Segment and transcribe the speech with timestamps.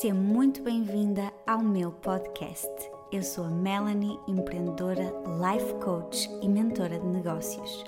[0.00, 2.68] Seja muito bem-vinda ao meu podcast.
[3.12, 7.84] Eu sou a Melanie, empreendedora, life coach e mentora de negócios.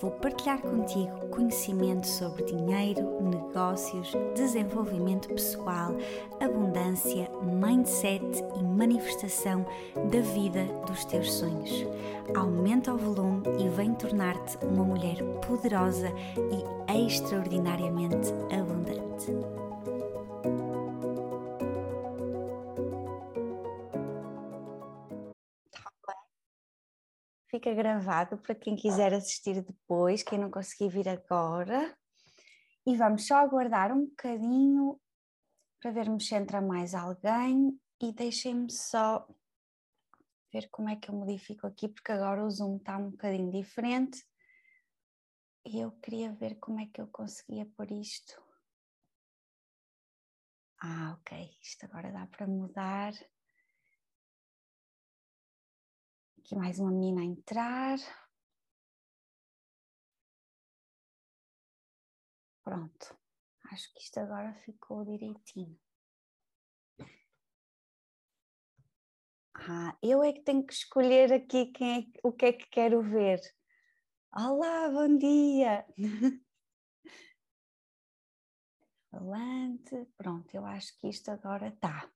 [0.00, 5.94] Vou partilhar contigo conhecimento sobre dinheiro, negócios, desenvolvimento pessoal,
[6.40, 8.24] abundância, mindset
[8.58, 9.64] e manifestação
[10.10, 11.86] da vida dos teus sonhos.
[12.36, 19.53] Aumenta o volume e vem tornar-te uma mulher poderosa e extraordinariamente abundante.
[27.64, 31.96] Fica gravado para quem quiser assistir depois, quem não conseguir vir agora.
[32.86, 35.00] E vamos só aguardar um bocadinho
[35.80, 39.26] para vermos se entra mais alguém e deixem-me só
[40.52, 44.22] ver como é que eu modifico aqui, porque agora o zoom está um bocadinho diferente
[45.64, 48.42] e eu queria ver como é que eu conseguia pôr isto.
[50.82, 53.14] Ah, ok, isto agora dá para mudar.
[56.44, 57.98] Aqui mais uma menina a entrar.
[62.62, 63.16] Pronto,
[63.72, 65.80] acho que isto agora ficou direitinho.
[69.54, 73.00] Ah, eu é que tenho que escolher aqui quem é, o que é que quero
[73.00, 73.40] ver.
[74.36, 75.86] Olá, bom dia!
[79.10, 82.13] Falante, pronto, eu acho que isto agora está.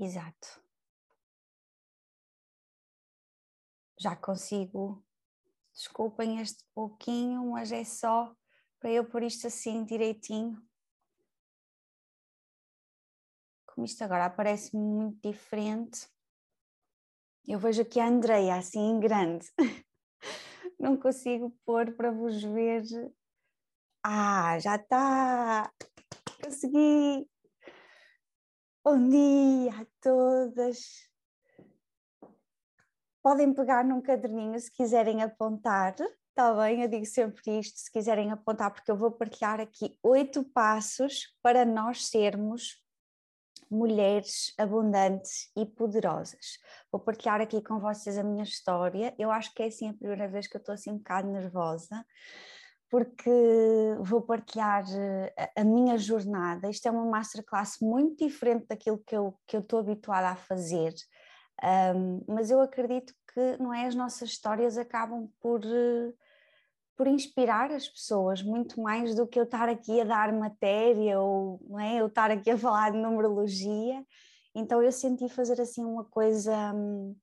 [0.00, 0.62] Exato.
[3.98, 5.04] Já consigo.
[5.74, 8.34] Desculpem este pouquinho, mas é só
[8.80, 10.58] para eu pôr isto assim direitinho.
[13.66, 16.08] Como isto agora aparece muito diferente.
[17.46, 19.46] Eu vejo aqui a Andreia assim em grande.
[20.78, 22.82] Não consigo pôr para vos ver.
[24.02, 25.70] Ah, já está!
[26.42, 27.29] Consegui!
[28.92, 31.08] Bom dia a todas.
[33.22, 35.94] Podem pegar num caderninho se quiserem apontar,
[36.30, 36.82] está bem?
[36.82, 41.64] Eu digo sempre isto, se quiserem apontar, porque eu vou partilhar aqui oito passos para
[41.64, 42.84] nós sermos
[43.70, 46.58] mulheres abundantes e poderosas.
[46.90, 49.14] Vou partilhar aqui com vocês a minha história.
[49.16, 52.04] Eu acho que é assim a primeira vez que eu estou assim um bocado nervosa
[52.90, 53.30] porque
[54.00, 56.68] vou partilhar eh, a minha jornada.
[56.68, 60.92] Isto é uma masterclass muito diferente daquilo que eu, que eu estou habituada a fazer,
[61.94, 66.12] um, mas eu acredito que não é, as nossas histórias acabam por, eh,
[66.96, 71.60] por inspirar as pessoas, muito mais do que eu estar aqui a dar matéria ou
[71.68, 74.04] não é, eu estar aqui a falar de numerologia.
[74.52, 77.14] Então eu senti fazer assim uma coisa hum,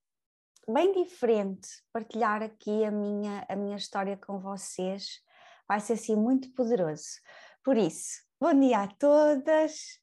[0.69, 5.26] bem diferente, partilhar aqui a minha, a minha história com vocês
[5.67, 7.19] vai ser assim muito poderoso.
[7.63, 9.99] Por isso, bom dia a todas.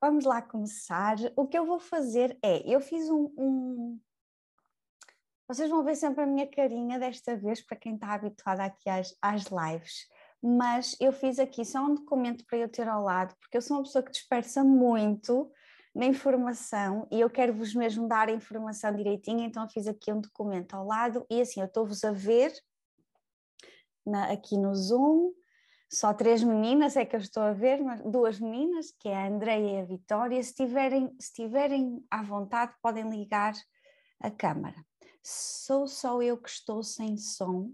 [0.00, 1.16] Vamos lá começar.
[1.36, 4.00] O que eu vou fazer é, eu fiz um, um...
[5.48, 9.16] Vocês vão ver sempre a minha carinha desta vez, para quem está habituado aqui às,
[9.22, 10.08] às lives,
[10.42, 13.76] mas eu fiz aqui só um documento para eu ter ao lado, porque eu sou
[13.76, 15.50] uma pessoa que dispersa muito
[15.94, 20.12] na informação e eu quero vos mesmo dar a informação direitinha, então eu fiz aqui
[20.12, 22.52] um documento ao lado e assim eu estou-vos a ver
[24.06, 25.32] na, aqui no Zoom.
[25.90, 29.28] Só três meninas é que eu estou a ver, mas duas meninas, que é a
[29.28, 30.42] Andreia e a Vitória.
[30.42, 33.54] Se tiverem, se tiverem à vontade, podem ligar
[34.20, 34.84] a câmara.
[35.22, 37.72] Sou só eu que estou sem som?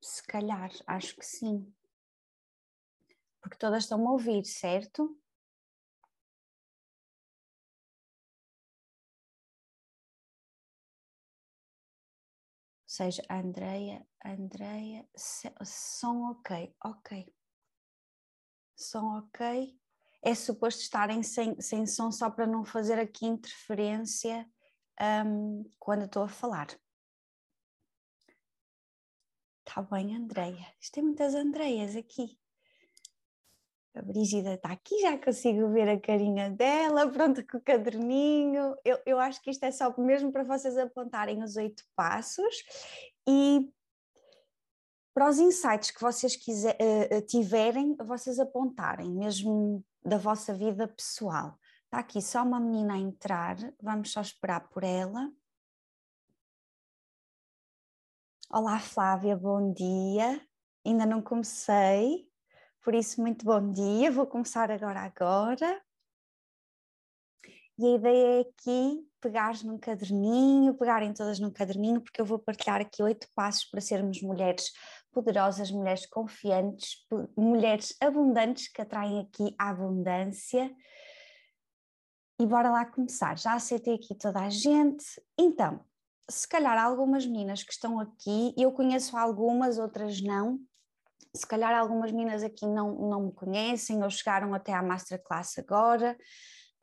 [0.00, 1.72] Se calhar, acho que sim.
[3.40, 5.18] Porque todas estão a ouvir, certo?
[12.98, 15.08] Seja, Andreia, Andreia,
[15.64, 17.32] som ok, ok.
[18.76, 19.78] Som ok.
[20.20, 24.50] É suposto estarem sem, sem som só para não fazer aqui interferência
[25.24, 26.66] um, quando estou a falar.
[29.64, 30.74] Está bem, Andreia.
[30.80, 32.36] Isto tem muitas Andreias aqui.
[33.94, 38.76] A Brígida está aqui, já consigo ver a carinha dela, pronto com o caderninho.
[38.84, 42.64] Eu, eu acho que isto é só mesmo para vocês apontarem os oito passos
[43.28, 43.68] e
[45.12, 51.58] para os insights que vocês quiser, uh, tiverem, vocês apontarem, mesmo da vossa vida pessoal.
[51.84, 55.32] Está aqui só uma menina a entrar, vamos só esperar por ela.
[58.50, 60.40] Olá Flávia, bom dia.
[60.86, 62.27] Ainda não comecei.
[62.82, 64.10] Por isso, muito bom dia.
[64.10, 65.82] Vou começar agora agora.
[67.78, 72.38] E a ideia é aqui pegares num caderninho, pegarem todas num caderninho, porque eu vou
[72.38, 74.72] partilhar aqui oito passos para sermos mulheres
[75.12, 80.74] poderosas, mulheres confiantes, mulheres abundantes que atraem aqui a abundância.
[82.40, 83.36] E bora lá começar.
[83.36, 85.04] Já aceitei aqui toda a gente.
[85.36, 85.84] Então,
[86.30, 90.60] se calhar algumas meninas que estão aqui, eu conheço algumas, outras não.
[91.38, 96.16] Se calhar algumas meninas aqui não, não me conhecem ou chegaram até à Masterclass agora.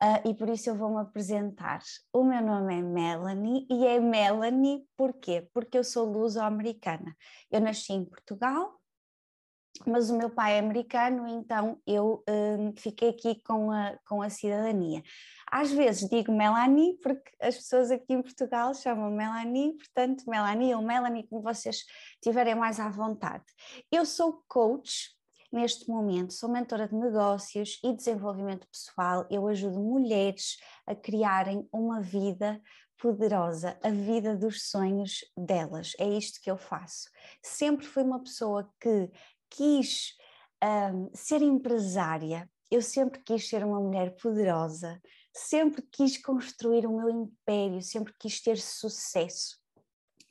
[0.02, 1.80] Uh, e por isso eu vou-me apresentar.
[2.12, 5.48] O meu nome é Melanie e é Melanie porquê?
[5.52, 7.14] Porque eu sou luso-americana.
[7.50, 8.78] Eu nasci em Portugal,
[9.86, 14.30] mas o meu pai é americano, então eu um, fiquei aqui com a, com a
[14.30, 15.02] cidadania.
[15.50, 20.82] Às vezes digo Melanie, porque as pessoas aqui em Portugal chamam Melanie, portanto, Melanie ou
[20.82, 21.84] Melanie, como vocês
[22.22, 23.44] tiverem mais à vontade.
[23.90, 25.14] Eu sou coach
[25.52, 29.26] neste momento, sou mentora de negócios e desenvolvimento pessoal.
[29.30, 30.56] Eu ajudo mulheres
[30.86, 32.60] a criarem uma vida
[32.98, 35.92] poderosa, a vida dos sonhos delas.
[35.98, 37.08] É isto que eu faço.
[37.42, 39.10] Sempre fui uma pessoa que
[39.50, 40.14] quis
[40.92, 45.00] um, ser empresária, eu sempre quis ser uma mulher poderosa,
[45.32, 49.58] sempre quis construir o meu império, sempre quis ter sucesso.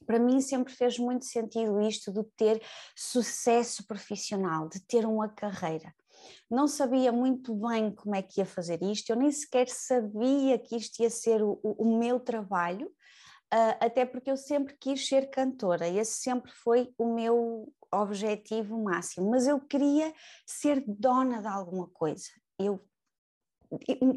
[0.06, 2.62] Para mim sempre fez muito sentido isto de ter
[2.96, 5.94] sucesso profissional, de ter uma carreira.
[6.50, 10.76] Não sabia muito bem como é que ia fazer isto, eu nem sequer sabia que
[10.76, 15.88] isto ia ser o, o meu trabalho, uh, até porque eu sempre quis ser cantora,
[15.88, 20.14] esse sempre foi o meu objetivo máximo, mas eu queria
[20.46, 22.30] ser dona de alguma coisa.
[22.60, 22.84] Eu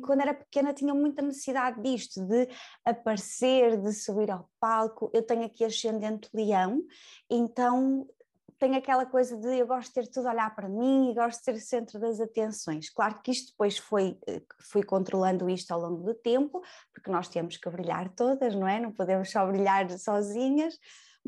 [0.02, 2.48] quando era pequena tinha muita necessidade disto, de
[2.84, 5.10] aparecer, de subir ao palco.
[5.12, 6.82] Eu tenho aqui ascendente leão,
[7.30, 8.06] então
[8.58, 11.38] tenho aquela coisa de eu gosto de ter tudo a olhar para mim e gosto
[11.38, 12.90] de ser o centro das atenções.
[12.90, 16.60] Claro que isto depois foi, eh, fui controlando isto ao longo do tempo,
[16.92, 18.80] porque nós temos que brilhar todas, não é?
[18.80, 20.76] Não podemos só brilhar sozinhas,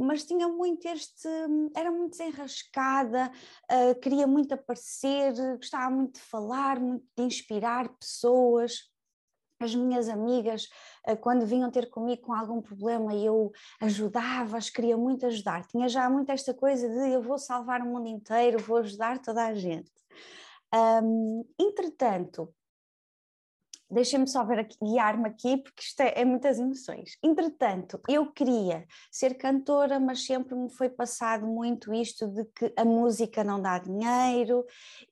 [0.00, 1.29] mas tinha muito este,
[1.76, 3.31] era muito desenrascada,
[3.70, 8.91] uh, queria muito aparecer, gostava muito de falar, muito de inspirar pessoas.
[9.62, 10.69] As minhas amigas,
[11.06, 15.67] uh, quando vinham ter comigo com algum problema, eu ajudava-as, queria muito ajudar.
[15.67, 19.44] Tinha já muito esta coisa de eu vou salvar o mundo inteiro, vou ajudar toda
[19.44, 19.93] a gente.
[20.73, 22.55] Um, entretanto,
[23.91, 27.19] deixem-me só ver aqui, guiar-me aqui, porque isto é, é, muitas emoções.
[27.23, 32.85] Entretanto, eu queria ser cantora, mas sempre me foi passado muito isto de que a
[32.85, 34.65] música não dá dinheiro,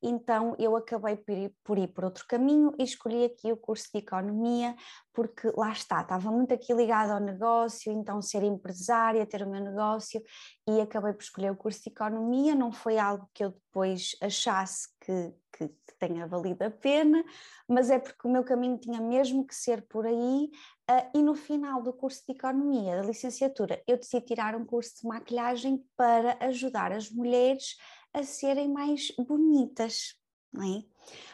[0.03, 3.89] então eu acabei por ir, por ir por outro caminho e escolhi aqui o curso
[3.93, 4.77] de Economia,
[5.13, 9.61] porque lá está, estava muito aqui ligada ao negócio, então ser empresária, ter o meu
[9.61, 10.23] negócio,
[10.69, 14.89] e acabei por escolher o curso de Economia, não foi algo que eu depois achasse
[15.09, 17.25] que, que, tenha valido a pena,
[17.67, 20.51] mas é porque o meu caminho tinha mesmo que ser por aí,
[20.89, 25.01] uh, e no final do curso de Economia, da licenciatura, eu decidi tirar um curso
[25.01, 27.77] de maquilhagem para ajudar as mulheres
[28.15, 30.15] a serem mais bonitas,
[30.53, 30.83] não é?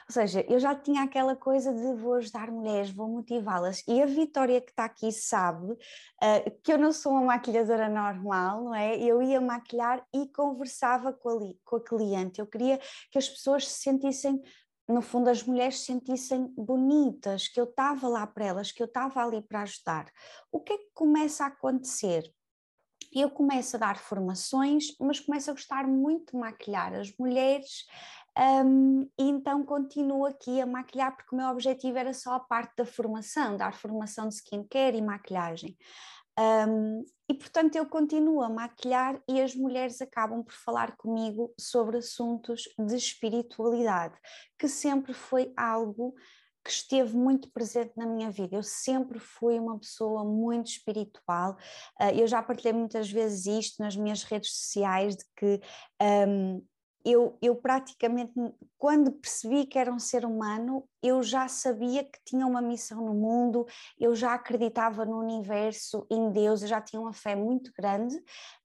[0.07, 4.07] Ou seja, eu já tinha aquela coisa de vou ajudar mulheres, vou motivá-las, e a
[4.07, 8.97] Vitória que está aqui sabe uh, que eu não sou uma maquilhadora normal, não é?
[8.97, 12.79] Eu ia maquilhar e conversava com a, com a cliente, eu queria
[13.11, 14.43] que as pessoas se sentissem
[14.87, 18.87] no fundo, as mulheres se sentissem bonitas, que eu estava lá para elas, que eu
[18.87, 20.11] estava ali para ajudar.
[20.53, 22.31] O que é que começa a acontecer?
[23.11, 27.87] Eu começo a dar formações, mas começo a gostar muito de maquilhar as mulheres,
[28.39, 32.85] um, então continuo aqui a maquilhar, porque o meu objetivo era só a parte da
[32.85, 35.77] formação, dar formação de skincare e maquilhagem.
[36.37, 41.99] Um, e portanto eu continuo a maquilhar e as mulheres acabam por falar comigo sobre
[41.99, 44.19] assuntos de espiritualidade,
[44.59, 46.13] que sempre foi algo
[46.65, 48.57] que esteve muito presente na minha vida.
[48.57, 51.57] Eu sempre fui uma pessoa muito espiritual.
[52.01, 55.61] Ah, eu já partilhei muitas vezes isto nas minhas redes sociais de que
[56.27, 56.65] um,
[57.05, 58.33] eu, eu praticamente,
[58.79, 63.13] quando percebi que era um ser humano, eu já sabia que tinha uma missão no
[63.13, 63.67] mundo,
[63.99, 68.17] eu já acreditava no universo, em Deus, eu já tinha uma fé muito grande.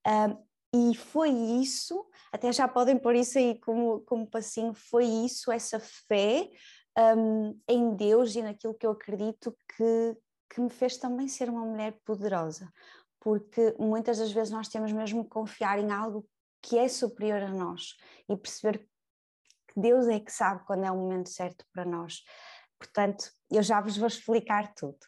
[0.08, 5.52] Uh, e foi isso, até já podem pôr isso aí como, como passinho, foi isso,
[5.52, 6.50] essa fé
[7.18, 10.18] um, em Deus e naquilo que eu acredito que,
[10.50, 12.72] que me fez também ser uma mulher poderosa.
[13.20, 16.26] Porque muitas das vezes nós temos mesmo que confiar em algo
[16.62, 17.98] que é superior a nós
[18.28, 18.80] e perceber
[19.68, 22.24] que Deus é que sabe quando é o momento certo para nós.
[22.78, 25.00] Portanto, eu já vos vou explicar tudo.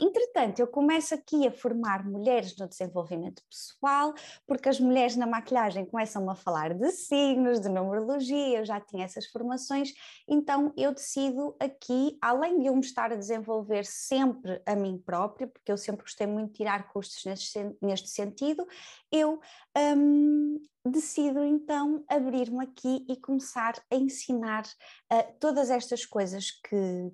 [0.00, 4.14] Entretanto, eu começo aqui a formar mulheres no desenvolvimento pessoal,
[4.46, 9.04] porque as mulheres na maquilhagem começam a falar de signos, de numerologia, eu já tinha
[9.04, 9.92] essas formações,
[10.26, 15.46] então eu decido aqui, além de eu me estar a desenvolver sempre a mim própria,
[15.46, 18.66] porque eu sempre gostei muito de tirar custos neste, neste sentido,
[19.12, 19.38] eu
[19.76, 24.64] um, decido então abrir-me aqui e começar a ensinar
[25.12, 27.12] uh, todas estas coisas que,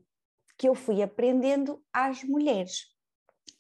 [0.58, 2.96] que eu fui aprendendo às mulheres.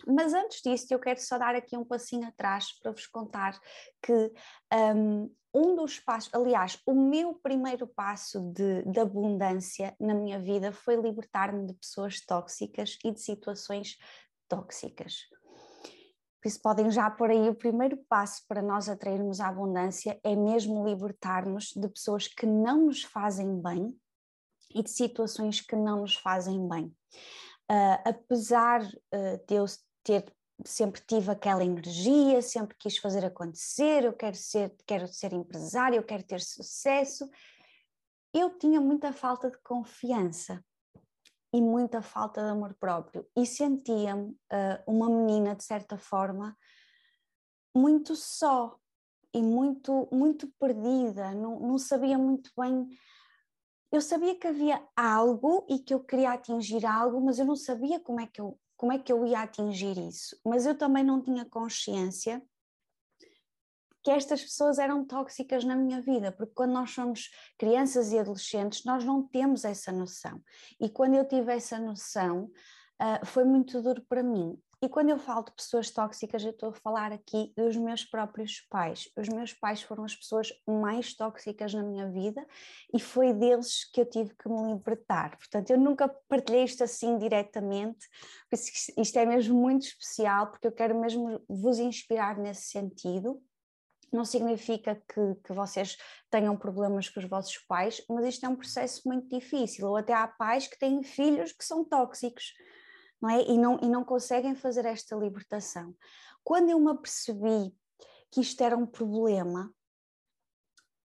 [0.06, 3.58] Mas antes disso, eu quero só dar aqui um passinho atrás para vos contar
[4.02, 4.32] que
[4.72, 10.70] um, um dos passos, aliás, o meu primeiro passo de, de abundância na minha vida
[10.70, 13.96] foi libertar-me de pessoas tóxicas e de situações
[14.48, 15.22] tóxicas.
[16.42, 20.36] Por isso, podem já por aí o primeiro passo para nós atrairmos a abundância é
[20.36, 23.98] mesmo libertar-nos de pessoas que não nos fazem bem
[24.74, 26.86] e de situações que não nos fazem bem.
[27.70, 29.64] Uh, apesar uh, de eu
[30.04, 30.24] ter
[30.64, 36.02] sempre tive aquela energia, sempre quis fazer acontecer, eu quero ser, quero ser empresária, eu
[36.02, 37.28] quero ter sucesso,
[38.32, 40.64] eu tinha muita falta de confiança
[41.52, 46.56] e muita falta de amor próprio e sentia-me uh, uma menina de certa forma
[47.74, 48.76] muito só
[49.34, 52.88] e muito muito perdida, não, não sabia muito bem
[53.92, 58.00] eu sabia que havia algo e que eu queria atingir algo, mas eu não sabia
[58.00, 60.38] como é que eu, como é que eu ia atingir isso.
[60.44, 62.42] Mas eu também não tinha consciência
[64.02, 67.28] que estas pessoas eram tóxicas na minha vida, porque quando nós somos
[67.58, 70.40] crianças e adolescentes, nós não temos essa noção.
[70.80, 72.44] E quando eu tive essa noção,
[73.02, 74.56] uh, foi muito duro para mim.
[74.86, 78.60] E quando eu falo de pessoas tóxicas, eu estou a falar aqui dos meus próprios
[78.70, 79.10] pais.
[79.16, 82.46] Os meus pais foram as pessoas mais tóxicas na minha vida
[82.94, 85.36] e foi deles que eu tive que me libertar.
[85.38, 88.06] Portanto, eu nunca partilhei isto assim diretamente,
[88.96, 93.42] isto é mesmo muito especial, porque eu quero mesmo vos inspirar nesse sentido.
[94.12, 95.96] Não significa que, que vocês
[96.30, 99.88] tenham problemas com os vossos pais, mas isto é um processo muito difícil.
[99.88, 102.54] Ou até há pais que têm filhos que são tóxicos
[103.20, 103.42] não é?
[103.42, 105.94] E não, e não conseguem fazer esta libertação.
[106.44, 107.74] Quando eu me apercebi
[108.30, 109.72] que isto era um problema,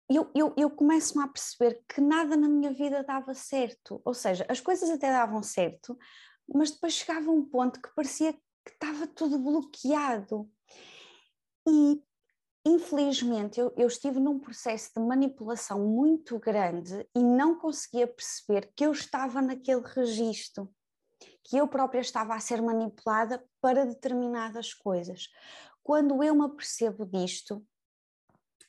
[0.09, 4.01] eu, eu, eu começo-me a perceber que nada na minha vida dava certo.
[4.05, 5.97] Ou seja, as coisas até davam certo,
[6.53, 10.51] mas depois chegava um ponto que parecia que estava tudo bloqueado.
[11.69, 12.03] E
[12.67, 18.85] infelizmente eu, eu, estive num processo de manipulação muito grande e não conseguia perceber que
[18.85, 20.69] eu estava naquele registro
[21.51, 25.29] que eu própria estava a ser manipulada para determinadas coisas.
[25.83, 27.67] Quando eu me apercebo disto,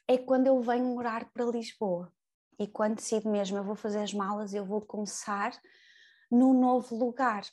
[0.08, 2.12] é quando eu venho morar para Lisboa.
[2.58, 5.52] E quando decido mesmo, eu vou fazer as malas, eu vou começar
[6.32, 7.44] num novo lugar.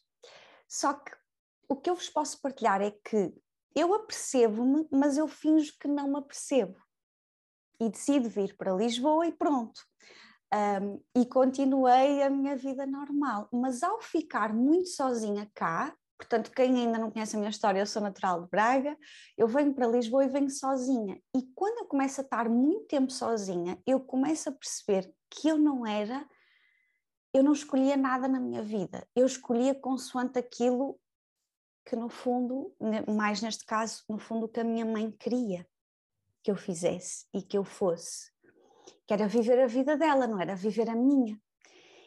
[0.66, 1.12] Só que
[1.68, 3.34] o que eu vos posso partilhar é que
[3.74, 6.82] eu apercebo-me, mas eu finjo que não me apercebo.
[7.78, 9.78] E decido vir para Lisboa e pronto.
[10.52, 13.48] Um, e continuei a minha vida normal.
[13.52, 17.86] Mas ao ficar muito sozinha cá, portanto, quem ainda não conhece a minha história, eu
[17.86, 18.96] sou natural de Braga,
[19.36, 21.20] eu venho para Lisboa e venho sozinha.
[21.36, 25.58] E quando eu começo a estar muito tempo sozinha, eu começo a perceber que eu
[25.58, 26.26] não era,
[27.34, 30.98] eu não escolhia nada na minha vida, eu escolhia consoante aquilo
[31.84, 32.74] que, no fundo,
[33.06, 35.66] mais neste caso, no fundo, que a minha mãe queria
[36.42, 38.30] que eu fizesse e que eu fosse
[39.08, 41.40] que era viver a vida dela, não era viver a minha.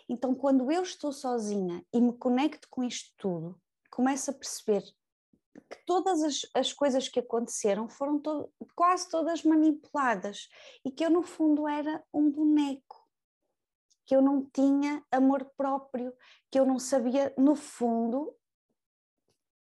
[0.08, 4.84] Então, quando eu estou sozinha e me conecto com isto tudo, começo a perceber
[5.68, 8.22] que todas as, as coisas que aconteceram foram
[8.76, 10.48] quase todas manipuladas
[10.86, 13.04] e que eu, no fundo, era um boneco,
[14.06, 16.14] que eu não tinha amor próprio,
[16.52, 18.32] que eu não sabia, no fundo,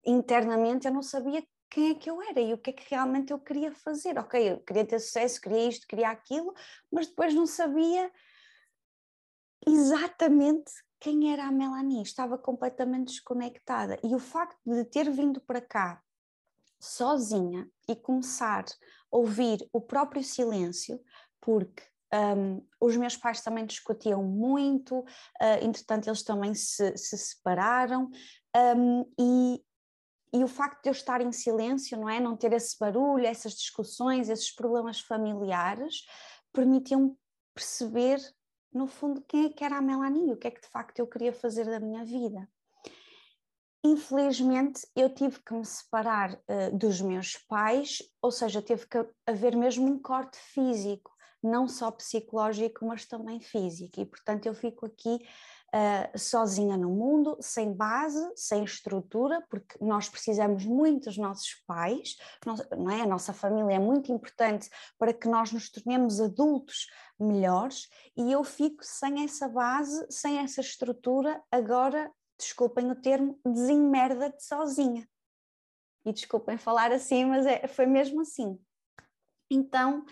[0.05, 3.31] internamente, eu não sabia quem é que eu era e o que é que realmente
[3.31, 4.19] eu queria fazer.
[4.19, 6.53] Ok, eu queria ter sucesso, queria isto, queria aquilo,
[6.91, 8.11] mas depois não sabia
[9.65, 13.97] exatamente quem era a Melanie, estava completamente desconectada.
[14.03, 16.03] E o facto de ter vindo para cá
[16.79, 20.99] sozinha e começar a ouvir o próprio silêncio,
[21.39, 25.05] porque um, os meus pais também discutiam muito, uh,
[25.61, 28.09] entretanto, eles também se, se separaram,
[28.75, 29.63] um, e,
[30.33, 32.19] e o facto de eu estar em silêncio, não é?
[32.19, 36.05] Não ter esse barulho, essas discussões, esses problemas familiares,
[36.53, 37.17] permitiam
[37.53, 38.19] perceber,
[38.73, 41.07] no fundo, quem é que era a Melanie, o que é que de facto eu
[41.07, 42.47] queria fazer da minha vida.
[43.83, 49.55] Infelizmente, eu tive que me separar uh, dos meus pais, ou seja, teve que haver
[49.57, 51.11] mesmo um corte físico,
[51.43, 55.19] não só psicológico, mas também físico, e portanto eu fico aqui
[55.73, 62.17] uh, sozinha no mundo, sem base, sem estrutura, porque nós precisamos muito dos nossos pais,
[62.77, 63.01] não é?
[63.01, 66.87] A nossa família é muito importante para que nós nos tornemos adultos
[67.19, 67.87] melhores
[68.17, 75.07] e eu fico sem essa base, sem essa estrutura, agora, desculpem o termo, desenmerda-te sozinha.
[76.03, 78.59] E desculpem falar assim, mas é, foi mesmo assim.
[79.51, 80.03] Então,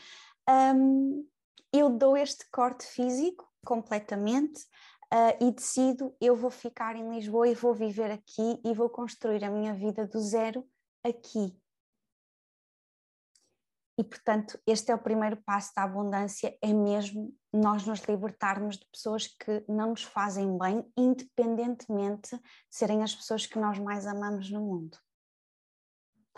[0.75, 1.27] um,
[1.73, 4.65] eu dou este corte físico completamente
[5.13, 9.43] uh, e decido eu vou ficar em Lisboa e vou viver aqui e vou construir
[9.43, 10.67] a minha vida do zero
[11.03, 11.57] aqui.
[13.97, 18.85] E portanto, este é o primeiro passo da abundância, é mesmo nós nos libertarmos de
[18.85, 24.49] pessoas que não nos fazem bem, independentemente de serem as pessoas que nós mais amamos
[24.49, 24.97] no mundo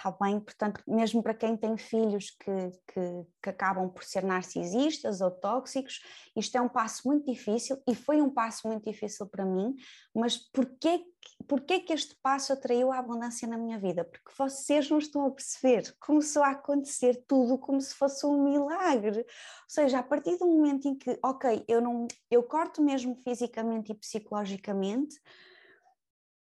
[0.01, 0.39] está bem?
[0.39, 6.01] Portanto, mesmo para quem tem filhos que, que, que, acabam por ser narcisistas ou tóxicos,
[6.35, 9.75] isto é um passo muito difícil e foi um passo muito difícil para mim,
[10.15, 11.05] mas porquê,
[11.47, 14.03] porquê que este passo atraiu a abundância na minha vida?
[14.03, 19.19] Porque vocês não estão a perceber, começou a acontecer tudo como se fosse um milagre,
[19.19, 19.25] ou
[19.69, 23.95] seja, a partir do momento em que, ok, eu, não, eu corto mesmo fisicamente e
[23.95, 25.21] psicologicamente,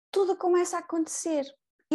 [0.09, 1.43] tudo começa a acontecer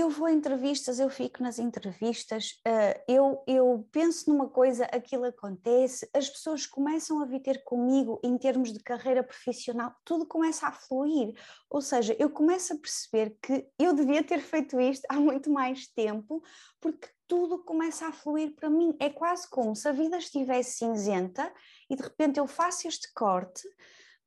[0.00, 5.24] eu vou a entrevistas, eu fico nas entrevistas, uh, eu, eu penso numa coisa, aquilo
[5.24, 10.66] acontece, as pessoas começam a vir ter comigo em termos de carreira profissional, tudo começa
[10.66, 11.34] a fluir.
[11.70, 15.86] Ou seja, eu começo a perceber que eu devia ter feito isto há muito mais
[15.88, 16.42] tempo,
[16.80, 18.96] porque tudo começa a fluir para mim.
[19.00, 21.52] É quase como se a vida estivesse cinzenta
[21.90, 23.62] e de repente eu faço este corte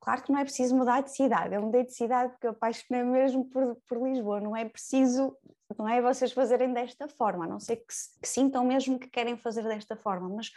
[0.01, 3.03] Claro que não é preciso mudar de cidade, eu mudei de cidade porque eu apaixonei
[3.03, 5.37] mesmo por, por Lisboa, não é preciso,
[5.77, 9.37] não é vocês fazerem desta forma, a não ser que, que sintam mesmo que querem
[9.37, 10.51] fazer desta forma, mas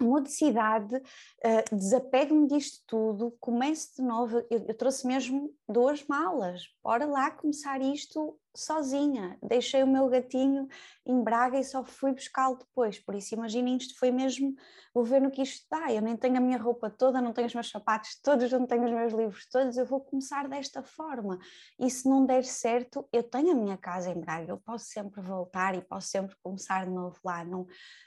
[0.00, 4.38] modicidade, uh, desapego-me disto tudo, comece de novo.
[4.50, 9.38] Eu, eu, trouxe mesmo duas malas, bora lá começar isto sozinha.
[9.42, 10.68] Deixei o meu gatinho
[11.06, 12.98] em Braga e só fui buscá-lo depois.
[12.98, 14.54] Por isso, imaginem, isto foi mesmo,
[14.92, 15.92] vou ver no que isto dá.
[15.92, 18.84] Eu nem tenho a minha roupa toda, não tenho os meus sapatos todos, não tenho
[18.84, 19.76] os meus livros todos.
[19.76, 21.38] Eu vou começar desta forma.
[21.78, 25.20] E se não der certo, eu tenho a minha casa em Braga, eu posso sempre
[25.20, 27.44] voltar e posso sempre começar de novo lá.
[27.44, 27.66] Não,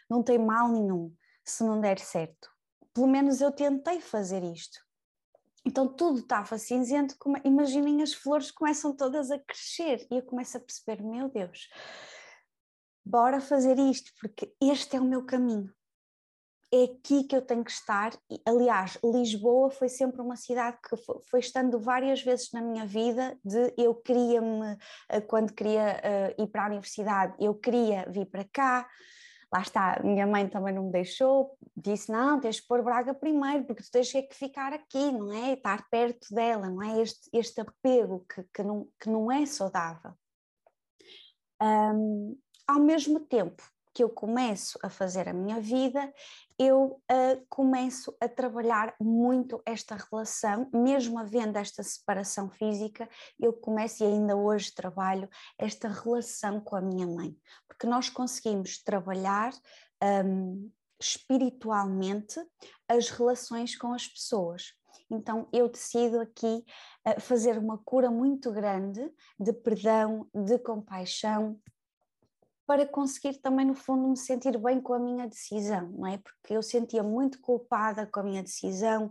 [0.09, 2.49] não tem mal nenhum se não der certo.
[2.93, 4.79] Pelo menos eu tentei fazer isto.
[5.65, 10.59] Então tudo estava cinzento, imaginem as flores começam todas a crescer e eu começo a
[10.59, 11.69] perceber, meu Deus,
[13.05, 15.71] bora fazer isto, porque este é o meu caminho.
[16.73, 18.17] É aqui que eu tenho que estar.
[18.45, 20.95] Aliás, Lisboa foi sempre uma cidade que
[21.29, 23.37] foi, estando várias vezes na minha vida.
[23.43, 24.77] De eu queria-me,
[25.09, 26.01] eh, quando queria
[26.37, 28.87] uh, ir para a universidade, eu queria vir para cá
[29.51, 33.65] lá está, minha mãe também não me deixou, disse: não, tens que pôr Braga primeiro,
[33.65, 35.53] porque tu tens que ficar aqui, não é?
[35.53, 37.01] Estar perto dela, não é?
[37.01, 40.13] Este, este apego que, que, não, que não é saudável.
[41.61, 42.37] Um,
[42.67, 43.61] ao mesmo tempo
[43.93, 46.13] que eu começo a fazer a minha vida,
[46.57, 54.03] eu uh, começo a trabalhar muito esta relação, mesmo havendo esta separação física, eu começo
[54.03, 57.35] e ainda hoje trabalho esta relação com a minha mãe,
[57.67, 59.53] porque nós conseguimos trabalhar
[60.25, 62.39] um, espiritualmente
[62.87, 64.73] as relações com as pessoas.
[65.09, 66.63] Então eu decido aqui
[67.07, 69.01] uh, fazer uma cura muito grande
[69.39, 71.59] de perdão, de compaixão,
[72.71, 76.17] para conseguir também, no fundo, me sentir bem com a minha decisão, não é?
[76.17, 79.07] Porque eu sentia muito culpada com a minha decisão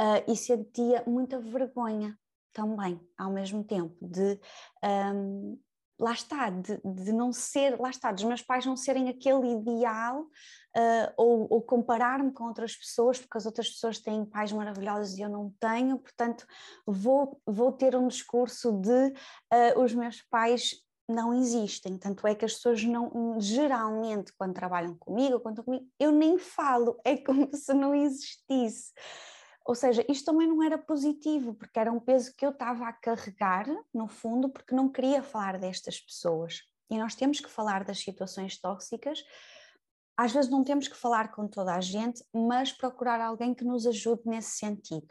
[0.00, 2.18] uh, e sentia muita vergonha
[2.50, 4.40] também, ao mesmo tempo, de.
[4.82, 5.60] Um,
[5.98, 10.22] lá está, de, de, não ser, lá está, dos meus pais não serem aquele ideal
[10.22, 15.20] uh, ou, ou comparar-me com outras pessoas, porque as outras pessoas têm pais maravilhosos e
[15.20, 16.46] eu não tenho, portanto
[16.84, 21.98] vou, vou ter um discurso de uh, os meus pais não existem.
[21.98, 26.98] Tanto é que as pessoas não, geralmente, quando trabalham comigo, quando comigo, eu nem falo,
[27.04, 28.92] é como se não existisse.
[29.64, 32.92] Ou seja, isto também não era positivo, porque era um peso que eu estava a
[32.92, 36.60] carregar, no fundo, porque não queria falar destas pessoas.
[36.90, 39.24] E nós temos que falar das situações tóxicas.
[40.16, 43.86] Às vezes não temos que falar com toda a gente, mas procurar alguém que nos
[43.86, 45.08] ajude nesse sentido.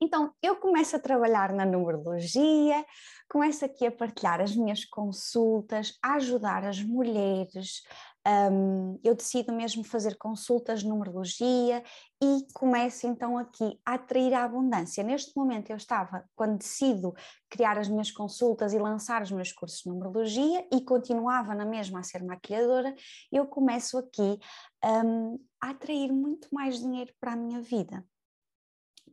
[0.00, 2.84] Então, eu começo a trabalhar na numerologia,
[3.30, 7.82] começo aqui a partilhar as minhas consultas, a ajudar as mulheres.
[8.26, 11.82] Um, eu decido mesmo fazer consultas de numerologia
[12.20, 15.04] e começo então aqui a atrair a abundância.
[15.04, 17.14] Neste momento eu estava, quando decido
[17.48, 22.00] criar as minhas consultas e lançar os meus cursos de numerologia e continuava na mesma
[22.00, 22.94] a ser maquilhadora,
[23.30, 24.38] eu começo aqui
[24.84, 28.04] um, a atrair muito mais dinheiro para a minha vida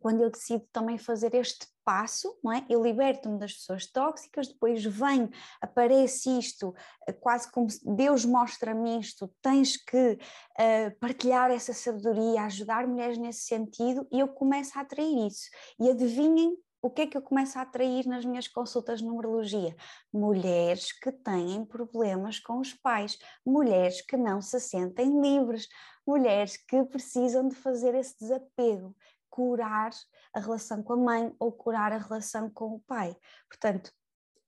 [0.03, 2.65] quando eu decido também fazer este passo, não é?
[2.69, 5.29] Eu liberto-me das pessoas tóxicas, depois vem,
[5.61, 6.75] aparece isto,
[7.07, 10.19] eh, quase como Deus mostra-me isto, tens que
[10.59, 15.49] uh, partilhar essa sabedoria, ajudar mulheres nesse sentido, e eu começo a atrair isso.
[15.79, 19.73] E adivinhem o que é que eu começo a atrair nas minhas consultas de numerologia?
[20.11, 25.69] Mulheres que têm problemas com os pais, mulheres que não se sentem livres,
[26.05, 28.93] mulheres que precisam de fazer esse desapego,
[29.33, 29.89] curar
[30.31, 33.17] a relação com a mãe ou curar a relação com o pai.
[33.49, 33.91] Portanto,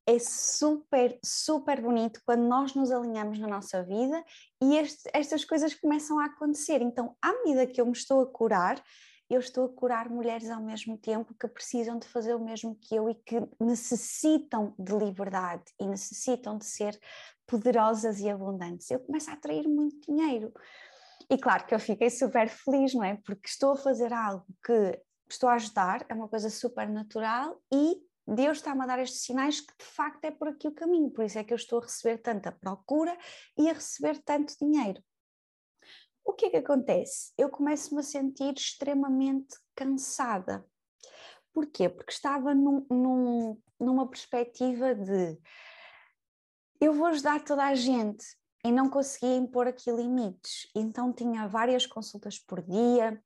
[0.06, 4.24] é super, super bonito quando nós nos alinhamos na nossa vida
[4.62, 6.84] e este, estas coisas começam a acontecer.
[6.84, 8.80] Então, à medida que eu me estou a curar,
[9.28, 12.93] eu estou a curar mulheres ao mesmo tempo que precisam de fazer o mesmo que
[12.93, 16.95] eu e que necessitam de liberdade e necessitam de ser
[17.48, 18.91] poderosas e abundantes.
[18.91, 20.54] Eu começo a atrair muito dinheiro.
[21.29, 23.17] E claro que eu fiquei super feliz, não é?
[23.25, 27.97] Porque estou a fazer algo que estou a ajudar, é uma coisa super natural e
[28.27, 31.25] Deus está-me a dar estes sinais que de facto é por aqui o caminho, por
[31.25, 33.15] isso é que eu estou a receber tanta procura
[33.57, 35.03] e a receber tanto dinheiro.
[36.23, 37.31] O que é que acontece?
[37.38, 40.65] Eu começo-me a sentir extremamente cansada.
[41.53, 41.88] Porquê?
[41.88, 45.39] Porque estava num, num, numa perspectiva de
[46.81, 48.25] eu vou ajudar toda a gente,
[48.65, 50.67] e não conseguia impor aqui limites.
[50.73, 53.21] Então tinha várias consultas por dia.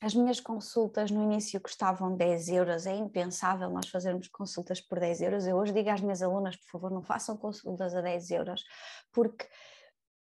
[0.00, 5.20] As minhas consultas no início custavam 10 euros, é impensável nós fazermos consultas por 10
[5.20, 5.46] euros.
[5.46, 8.64] Eu hoje digo às minhas alunas, por favor, não façam consultas a 10 euros,
[9.12, 9.46] porque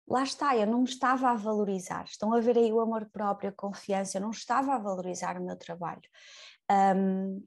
[0.08, 2.06] lá está, eu não estava a valorizar.
[2.06, 5.44] Estão a ver aí o amor próprio, a confiança, eu não estava a valorizar o
[5.44, 6.10] meu trabalho.
[6.96, 7.46] Um,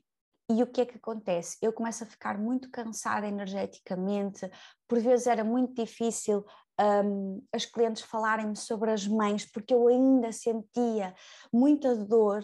[0.51, 1.57] e o que é que acontece?
[1.63, 4.51] Eu começo a ficar muito cansada energeticamente,
[4.87, 6.45] por vezes era muito difícil
[6.81, 11.15] um, as clientes falarem-me sobre as mães, porque eu ainda sentia
[11.53, 12.43] muita dor,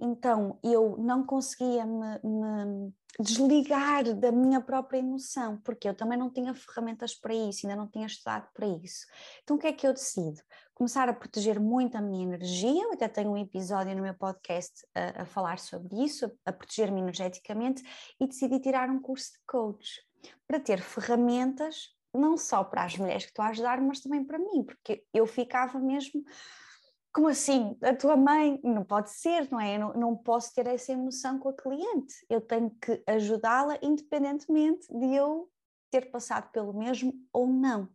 [0.00, 6.30] então eu não conseguia me, me, desligar da minha própria emoção, porque eu também não
[6.30, 9.06] tinha ferramentas para isso, ainda não tinha estudado para isso.
[9.42, 10.40] Então o que é que eu decido?
[10.72, 14.86] Começar a proteger muito a minha energia, eu até tenho um episódio no meu podcast
[14.94, 17.82] a, a falar sobre isso, a, proteger-me energeticamente,
[18.20, 20.00] e decidi tirar um curso de coach
[20.46, 24.38] para ter ferramentas não só para as mulheres que estou a ajudar, mas também para
[24.38, 26.22] mim, porque eu ficava mesmo
[27.12, 27.76] como assim?
[27.82, 29.76] A tua mãe não pode ser, não é?
[29.76, 32.14] Eu não, não posso ter essa emoção com a cliente.
[32.28, 35.50] Eu tenho que ajudá-la independentemente de eu
[35.90, 37.88] ter passado pelo mesmo ou não.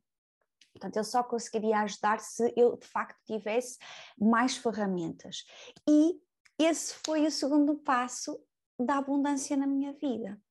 [0.73, 3.77] Portanto, eu só conseguiria ajudar se eu de facto tivesse
[4.19, 5.45] mais ferramentas.
[5.87, 6.19] E
[6.59, 8.43] esse foi o segundo passo
[8.79, 10.41] da abundância na minha vida.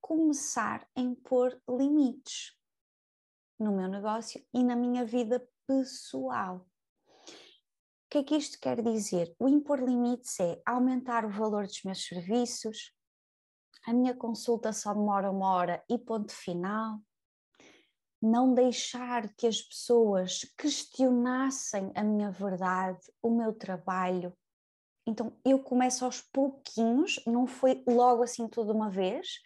[0.00, 2.57] Começar a impor limites
[3.58, 6.66] no meu negócio e na minha vida pessoal.
[7.26, 9.34] O que é que isto quer dizer?
[9.38, 12.92] O impor limites é aumentar o valor dos meus serviços,
[13.86, 17.00] a minha consulta só demora uma hora e ponto final,
[18.20, 24.36] não deixar que as pessoas questionassem a minha verdade, o meu trabalho.
[25.06, 29.40] Então eu começo aos pouquinhos, não foi logo assim tudo uma vez,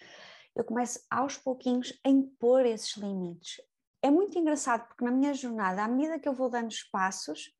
[0.56, 3.60] eu começo aos pouquinhos a impor esses limites,
[4.02, 7.54] é muito engraçado porque na minha jornada, à medida que eu vou dando espaços,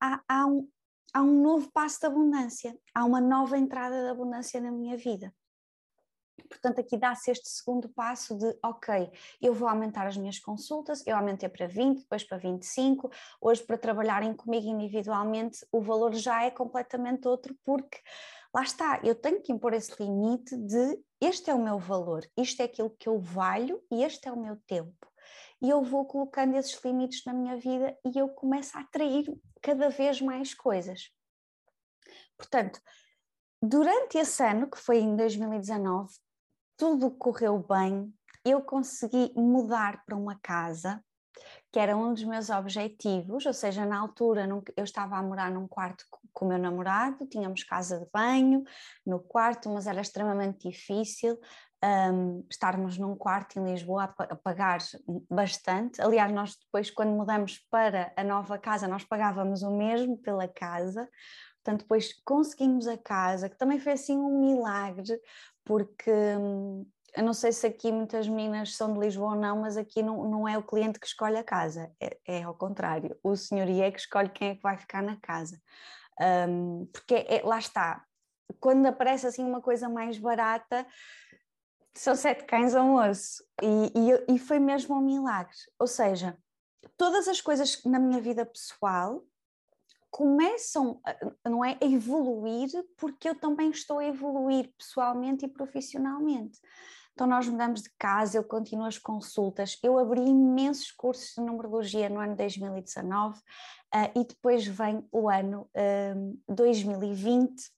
[0.00, 0.68] há, há, um,
[1.12, 5.34] há um novo passo de abundância, há uma nova entrada de abundância na minha vida.
[6.48, 9.10] Portanto, aqui dá-se este segundo passo de, ok,
[9.42, 13.76] eu vou aumentar as minhas consultas, eu aumentei para 20, depois para 25, hoje para
[13.76, 17.98] trabalharem comigo individualmente o valor já é completamente outro, porque
[18.54, 22.60] lá está, eu tenho que impor esse limite de este é o meu valor, isto
[22.60, 24.94] é aquilo que eu valho e este é o meu tempo
[25.60, 29.26] e eu vou colocando esses limites na minha vida e eu começo a atrair
[29.62, 31.10] cada vez mais coisas.
[32.36, 32.80] Portanto,
[33.62, 36.14] durante esse ano, que foi em 2019,
[36.76, 38.12] tudo correu bem,
[38.44, 41.02] eu consegui mudar para uma casa
[41.72, 45.68] que era um dos meus objetivos, ou seja, na altura eu estava a morar num
[45.68, 48.64] quarto com o meu namorado, tínhamos casa de banho
[49.04, 51.38] no quarto, mas era extremamente difícil
[51.84, 54.78] um, estarmos num quarto em Lisboa a, pagar
[55.30, 56.00] bastante.
[56.00, 61.08] Aliás, nós depois, quando mudamos para a nova casa, nós pagávamos o mesmo pela casa.
[61.62, 65.20] Portanto, depois conseguimos a casa, que também foi assim um milagre,
[65.64, 66.86] porque hum,
[67.16, 70.28] eu não sei se aqui muitas meninas são de Lisboa ou não, mas aqui não,
[70.28, 73.90] não é o cliente que escolhe a casa, é, é ao contrário, o senhoria é
[73.90, 75.60] que escolhe quem é que vai ficar na casa.
[76.20, 78.04] Um, porque é, lá está,
[78.60, 80.86] quando aparece assim uma coisa mais barata,
[81.98, 83.42] são sete cães a um osso.
[83.62, 85.56] E, e, e foi mesmo um milagre.
[85.78, 86.36] Ou seja,
[86.96, 89.24] todas as coisas na minha vida pessoal
[90.10, 91.00] começam,
[91.44, 96.58] não é, a evoluir porque eu também estou a evoluir pessoalmente e profissionalmente.
[97.12, 102.10] Então nós mudamos de casa, eu continuo as consultas, eu abri imensos cursos de numerologia
[102.10, 103.42] no ano 2019 uh,
[104.14, 107.75] e depois vem o ano uh, 2020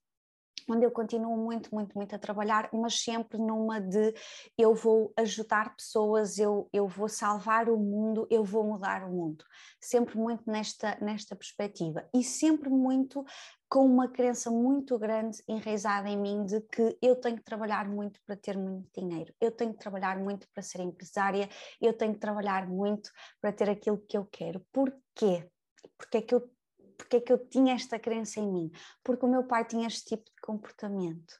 [0.68, 4.14] onde eu continuo muito, muito, muito a trabalhar, mas sempre numa de
[4.56, 9.44] eu vou ajudar pessoas, eu, eu vou salvar o mundo, eu vou mudar o mundo.
[9.80, 13.24] Sempre muito nesta, nesta perspectiva e sempre muito
[13.68, 18.18] com uma crença muito grande enraizada em mim de que eu tenho que trabalhar muito
[18.24, 21.48] para ter muito dinheiro, eu tenho que trabalhar muito para ser empresária,
[21.80, 24.64] eu tenho que trabalhar muito para ter aquilo que eu quero.
[24.72, 25.50] Porquê?
[25.96, 26.50] Porque é que eu
[26.98, 28.72] porque é que eu tinha esta crença em mim?
[29.04, 31.34] Porque o meu pai tinha este tipo de comportamento.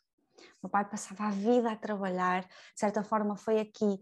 [0.56, 3.98] O meu pai passava a vida a trabalhar, de certa forma foi aqui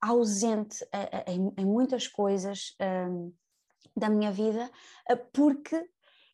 [0.00, 0.84] ausente
[1.26, 2.74] em, em muitas coisas
[3.08, 3.32] um,
[3.96, 4.70] da minha vida,
[5.08, 5.76] eh, porque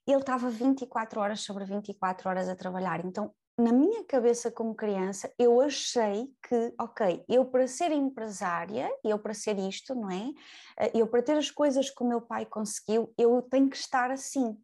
[0.07, 3.05] ele estava 24 horas sobre 24 horas a trabalhar.
[3.05, 9.19] Então, na minha cabeça como criança, eu achei que, ok, eu para ser empresária, eu
[9.19, 10.31] para ser isto, não é?
[10.79, 14.11] Eh, eu para ter as coisas que o meu pai conseguiu, eu tenho que estar
[14.11, 14.59] assim.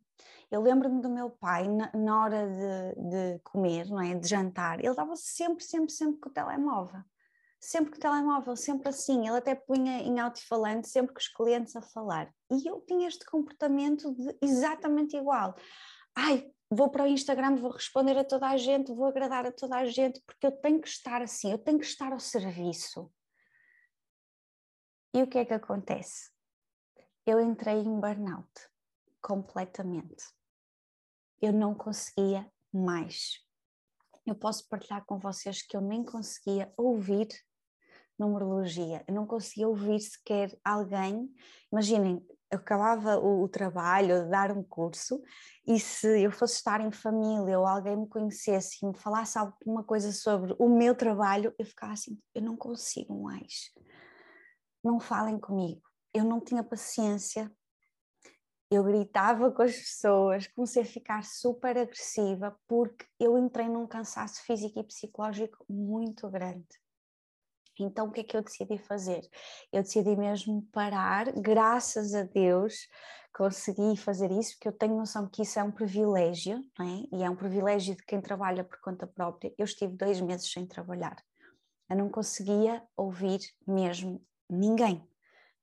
[0.51, 4.15] Eu lembro-me do meu pai, na, na hora de, de, comer, não é?
[4.17, 7.01] De jantar, ele estava sempre, sempre, sempre com o telemóvel.
[7.61, 9.29] Sempre com o telemóvel, sempre assim.
[9.29, 12.35] Ele até punha em alto-falante, sempre com os clientes a falar.
[12.51, 15.55] E eu tinha este comportamento de exatamente igual.
[16.17, 19.77] Ai, vou para o Instagram, vou responder a toda a gente, vou agradar a toda
[19.77, 23.13] a gente, porque eu tenho que estar assim, eu tenho que estar ao serviço.
[25.15, 26.31] E o que é que acontece?
[27.25, 28.51] Eu entrei em burnout
[29.21, 30.25] completamente
[31.41, 33.39] eu não conseguia mais.
[34.27, 37.29] Eu posso partilhar com vocês que eu nem conseguia ouvir
[38.19, 41.33] numerologia, eu não conseguia ouvir sequer alguém.
[41.73, 45.23] Imaginem, eu acabava o, o trabalho, de dar um curso,
[45.67, 49.83] e se eu fosse estar em família ou alguém me conhecesse e me falasse alguma
[49.83, 53.73] coisa sobre o meu trabalho, eu ficava assim: eu não consigo mais.
[54.85, 55.83] Não falem comigo.
[56.13, 57.51] Eu não tinha paciência
[58.71, 64.43] eu gritava com as pessoas, comecei a ficar super agressiva porque eu entrei num cansaço
[64.45, 66.69] físico e psicológico muito grande.
[67.79, 69.29] Então o que é que eu decidi fazer?
[69.73, 72.87] Eu decidi mesmo parar, graças a Deus
[73.33, 77.17] consegui fazer isso, porque eu tenho noção que isso é um privilégio, não é?
[77.17, 79.55] E é um privilégio de quem trabalha por conta própria.
[79.57, 81.17] Eu estive dois meses sem trabalhar.
[81.89, 85.07] Eu não conseguia ouvir mesmo ninguém.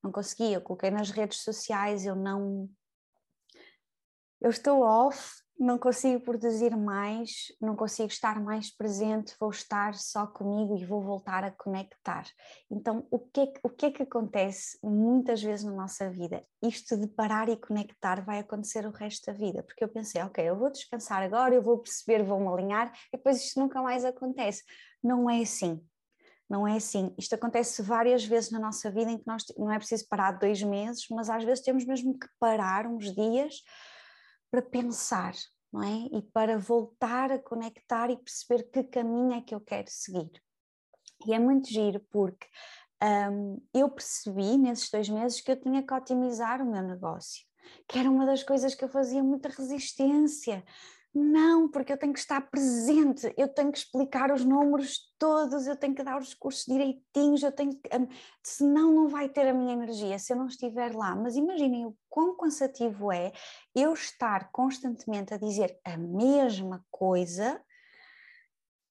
[0.03, 2.69] Não conseguia, eu coloquei nas redes sociais, eu não
[4.41, 10.27] eu estou off, não consigo produzir mais, não consigo estar mais presente, vou estar só
[10.27, 12.25] comigo e vou voltar a conectar.
[12.69, 16.43] Então, o que, é, o que é que acontece muitas vezes na nossa vida?
[16.61, 20.47] Isto de parar e conectar vai acontecer o resto da vida, porque eu pensei, ok,
[20.47, 24.63] eu vou descansar agora, eu vou perceber, vou-me alinhar e depois isto nunca mais acontece.
[25.03, 25.83] Não é assim.
[26.47, 27.13] Não é assim.
[27.17, 30.61] Isto acontece várias vezes na nossa vida em que nós não é preciso parar dois
[30.61, 33.55] meses, mas às vezes temos mesmo que parar uns dias
[34.51, 35.33] para pensar,
[35.71, 36.07] não é?
[36.11, 40.31] E para voltar a conectar e perceber que caminho é que eu quero seguir.
[41.25, 42.47] E é muito giro porque
[43.31, 47.45] um, eu percebi nesses dois meses que eu tinha que otimizar o meu negócio,
[47.87, 50.63] que era uma das coisas que eu fazia muita resistência.
[51.13, 55.75] Não, porque eu tenho que estar presente, eu tenho que explicar os números todos, eu
[55.75, 58.07] tenho que dar os cursos direitinhos, eu tenho que, um,
[58.43, 61.15] senão não vai ter a minha energia se eu não estiver lá.
[61.15, 63.31] Mas imaginem o quão cansativo é
[63.73, 67.59] eu estar constantemente a dizer a mesma coisa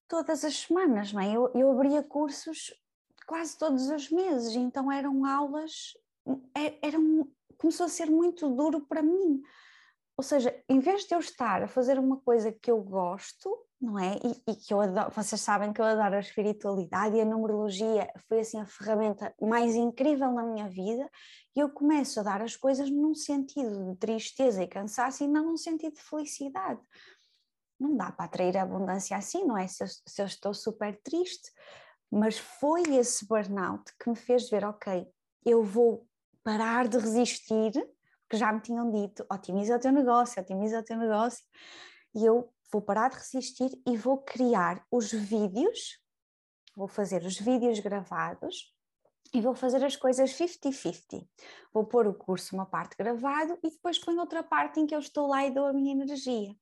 [0.07, 1.31] todas as semanas, não é?
[1.31, 2.73] Eu, eu abria cursos
[3.25, 5.93] quase todos os meses, então eram aulas,
[6.55, 9.41] é, eram, começou a ser muito duro para mim
[10.17, 13.99] ou seja, em vez de eu estar a fazer uma coisa que eu gosto, não
[13.99, 14.15] é?
[14.15, 18.11] E, e, que eu adoro, vocês sabem que eu adoro a espiritualidade e a numerologia
[18.27, 21.07] foi assim a ferramenta mais incrível na minha vida,
[21.55, 25.45] e eu começo a dar as coisas num sentido de tristeza e cansaço e não
[25.45, 26.81] num sentido de felicidade.
[27.79, 29.67] Não dá para atrair abundância assim, não é?
[29.67, 31.51] Se eu, se eu estou super triste,
[32.11, 35.05] mas foi esse burnout que me fez ver, ok,
[35.45, 36.07] eu vou
[36.43, 37.71] parar de resistir
[38.29, 41.45] que já me tinham dito: otimiza o teu negócio, otimiza o teu negócio.
[42.15, 45.99] E eu vou parar de resistir e vou criar os vídeos,
[46.75, 48.73] vou fazer os vídeos gravados
[49.33, 51.27] e vou fazer as coisas 50-50.
[51.73, 54.99] Vou pôr o curso uma parte gravado e depois ponho outra parte em que eu
[54.99, 56.55] estou lá e dou a minha energia.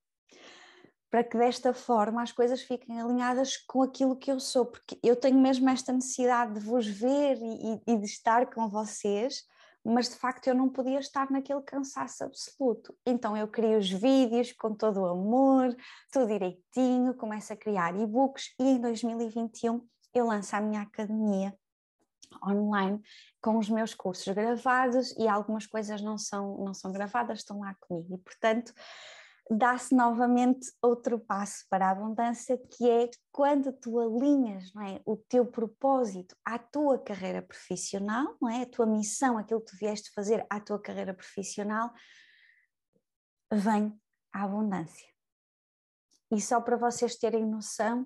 [1.10, 5.16] Para que desta forma as coisas fiquem alinhadas com aquilo que eu sou, porque eu
[5.16, 9.46] tenho mesmo esta necessidade de vos ver e, e de estar com vocês
[9.86, 12.98] mas de facto eu não podia estar naquele cansaço absoluto.
[13.06, 15.76] Então eu crio os vídeos com todo o amor,
[16.12, 21.56] tudo direitinho, começo a criar e-books e em 2021 eu lanço a minha academia
[22.44, 23.02] online
[23.42, 27.76] com os meus cursos gravados e algumas coisas não são, não são gravadas, estão lá
[27.80, 28.16] comigo.
[28.16, 28.74] E, portanto,
[29.50, 35.16] dá-se novamente outro passo para a abundância, que é quando tu alinhas não é, o
[35.16, 40.12] teu propósito à tua carreira profissional, não é, a tua missão, aquilo que tu vieste
[40.14, 41.94] fazer à tua carreira profissional,
[43.52, 44.00] vem
[44.34, 45.08] a abundância.
[46.32, 48.06] E só para vocês terem noção,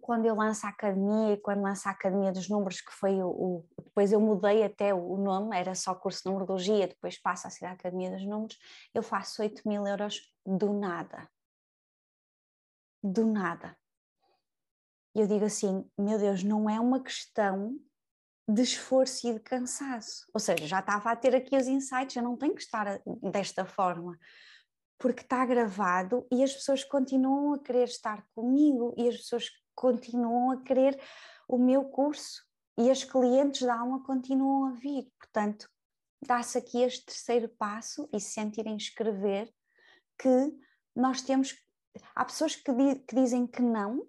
[0.00, 3.64] quando eu lanço a academia, quando lanço a Academia dos Números, que foi o, o,
[3.82, 7.66] Depois eu mudei até o nome, era só curso de numerologia, depois passa a ser
[7.66, 8.58] a Academia dos Números,
[8.94, 11.28] eu faço 8 mil euros do nada.
[13.02, 13.76] Do nada.
[15.14, 17.78] E eu digo assim: meu Deus, não é uma questão
[18.48, 20.26] de esforço e de cansaço.
[20.34, 23.64] Ou seja, já estava a ter aqui os insights, eu não tenho que estar desta
[23.64, 24.18] forma
[24.98, 30.52] porque está gravado e as pessoas continuam a querer estar comigo e as pessoas continuam
[30.52, 31.00] a querer
[31.48, 32.42] o meu curso
[32.78, 35.10] e as clientes da alma continuam a vir.
[35.18, 35.68] Portanto,
[36.26, 39.52] dá-se aqui este terceiro passo e se sentirem escrever
[40.18, 40.52] que
[40.94, 41.54] nós temos.
[42.14, 44.06] Há pessoas que, di, que dizem que não,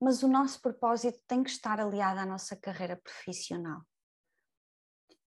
[0.00, 3.82] mas o nosso propósito tem que estar aliado à nossa carreira profissional.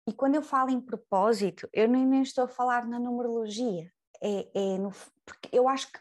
[0.09, 3.91] E quando eu falo em propósito, eu nem, nem estou a falar na numerologia,
[4.23, 4.93] é, é no,
[5.25, 5.99] porque eu acho que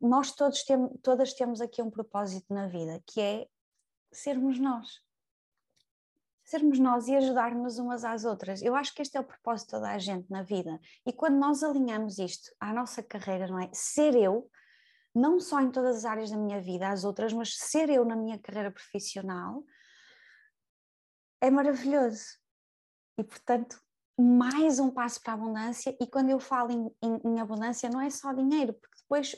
[0.00, 3.46] nós todos temos, todas temos aqui um propósito na vida, que é
[4.12, 4.88] sermos nós.
[6.42, 8.60] Sermos nós e ajudar-nos umas às outras.
[8.62, 10.80] Eu acho que este é o propósito de toda a gente na vida.
[11.06, 13.70] E quando nós alinhamos isto à nossa carreira, não é?
[13.72, 14.50] Ser eu,
[15.14, 18.16] não só em todas as áreas da minha vida, as outras, mas ser eu na
[18.16, 19.64] minha carreira profissional,
[21.40, 22.24] é maravilhoso.
[23.18, 23.80] E portanto,
[24.18, 25.96] mais um passo para a abundância.
[26.00, 29.36] E quando eu falo em, em, em abundância, não é só dinheiro, porque depois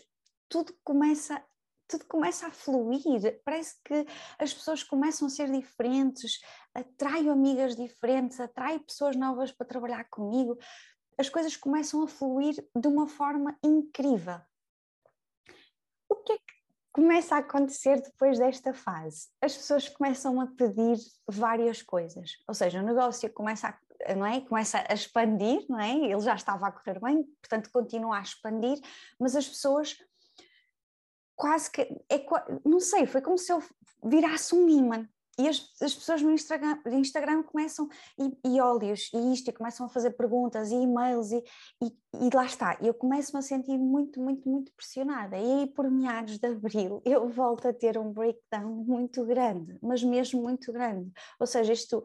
[0.52, 1.42] tudo começa
[1.88, 4.06] tudo começa a fluir, parece que
[4.38, 6.40] as pessoas começam a ser diferentes,
[6.74, 10.58] atraio amigas diferentes, atraio pessoas novas para trabalhar comigo,
[11.18, 14.40] as coisas começam a fluir de uma forma incrível.
[16.08, 16.54] O que é que
[16.92, 19.28] começa a acontecer depois desta fase?
[19.42, 20.96] As pessoas começam a pedir
[21.28, 24.40] várias coisas, ou seja, o negócio começa a, não é?
[24.40, 25.94] começa a expandir, não é?
[25.94, 28.80] ele já estava a correr bem, portanto continua a expandir,
[29.20, 29.98] mas as pessoas
[31.36, 32.24] quase que, é,
[32.64, 33.62] não sei, foi como se eu
[34.04, 35.08] virasse um imã.
[35.38, 39.86] E as, as pessoas no Instagram, Instagram começam, e, e óleos, e isto, e começam
[39.86, 41.42] a fazer perguntas, e e-mails, e,
[41.82, 42.76] e, e lá está.
[42.82, 45.38] Eu começo-me a sentir muito, muito, muito pressionada.
[45.38, 50.02] E aí, por meados de abril, eu volto a ter um breakdown muito grande, mas
[50.02, 51.10] mesmo muito grande.
[51.40, 52.04] Ou seja, isto,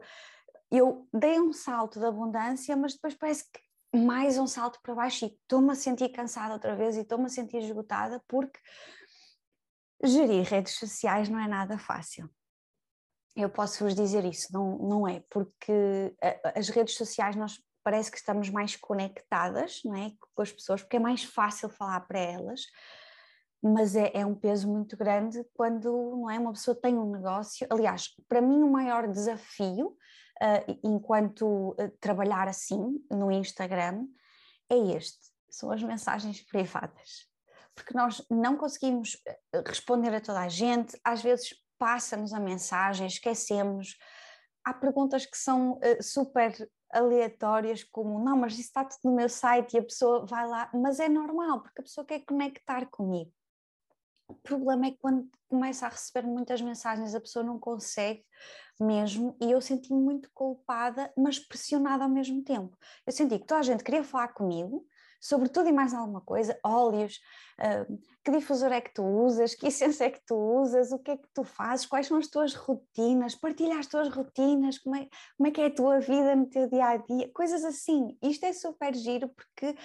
[0.70, 3.60] eu dei um salto de abundância, mas depois parece que
[3.94, 7.28] mais um salto para baixo e estou-me a sentir cansada outra vez e estou-me a
[7.30, 8.58] sentir esgotada porque
[10.02, 12.30] gerir redes sociais não é nada fácil.
[13.34, 15.72] Eu posso vos dizer isso, não, não é, porque
[16.56, 20.96] as redes sociais nós parece que estamos mais conectadas não é, com as pessoas, porque
[20.96, 22.62] é mais fácil falar para elas,
[23.62, 27.66] mas é, é um peso muito grande quando não é, uma pessoa tem um negócio.
[27.70, 34.06] Aliás, para mim o maior desafio, uh, enquanto uh, trabalhar assim no Instagram,
[34.68, 37.28] é este, são as mensagens privadas
[37.78, 43.06] porque nós não conseguimos eh, responder a toda a gente, às vezes passa-nos a mensagem,
[43.06, 43.96] esquecemos.
[44.64, 46.52] Há perguntas que são uh, super
[46.92, 50.68] aleatórias, como não, mas isso está tudo no meu site e a pessoa vai lá,
[50.74, 53.32] mas é normal, porque a pessoa quer conectar comigo.
[54.26, 58.24] O problema é que quando começa a receber muitas mensagens, a pessoa não consegue
[58.80, 62.76] mesmo, e eu senti-me muito culpada, mas pressionada ao mesmo tempo.
[63.06, 64.84] Eu senti que toda a gente queria falar comigo,
[65.20, 67.20] sobre tudo e mais alguma coisa, óleos,
[67.60, 71.12] uh, que difusor é que tu usas, que essência é que tu usas, o que
[71.12, 75.08] é que tu fazes, quais são as tuas rotinas, partilha as tuas rotinas, como é,
[75.36, 78.16] como é que é a tua vida no teu dia a dia, coisas assim.
[78.22, 79.76] Isto é super giro porque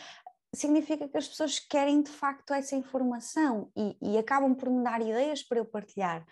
[0.53, 5.01] significa que as pessoas querem de facto essa informação e, e acabam por me dar
[5.01, 6.25] ideias para eu partilhar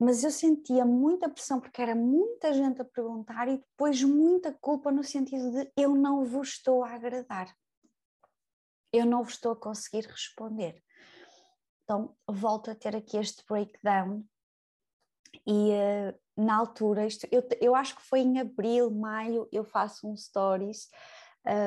[0.00, 4.92] mas eu sentia muita pressão porque era muita gente a perguntar e depois muita culpa
[4.92, 7.52] no sentido de eu não vos estou a agradar
[8.92, 10.82] eu não vos estou a conseguir responder.
[11.84, 14.24] Então, volto a ter aqui este breakdown
[15.46, 20.08] e uh, na altura, isto, eu, eu acho que foi em abril, maio, eu faço
[20.08, 20.88] um stories,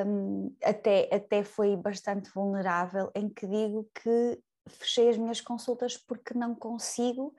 [0.06, 6.34] um, até, até foi bastante vulnerável, em que digo que fechei as minhas consultas porque
[6.34, 7.34] não consigo,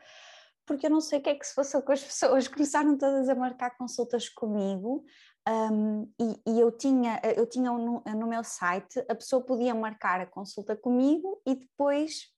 [0.65, 3.29] porque eu não sei o que é que se passou com as pessoas, começaram todas
[3.29, 5.05] a marcar consultas comigo,
[5.47, 10.21] Um, e, e, eu tinha, eu tinha no, no, meu site, a pessoa podia marcar
[10.21, 12.29] a consulta comigo e depois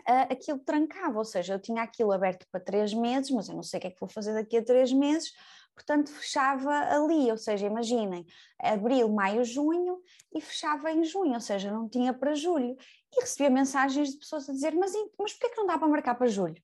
[0.00, 3.62] uh, aquilo trancava, ou seja, eu tinha aquilo aberto para três meses, mas eu não
[3.62, 5.32] sei o que é que vou fazer daqui a três meses,
[5.72, 8.26] portanto fechava ali, ou seja, imaginem,
[8.58, 10.02] abril, maio, junho
[10.34, 12.76] e fechava em junho, ou seja, não tinha para julho.
[13.16, 16.16] E recebia mensagens de pessoas a dizer, mas, mas porquê que não dá para marcar
[16.16, 16.60] para julho?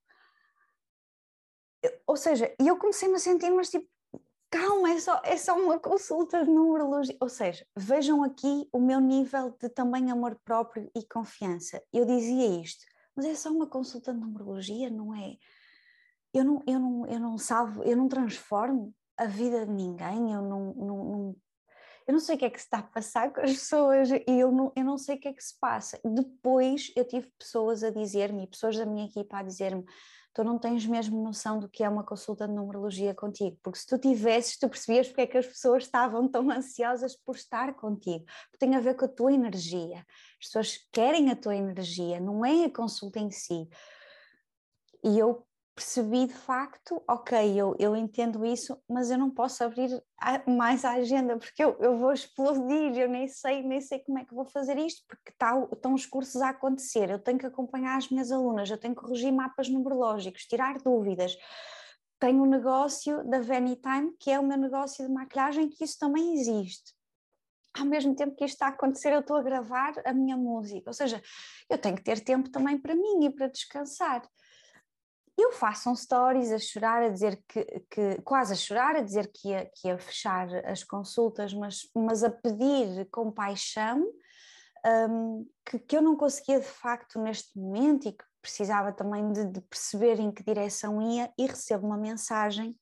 [2.07, 3.89] Ou seja, e eu comecei-me a sentir, mas tipo,
[4.53, 7.17] calma, é só, é só uma consulta de numerologia.
[7.19, 11.83] Ou seja, vejam aqui o meu nível de também amor próprio e confiança.
[11.91, 12.85] Eu dizia isto,
[13.17, 15.39] mas é só uma consulta de numerologia, não é?
[16.35, 20.43] Eu não, eu não, eu não salvo, eu não transformo a vida de ninguém, eu
[20.43, 21.37] não, não, não
[22.07, 24.25] eu não sei o que é que se está a passar com as pessoas e
[24.27, 26.01] eu não, eu não sei o que é que se passa.
[26.05, 29.85] Depois eu tive pessoas a dizer-me, pessoas da minha equipa a dizer-me,
[30.35, 33.87] tu não tens mesmo noção do que é uma consulta de numerologia contigo, porque se
[33.87, 38.25] tu tivesses, tu percebias porque é que as pessoas estavam tão ansiosas por estar contigo,
[38.59, 39.99] tem a ver com a tua energia,
[40.41, 43.69] as pessoas querem a tua energia, não é a consulta em si.
[45.05, 45.45] E eu
[45.75, 50.85] percebi de facto, ok, eu, eu entendo isso, mas eu não posso abrir a, mais
[50.85, 54.35] a agenda porque eu, eu vou explodir, eu nem sei, nem sei como é que
[54.35, 58.11] vou fazer isto, porque tá, estão os cursos a acontecer, eu tenho que acompanhar as
[58.11, 61.37] minhas alunas, eu tenho que corrigir mapas numerológicos, tirar dúvidas.
[62.19, 65.99] Tenho o um negócio da Time que é o meu negócio de maquilhagem, que isso
[65.99, 66.95] também existe.
[67.75, 70.91] Ao mesmo tempo que isto está a acontecer, eu estou a gravar a minha música,
[70.91, 71.23] ou seja,
[71.71, 74.23] eu tenho que ter tempo também para mim e para descansar
[75.43, 79.31] eu faço um stories a chorar, a dizer que, que, quase a chorar, a dizer
[79.33, 84.05] que ia, que ia fechar as consultas, mas, mas a pedir compaixão,
[85.09, 89.45] um, que, que eu não conseguia de facto neste momento e que precisava também de,
[89.47, 92.77] de perceber em que direção ia e recebo uma mensagem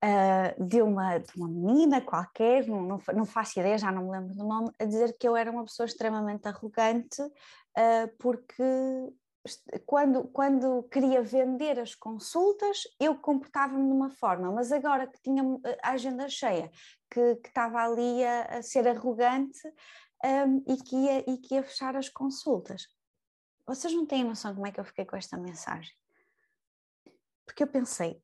[0.00, 4.12] Uh, de, uma, de uma menina qualquer, não, não, não, faço ideia, já não me
[4.12, 8.62] lembro do nome, a dizer que eu era uma pessoa extremamente arrogante uh, porque
[9.86, 15.42] quando, quando queria vender as consultas, eu comportava-me de uma forma, mas agora que tinha
[15.64, 16.70] eh, a agenda cheia,
[17.10, 19.60] que, que estava ali a, a ser arrogante
[20.24, 22.88] um, e, que ia, e que ia fechar as consultas.
[23.66, 25.92] Vocês não têm noção como é que eu fiquei com esta mensagem?
[27.44, 28.22] Porque eu pensei,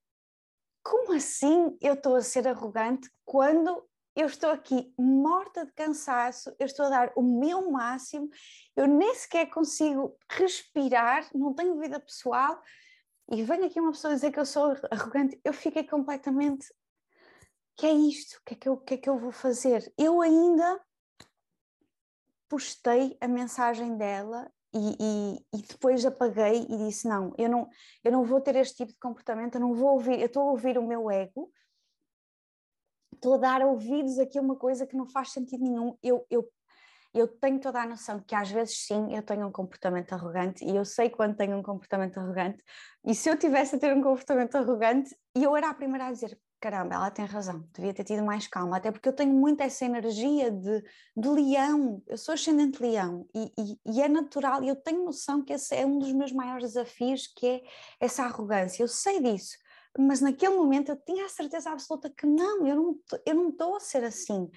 [0.82, 6.66] como assim eu estou a ser arrogante quando eu estou aqui morta de cansaço, eu
[6.66, 8.28] estou a dar o meu máximo,
[8.76, 12.62] eu nem sequer consigo respirar, não tenho vida pessoal,
[13.30, 16.66] e vem aqui uma pessoa dizer que eu sou arrogante, eu fiquei completamente.
[17.76, 18.36] que é isto?
[18.38, 19.92] O que é que eu, que é que eu vou fazer?
[19.98, 20.80] Eu ainda
[22.48, 27.68] postei a mensagem dela e, e, e, depois apaguei e disse: Não, eu não,
[28.04, 30.50] eu não vou ter este tipo de comportamento, eu não vou ouvir, eu estou a
[30.52, 31.50] ouvir o meu ego,
[33.24, 35.96] estou a dar ouvidos aqui a uma coisa que não faz sentido nenhum.
[36.02, 36.46] Eu, eu,
[37.14, 40.76] eu tenho toda a noção que às vezes sim eu tenho um comportamento arrogante e
[40.76, 42.62] eu sei quando tenho um comportamento arrogante.
[43.02, 46.38] E se eu tivesse a ter um comportamento arrogante, eu era a primeira a dizer:
[46.60, 49.86] caramba, ela tem razão, devia ter tido mais calma, até porque eu tenho muito essa
[49.86, 50.82] energia de,
[51.16, 55.42] de leão, eu sou ascendente leão e, e, e, é natural, e eu tenho noção
[55.42, 57.62] que esse é um dos meus maiores desafios, que é
[58.00, 59.56] essa arrogância, eu sei disso,
[59.98, 64.04] mas naquele momento eu tinha a certeza absoluta que não, eu não, estou a ser
[64.04, 64.50] assim.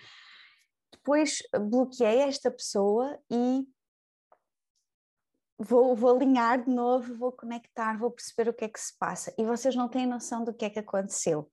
[0.91, 3.67] Depois bloqueei esta pessoa e
[5.59, 9.33] vou, vou alinhar de novo, vou conectar, vou perceber o que é que se passa.
[9.37, 11.49] E vocês não têm noção do que é que aconteceu.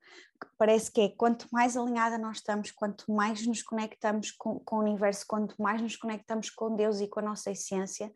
[0.57, 4.81] Parece que é quanto mais alinhada nós estamos, quanto mais nos conectamos com, com o
[4.81, 8.13] universo, quanto mais nos conectamos com Deus e com a nossa essência,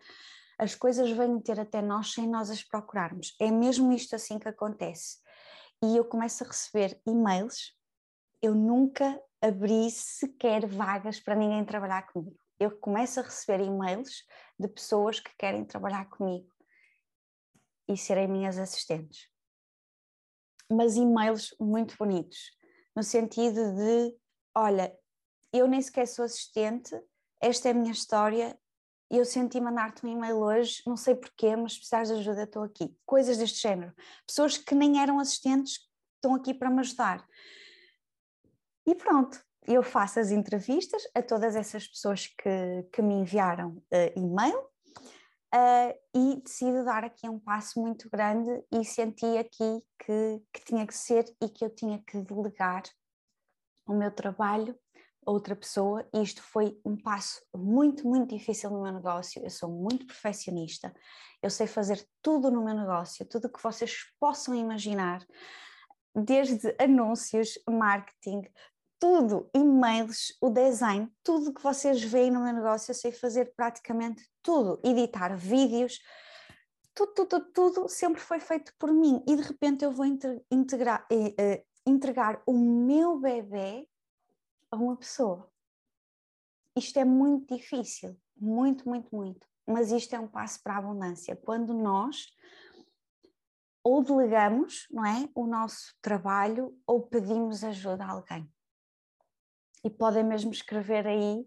[0.59, 3.35] as coisas vêm ter até nós sem nós as procurarmos.
[3.39, 5.19] É mesmo isto assim que acontece
[5.83, 7.77] e eu começo a receber e-mails.
[8.43, 12.37] Eu nunca abri sequer vagas para ninguém trabalhar comigo.
[12.59, 14.25] Eu começo a receber e-mails
[14.59, 16.49] de pessoas que querem trabalhar comigo
[17.89, 19.29] e serem minhas assistentes.
[20.71, 22.51] Mas e-mails muito bonitos,
[22.95, 24.17] no sentido de:
[24.55, 24.95] olha,
[25.53, 26.95] eu nem sequer sou assistente,
[27.41, 28.59] esta é a minha história,
[29.11, 32.63] eu senti mandar-te um e-mail hoje, não sei porquê, mas se precisares de ajuda, estou
[32.63, 32.95] aqui.
[33.07, 33.95] Coisas deste género.
[34.27, 35.81] Pessoas que nem eram assistentes
[36.17, 37.27] estão aqui para me ajudar.
[38.87, 44.13] E pronto, eu faço as entrevistas a todas essas pessoas que, que me enviaram uh,
[44.19, 44.59] e-mail
[45.55, 50.87] uh, e decido dar aqui um passo muito grande e senti aqui que, que tinha
[50.87, 52.83] que ser e que eu tinha que delegar
[53.87, 54.79] o meu trabalho
[55.31, 59.43] outra pessoa, e isto foi um passo muito, muito difícil no meu negócio.
[59.43, 60.95] Eu sou muito perfeccionista,
[61.43, 65.25] eu sei fazer tudo no meu negócio, tudo o que vocês possam imaginar.
[66.15, 68.43] desde anúncios, marketing,
[68.99, 74.27] tudo, e-mails, o design, tudo que vocês veem no meu negócio, eu sei fazer praticamente
[74.43, 76.01] tudo, editar vídeos,
[76.95, 80.05] tudo, tudo, tudo sempre foi feito por mim e de repente eu vou
[80.51, 83.87] integrar, eh, eh, entregar o meu bebê
[84.71, 85.51] a uma pessoa.
[86.77, 91.35] Isto é muito difícil, muito, muito, muito, mas isto é um passo para a abundância.
[91.37, 92.27] Quando nós
[93.83, 98.53] ou delegamos, não é, o nosso trabalho ou pedimos ajuda a alguém.
[99.83, 101.47] E podem mesmo escrever aí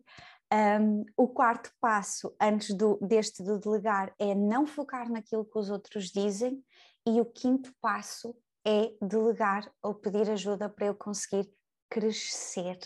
[0.53, 5.69] um, o quarto passo antes do, deste do delegar é não focar naquilo que os
[5.69, 6.63] outros dizem,
[7.07, 11.49] e o quinto passo é delegar ou pedir ajuda para eu conseguir
[11.89, 12.77] crescer.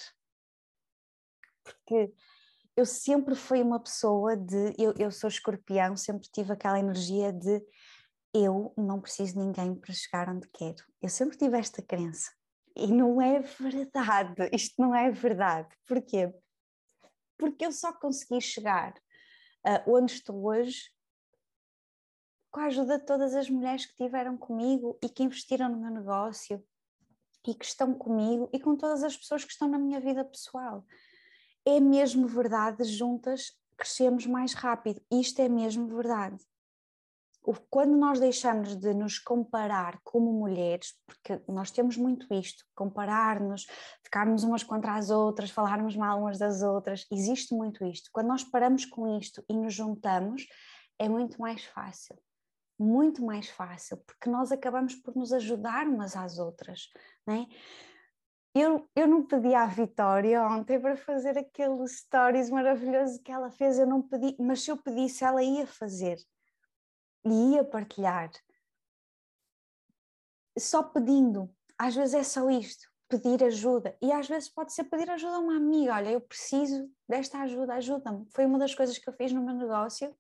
[1.66, 2.14] Porque
[2.78, 4.74] eu sempre fui uma pessoa de.
[4.78, 7.62] Eu, eu sou escorpião, sempre tive aquela energia de
[8.34, 10.84] eu não preciso de ninguém para chegar onde quero.
[11.02, 12.32] Eu sempre tive esta crença.
[12.78, 15.70] E não é verdade, isto não é verdade.
[15.86, 16.34] Porquê?
[17.38, 18.94] porque eu só consegui chegar
[19.66, 20.92] uh, onde estou hoje
[22.52, 25.92] com a ajuda de todas as mulheres que estiveram comigo e que investiram no meu
[25.92, 26.64] negócio
[27.46, 30.86] e que estão comigo e com todas as pessoas que estão na minha vida pessoal.
[31.66, 35.02] É mesmo verdade, juntas crescemos mais rápido.
[35.12, 36.38] Isto é mesmo verdade
[37.70, 43.68] quando nós deixamos de nos comparar como mulheres, porque nós temos muito isto, comparar-nos,
[44.04, 48.10] ficarmos umas contra as outras, falarmos mal umas das outras, existe muito isto.
[48.12, 50.48] Quando nós paramos com isto e nos juntamos,
[50.98, 52.18] é muito mais fácil.
[52.78, 56.90] Muito mais fácil, porque nós acabamos por nos ajudar umas às outras,
[57.26, 57.48] não é?
[58.58, 63.78] Eu, eu não pedi à Vitória ontem para fazer aquele stories maravilhoso que ela fez,
[63.78, 66.18] eu não pedi, mas se eu pedisse, ela ia fazer
[67.26, 68.32] e ia partilhar.
[70.58, 73.98] Só pedindo, às vezes é só isto, pedir ajuda.
[74.02, 77.74] E às vezes pode ser pedir ajuda a uma amiga: olha, eu preciso desta ajuda,
[77.74, 78.26] ajuda-me.
[78.32, 80.16] Foi uma das coisas que eu fiz no meu negócio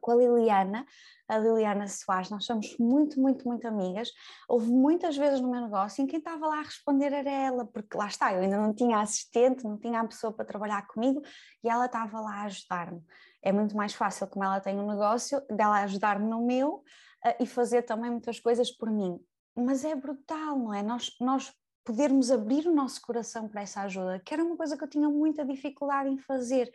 [0.00, 0.86] com a Liliana,
[1.28, 4.10] a Liliana Soares, nós somos muito, muito, muito amigas.
[4.48, 7.96] Houve muitas vezes no meu negócio em quem estava lá a responder era ela, porque
[7.96, 11.22] lá está, eu ainda não tinha assistente, não tinha a pessoa para trabalhar comigo
[11.62, 13.02] e ela estava lá a ajudar-me
[13.42, 17.46] é muito mais fácil, como ela tem um negócio, dela ajudar-me no meu uh, e
[17.46, 19.18] fazer também muitas coisas por mim.
[19.56, 20.82] Mas é brutal, não é?
[20.82, 21.52] Nós, nós
[21.84, 25.08] podermos abrir o nosso coração para essa ajuda, que era uma coisa que eu tinha
[25.08, 26.72] muita dificuldade em fazer,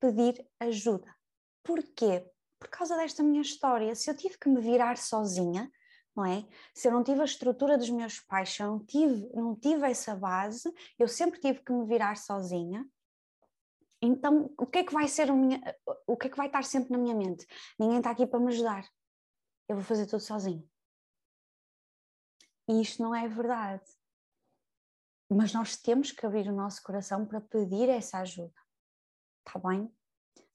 [0.00, 1.14] pedir ajuda.
[1.62, 2.28] Porquê?
[2.66, 3.94] Por causa desta minha história.
[3.94, 5.70] Se eu tive que me virar sozinha,
[6.16, 6.44] não é?
[6.74, 9.86] Se eu não tive a estrutura dos meus pais, se eu não tive, não tive
[9.86, 12.84] essa base, eu sempre tive que me virar sozinha.
[14.02, 15.60] Então, o que é que vai ser o, minha,
[16.06, 17.46] o que é que vai estar sempre na minha mente?
[17.78, 18.84] Ninguém está aqui para me ajudar.
[19.68, 20.68] Eu vou fazer tudo sozinho.
[22.68, 23.84] E isto não é verdade.
[25.30, 28.54] Mas nós temos que abrir o nosso coração para pedir essa ajuda.
[29.46, 29.95] Está bem?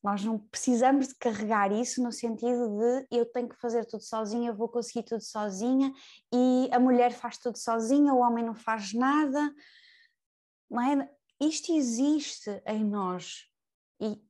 [0.04, 4.50] Nós não precisamos de carregar isso no sentido de eu tenho que fazer tudo sozinha,
[4.50, 5.94] eu vou conseguir tudo sozinha
[6.34, 9.54] e a mulher faz tudo sozinha, o homem não faz nada.
[10.70, 11.10] Não é?
[11.42, 13.48] isto existe em nós
[14.00, 14.22] e,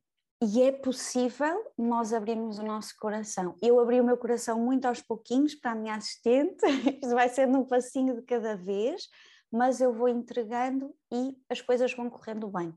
[0.42, 3.54] e é possível nós abrirmos o nosso coração.
[3.60, 6.64] Eu abri o meu coração muito aos pouquinhos para a minha assistente,
[7.02, 9.08] isto vai sendo um passinho de cada vez,
[9.50, 12.74] mas eu vou entregando e as coisas vão correndo bem.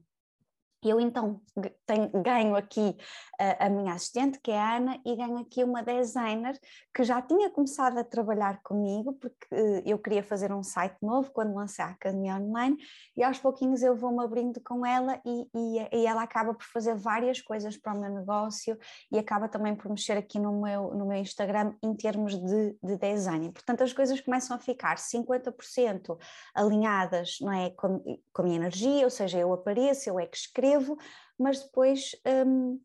[0.87, 1.41] Eu então
[1.85, 2.95] tenho, ganho aqui
[3.39, 6.57] a, a, minha assistente, que é a Ana, e ganho aqui uma designer
[6.93, 11.31] que já tinha começado a trabalhar comigo, porque uh, eu queria fazer um site novo
[11.31, 12.77] quando lancei a Academia Online,
[13.17, 16.95] e aos pouquinhos eu vou-me abrindo com ela e, e, e, ela acaba por fazer
[16.95, 18.77] várias coisas para o meu negócio
[19.11, 22.97] e acaba também por mexer aqui no meu, no meu Instagram em termos de, de
[22.97, 23.51] design.
[23.51, 26.17] Portanto, as coisas começam a ficar 50%
[26.53, 27.99] alinhadas não é, com,
[28.31, 30.97] com a minha energia, ou seja, eu apareço, eu é que escrevo escrevo,
[31.37, 32.11] mas depois
[32.47, 32.79] um,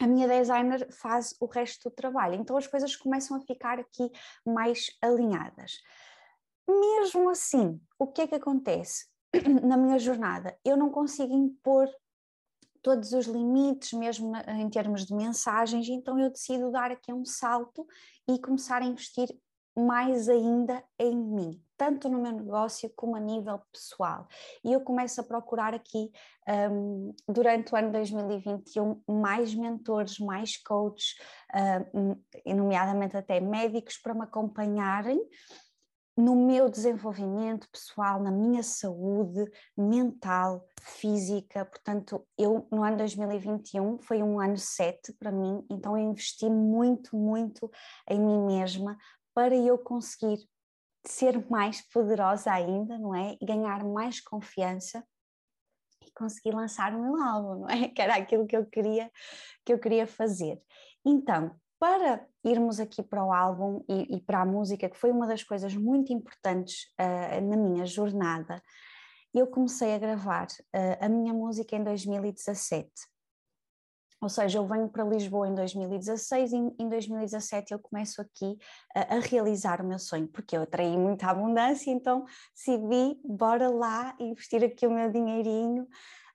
[0.00, 2.34] a minha designer faz o resto do trabalho.
[2.34, 4.10] Então as coisas começam a ficar aqui
[4.46, 5.80] mais alinhadas.
[6.68, 9.06] Mesmo assim, o que é que acontece
[9.62, 10.58] na minha jornada?
[10.64, 11.88] Eu não consigo impor
[12.82, 17.86] todos os limites, mesmo em termos de mensagens, então eu decido dar aqui um salto
[18.28, 19.34] e começar a investir
[19.76, 24.26] mais ainda em mim, tanto no meu negócio como a nível pessoal.
[24.64, 26.10] E eu começo a procurar aqui,
[26.70, 31.16] um, durante o ano 2021, mais mentores, mais coaches,
[31.54, 35.20] uh, nomeadamente até médicos, para me acompanharem
[36.16, 41.64] no meu desenvolvimento pessoal, na minha saúde mental, física.
[41.64, 47.16] Portanto, eu no ano 2021 foi um ano 7 para mim, então eu investi muito,
[47.16, 47.68] muito
[48.08, 48.96] em mim mesma
[49.34, 50.38] para eu conseguir
[51.06, 53.36] ser mais poderosa ainda, não é?
[53.40, 55.04] E ganhar mais confiança
[56.02, 57.88] e conseguir lançar o meu álbum, não é?
[57.94, 59.10] Que era aquilo que eu queria,
[59.64, 60.62] que eu queria fazer.
[61.04, 65.26] Então, para irmos aqui para o álbum e, e para a música, que foi uma
[65.26, 68.62] das coisas muito importantes uh, na minha jornada,
[69.34, 72.88] eu comecei a gravar uh, a minha música em 2017.
[74.24, 78.56] Ou seja, eu venho para Lisboa em 2016 e em 2017 eu começo aqui
[78.96, 84.16] a, a realizar o meu sonho, porque eu atraí muita abundância, então decidi, bora lá
[84.18, 85.86] investir aqui o meu dinheirinho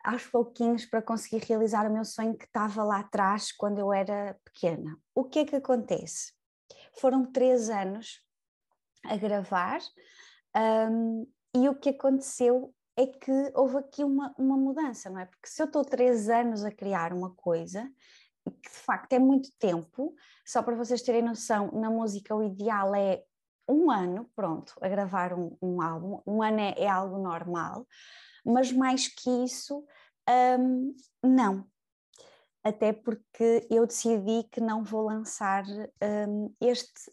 [0.03, 4.39] aos pouquinhos para conseguir realizar o meu sonho que estava lá atrás quando eu era
[4.45, 4.95] pequena.
[5.15, 6.31] O que é que acontece?
[6.99, 8.23] Foram três anos
[9.03, 9.79] a gravar
[10.91, 15.25] um, e o que aconteceu é que houve aqui uma, uma mudança, não é?
[15.25, 17.89] Porque se eu estou três anos a criar uma coisa,
[18.61, 20.13] que de facto é muito tempo,
[20.45, 23.23] só para vocês terem noção, na música o ideal é
[23.69, 27.87] um ano, pronto, a gravar um, um álbum, um ano é, é, algo normal,
[28.43, 29.85] mas mais que isso,
[30.59, 30.93] um,
[31.23, 31.65] não.
[32.61, 35.63] Até porque eu decidi que não vou lançar
[36.27, 37.09] um, este,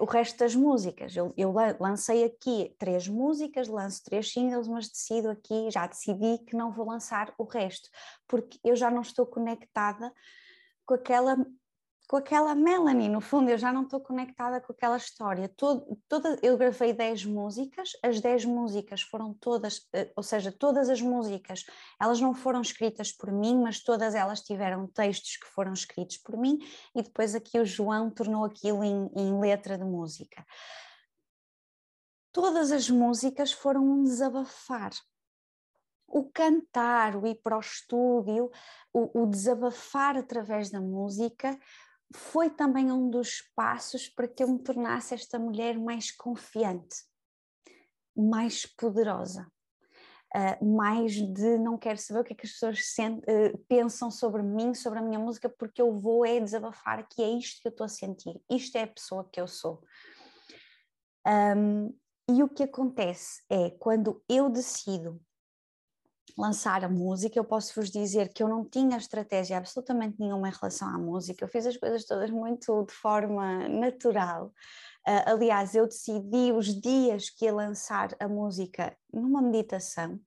[0.00, 1.14] o resto das músicas.
[1.14, 6.56] Eu, eu, lancei aqui três músicas, lanço três singles, mas decido aqui, já decidi que
[6.56, 7.90] não vou lançar o resto,
[8.26, 10.12] porque eu já não estou conectada
[10.86, 11.36] com aquela
[12.08, 15.46] com aquela Melanie, no fundo, eu já não estou conectada com aquela história.
[15.46, 20.88] Todo, toda, eu gravei 10 músicas, as 10 músicas foram todas, eh, ou seja, todas
[20.88, 21.66] as músicas,
[22.00, 26.38] elas não foram escritas por mim, mas todas elas tiveram textos que foram escritos por
[26.38, 26.58] mim,
[26.96, 30.46] e depois aqui o João tornou aquilo em, em letra de música.
[32.32, 34.92] Todas as músicas foram um desabafar,
[36.06, 38.50] o cantar, o ir para o estúdio,
[38.94, 41.58] o, o, desabafar através da música
[42.14, 47.04] foi também um dos passos para que eu me tornasse esta mulher mais confiante,
[48.16, 49.50] mais poderosa,
[50.34, 54.42] uh, mais de não quero saber o que é que as pessoas uh, pensam sobre
[54.42, 57.72] mim, sobre a minha música, porque eu vou é desabafar que é isto que eu
[57.72, 59.82] estou a sentir, isto é a pessoa que eu sou.
[61.26, 61.94] Um,
[62.30, 65.20] e o que acontece é quando eu decido
[66.36, 70.52] lançar a música, eu posso vos dizer que eu não tinha estratégia absolutamente nenhuma em
[70.52, 74.46] relação à música, eu fiz as coisas todas muito de forma natural.
[75.06, 80.20] Uh, aliás, eu decidi os dias que ia lançar a música numa meditação,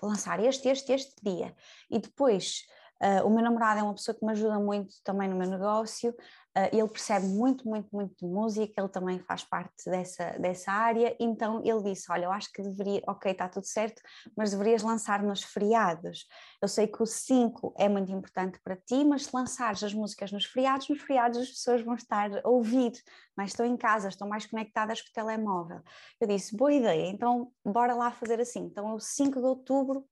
[0.00, 1.54] vou lançar este, este, este dia,
[1.90, 2.66] e depois
[3.02, 6.10] Uh, o meu namorado é uma pessoa que me ajuda muito também no meu negócio,
[6.10, 11.14] uh, ele percebe muito, muito, muito de música, ele também faz parte dessa, dessa área,
[11.20, 14.00] então ele disse: Olha, eu acho que deveria, ok, está tudo certo,
[14.34, 16.26] mas deverias lançar nos feriados.
[16.62, 20.32] Eu sei que o 5 é muito importante para ti, mas se lançares as músicas
[20.32, 22.92] nos feriados, nos feriados as pessoas vão estar a ouvir,
[23.36, 25.82] mas estão em casa, estão mais conectadas com o telemóvel.
[26.18, 28.60] Eu disse: Boa ideia, então bora lá fazer assim.
[28.60, 30.06] Então, o 5 de outubro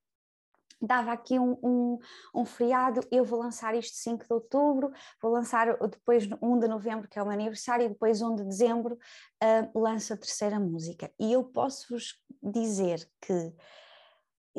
[0.81, 1.99] dava aqui um, um,
[2.35, 7.09] um, feriado, eu vou lançar isto 5 de outubro, vou lançar depois 1 de novembro,
[7.09, 11.11] que é o meu aniversário, e depois 1 de dezembro uh, lanço a terceira música.
[11.19, 13.55] E eu posso-vos dizer que,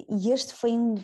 [0.09, 0.95] e este foi, um,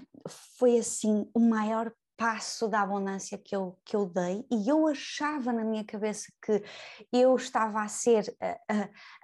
[0.57, 5.51] foi assim o maior passo da abundância que eu, que eu dei e eu achava
[5.51, 6.63] na minha cabeça que
[7.11, 8.51] eu estava a ser a,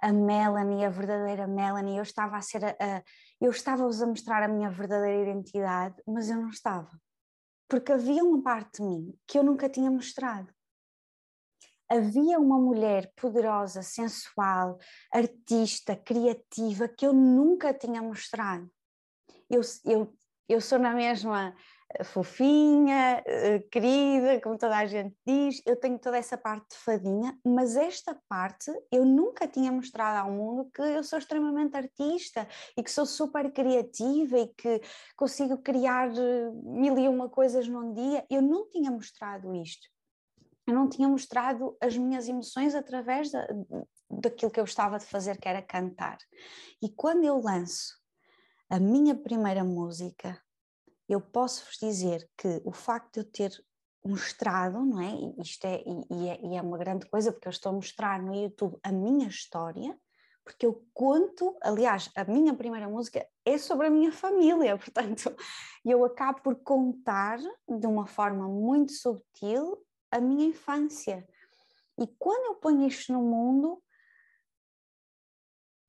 [0.02, 3.02] a, a Melanie, a verdadeira Melanie, eu estava a ser a, a
[3.40, 6.90] eu estava-vos a mostrar a minha verdadeira identidade, mas eu não estava.
[7.68, 10.52] Porque havia uma parte de mim que eu nunca tinha mostrado.
[11.88, 14.76] Havia uma mulher poderosa, sensual,
[15.12, 18.68] artista, criativa que eu nunca tinha mostrado.
[19.48, 20.12] Eu, eu,
[20.48, 21.54] eu sou na mesma
[22.04, 27.38] fofinha, eh, querida, como toda a gente diz, eu tenho toda essa parte de fadinha,
[27.44, 32.82] mas esta parte eu nunca tinha mostrado ao mundo que eu sou extremamente artista e
[32.82, 34.80] que sou super criativa e que
[35.16, 38.24] consigo criar eh, mil e uma coisas num dia.
[38.30, 39.88] Eu não tinha mostrado isto.
[40.66, 43.46] Eu não tinha mostrado as minhas emoções através da,
[44.10, 46.18] daquilo que eu estava de fazer, que era cantar.
[46.82, 47.96] E quando eu lanço
[48.68, 50.38] a minha primeira música,
[51.08, 53.64] eu posso vos dizer que o facto de eu ter
[54.04, 55.42] mostrado, não é?
[55.42, 58.34] Isto é e, é, e é uma grande coisa, porque eu estou a mostrar no
[58.34, 59.98] YouTube a minha história,
[60.44, 65.34] porque eu conto, aliás, a minha primeira música é sobre a minha família, portanto,
[65.84, 69.78] eu acabo por contar de uma forma muito subtil
[70.10, 71.26] a minha infância.
[71.98, 73.82] E quando eu ponho isto no mundo,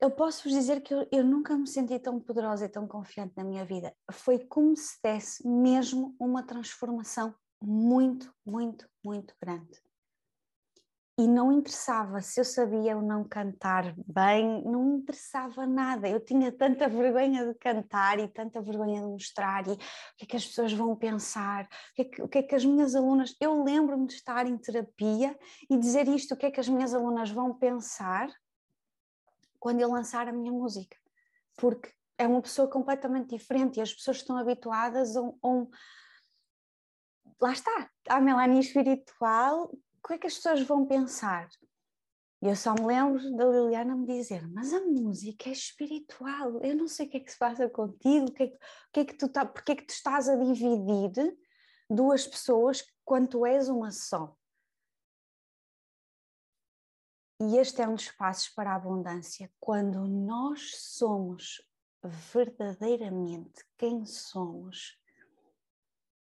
[0.02, 3.34] eu posso vos dizer que eu, eu, nunca me senti tão poderosa e tão confiante
[3.36, 3.94] na minha vida.
[4.12, 9.82] Foi como se desse mesmo uma transformação muito, muito, muito grande.
[11.18, 16.08] e não interessava se eu sabia ou não cantar bem, não interessava nada.
[16.08, 19.78] Eu tinha tanta vergonha de cantar e tanta vergonha de mostrar e o
[20.18, 22.64] que é que as pessoas vão pensar, o que é que, que, é que as
[22.64, 23.36] minhas alunas.
[23.42, 25.38] Eu lembro-me de estar em terapia
[25.70, 28.30] e dizer isto: o que é que as minhas alunas vão pensar
[29.60, 30.98] quando eu lançar a minha música,
[31.58, 35.38] porque é uma pessoa completamente diferente e as pessoas estão habituadas a um.
[35.42, 35.70] A um
[37.42, 39.72] lá está, a Melanie espiritual
[40.04, 41.48] o que é que as pessoas vão pensar?
[42.42, 46.76] E eu só me lembro da Liliana me dizer, mas a música é espiritual, eu
[46.76, 48.58] não sei o que é que se passa contigo, o que é que,
[48.94, 51.38] que, é que tu tá, é que tu estás a dividir
[51.90, 54.34] duas pessoas quando tu és uma só.
[57.42, 61.62] E este é um dos passos para a abundância, quando nós somos
[62.04, 65.00] verdadeiramente quem somos,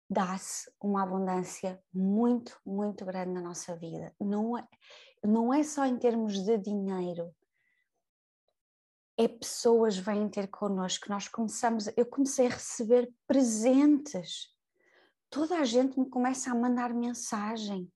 [0.09, 4.15] dá-se uma abundância muito, muito grande na nossa vida.
[4.21, 4.67] Não é,
[5.25, 7.35] não é só em termos de dinheiro,
[9.17, 11.09] é pessoas vêm ter connosco.
[11.09, 14.55] Nós começamos, eu comecei a receber presentes.
[15.29, 17.93] Toda a gente me começa a mandar mensagem.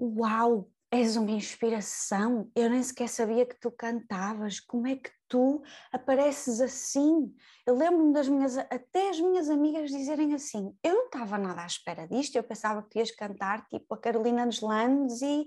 [0.00, 2.52] Uau, és uma inspiração.
[2.54, 4.60] Eu nem sequer sabia que tu cantavas.
[4.60, 7.34] Como é que tu apareces assim?
[7.66, 11.66] Eu lembro-me das minhas, até as minhas amigas dizerem assim: eu não estava nada à
[11.66, 15.46] espera disto, eu pensava que ias cantar tipo a Carolina dos Landes e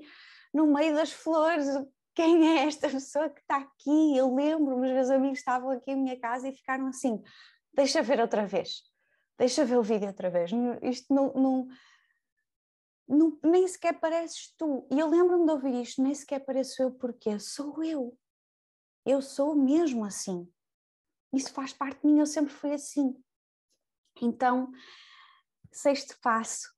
[0.52, 1.68] no meio das flores.
[2.16, 4.18] Quem é esta pessoa que está aqui?
[4.18, 7.22] Eu lembro-me, os meus amigos estavam aqui em minha casa e ficaram assim:
[7.72, 8.82] deixa ver outra vez,
[9.38, 10.50] deixa ver o vídeo outra vez.
[10.82, 11.68] Isto não, não
[13.08, 14.88] não, nem sequer pareces tu.
[14.92, 18.18] E eu lembro-me de ouvir isto, nem sequer pareço eu, porque sou eu.
[19.06, 20.52] Eu sou mesmo assim.
[21.32, 23.16] Isso faz parte de mim, eu sempre fui assim.
[24.22, 24.72] Então,
[25.72, 26.74] sexto passo,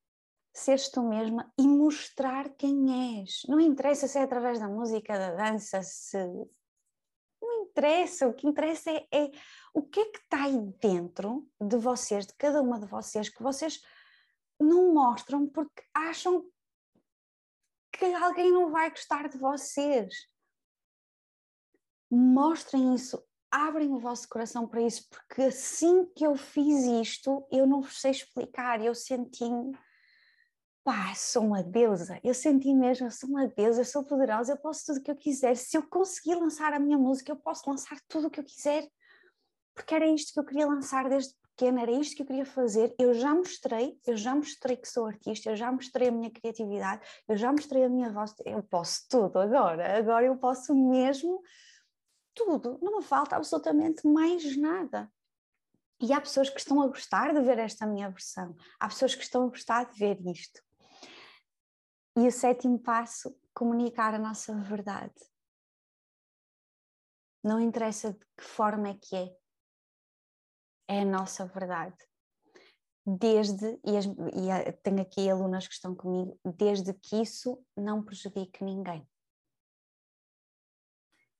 [0.53, 3.43] seres tu mesma e mostrar quem és.
[3.47, 6.17] Não interessa se é através da música, da dança, se.
[7.39, 9.31] Não interessa, o que interessa é, é
[9.73, 13.43] o que é que está aí dentro de vocês, de cada uma de vocês, que
[13.43, 13.79] vocês
[14.59, 16.45] não mostram porque acham
[17.91, 20.13] que alguém não vai gostar de vocês.
[22.09, 27.65] Mostrem isso, abrem o vosso coração para isso, porque assim que eu fiz isto, eu
[27.65, 29.77] não vos sei explicar, eu senti-me,
[30.83, 34.57] pá, sou uma deusa, eu senti mesmo, eu sou uma deusa, eu sou poderosa, eu
[34.57, 37.69] posso tudo o que eu quiser, se eu conseguir lançar a minha música, eu posso
[37.69, 38.87] lançar tudo o que eu quiser,
[39.75, 42.95] porque era isto que eu queria lançar desde pequena, era isto que eu queria fazer,
[42.99, 47.01] eu já mostrei, eu já mostrei que sou artista, eu já mostrei a minha criatividade,
[47.27, 51.41] eu já mostrei a minha voz, eu posso tudo agora, agora eu posso mesmo
[52.35, 55.11] tudo, não me falta absolutamente mais nada.
[55.99, 59.23] E há pessoas que estão a gostar de ver esta minha versão, há pessoas que
[59.23, 60.61] estão a gostar de ver isto.
[62.15, 65.15] E o sétimo passo, comunicar a nossa verdade.
[67.43, 69.35] Não interessa de que forma é que é,
[70.87, 71.97] é a nossa verdade.
[73.05, 78.63] Desde, e, as, e tenho aqui alunas que estão comigo, desde que isso não prejudique
[78.63, 79.07] ninguém.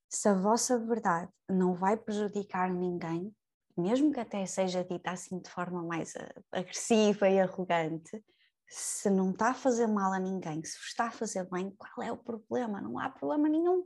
[0.10, 3.36] Se a vossa verdade não vai prejudicar ninguém,
[3.78, 6.14] mesmo que até seja dita assim de forma mais
[6.52, 8.24] agressiva e arrogante,
[8.70, 12.12] se não está a fazer mal a ninguém, se está a fazer bem, qual é
[12.12, 12.82] o problema?
[12.82, 13.86] Não há problema nenhum.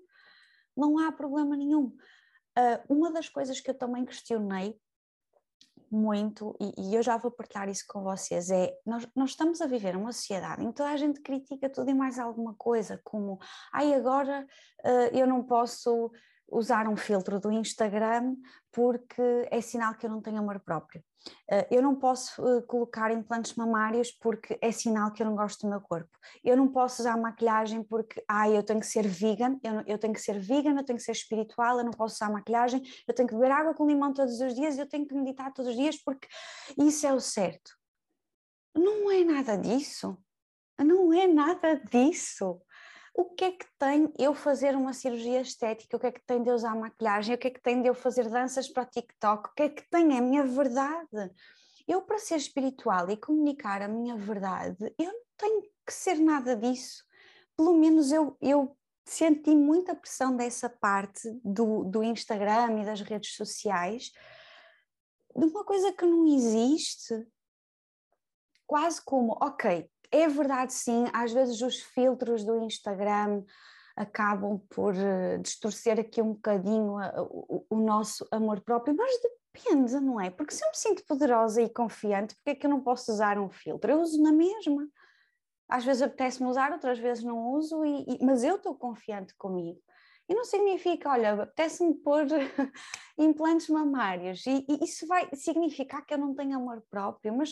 [0.75, 1.95] Não há problema nenhum.
[2.57, 4.79] Uh, uma das coisas que eu também questionei
[5.91, 9.67] muito, e, e, eu já vou partilhar isso com vocês, é nós, nós estamos a
[9.67, 13.39] viver uma sociedade em que toda a gente critica tudo e mais alguma coisa, como
[13.73, 14.47] ai agora
[14.85, 16.11] uh, eu não posso
[16.51, 18.35] usar um filtro do Instagram
[18.71, 21.03] porque é sinal que eu não tenho amor próprio.
[21.49, 25.61] Eh, eu não posso eh, colocar implantes mamários porque é sinal que eu não gosto
[25.61, 26.09] do meu corpo.
[26.43, 30.13] Eu não posso usar maquilhagem porque, ah, eu tenho que ser vegan, eu, eu tenho
[30.13, 33.27] que ser vegan, eu tenho que ser espiritual, eu não posso usar maquilhagem, eu tenho
[33.27, 35.97] que beber água com limão todos os dias, eu tenho que meditar todos os dias
[35.97, 36.27] porque
[36.77, 37.71] isso é o certo.
[38.75, 40.17] Não é nada disso.
[40.79, 42.59] Não é nada disso
[43.13, 46.41] o que é que tem eu fazer uma cirurgia estética, o que é que tem
[46.41, 49.53] de usar maquilhagem, o que é que tem de eu fazer danças para TikTok, o
[49.53, 51.31] que é que tem é a minha verdade.
[51.87, 56.55] Eu, para ser espiritual e comunicar a minha verdade, eu não tenho que ser nada
[56.55, 57.03] disso.
[57.57, 63.35] Pelo menos eu, eu senti muita pressão dessa parte do, do Instagram e das redes
[63.35, 64.11] sociais,
[65.35, 67.27] de uma coisa que não existe.
[68.65, 73.43] Quase como, ok, é verdade, sim, às vezes os filtros do Instagram
[73.95, 79.11] acabam por uh, distorcer aqui um bocadinho a, o, o, nosso amor próprio, mas
[79.53, 80.29] depende, não é?
[80.29, 83.37] Porque se eu me sinto poderosa e confiante, porque é que eu não posso usar
[83.37, 83.91] um filtro?
[83.91, 84.87] Eu uso na mesma.
[85.69, 89.79] Às vezes apetece-me usar, outras vezes não uso, e, e, mas eu estou confiante comigo.
[90.27, 92.25] E não significa, olha, apetece-me pôr
[93.17, 97.51] implantes mamários, e, e, isso vai significar que eu não tenho amor próprio, mas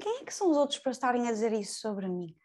[0.00, 2.36] quem é que são os outros para estarem a dizer isso sobre mim?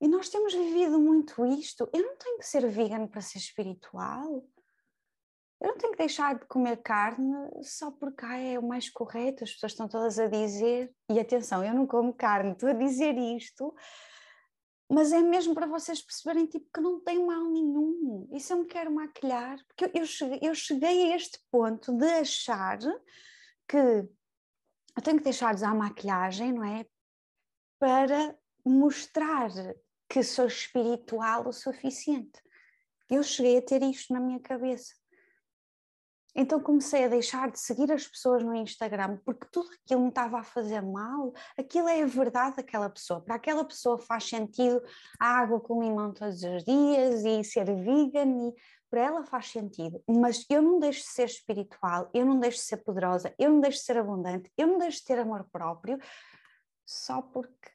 [0.00, 1.88] E nós temos vivido muito isto.
[1.92, 4.46] Eu não tenho que ser vegan para ser espiritual.
[5.60, 9.44] Eu não tenho que deixar de comer carne só porque ah, é o mais correto,
[9.44, 10.94] as pessoas estão todas a dizer.
[11.10, 13.74] E atenção, eu não como carne, estou a dizer isto,
[14.90, 18.28] mas é mesmo para vocês perceberem tipo, que não tem mal nenhum.
[18.38, 22.06] Se eu me quero maquilhar, porque eu, eu, cheguei, eu cheguei a este ponto de
[22.06, 22.78] achar
[23.66, 24.06] que
[24.96, 26.86] eu tenho que deixar de usar maquilhagem, não é?
[27.78, 29.50] Para mostrar
[30.08, 32.40] que sou espiritual o suficiente.
[33.10, 34.94] Eu cheguei a ter isto na minha cabeça.
[36.36, 40.40] Então comecei a deixar de seguir as pessoas no Instagram porque tudo aquilo me estava
[40.40, 41.32] a fazer mal.
[41.56, 43.20] Aquilo é a verdade daquela pessoa.
[43.20, 44.82] Para aquela pessoa faz sentido
[45.20, 48.54] a água com limão todos os dias e ser vegan e
[48.94, 50.00] para ela faz sentido.
[50.08, 53.60] Mas eu não deixo de ser espiritual, eu não deixo de ser poderosa, eu não
[53.60, 55.98] deixo de ser abundante, eu não deixo de ter amor próprio
[56.86, 57.72] só porque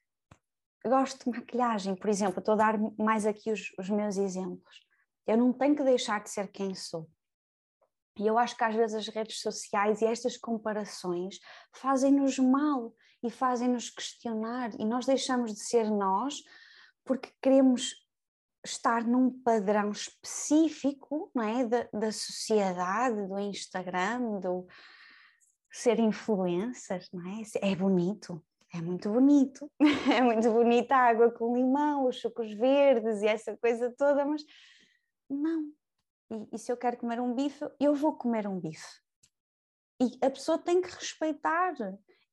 [0.85, 2.39] gosto de maquilhagem, por exemplo.
[2.39, 4.79] Estou a dar mais aqui os, os meus exemplos.
[5.27, 7.05] Eu não tenho que deixar de ser quem sou
[8.17, 11.39] e eu acho que às vezes as redes sociais e estas comparações
[11.73, 16.35] fazem-nos mal e fazem-nos questionar, e nós deixamos de ser nós
[17.05, 17.93] porque queremos
[18.63, 21.65] estar num padrão específico não é?
[21.65, 24.67] da, da sociedade, do Instagram, do
[25.71, 27.41] ser influencer, não é?
[27.71, 28.43] É bonito,
[28.73, 29.71] é muito bonito,
[30.11, 34.43] é muito bonita a água com limão, os sucos verdes e essa coisa toda, mas
[35.29, 35.71] não,
[36.31, 39.01] e, e se eu quero comer um bife, eu vou comer um bife.
[40.01, 41.73] E a pessoa tem que respeitar.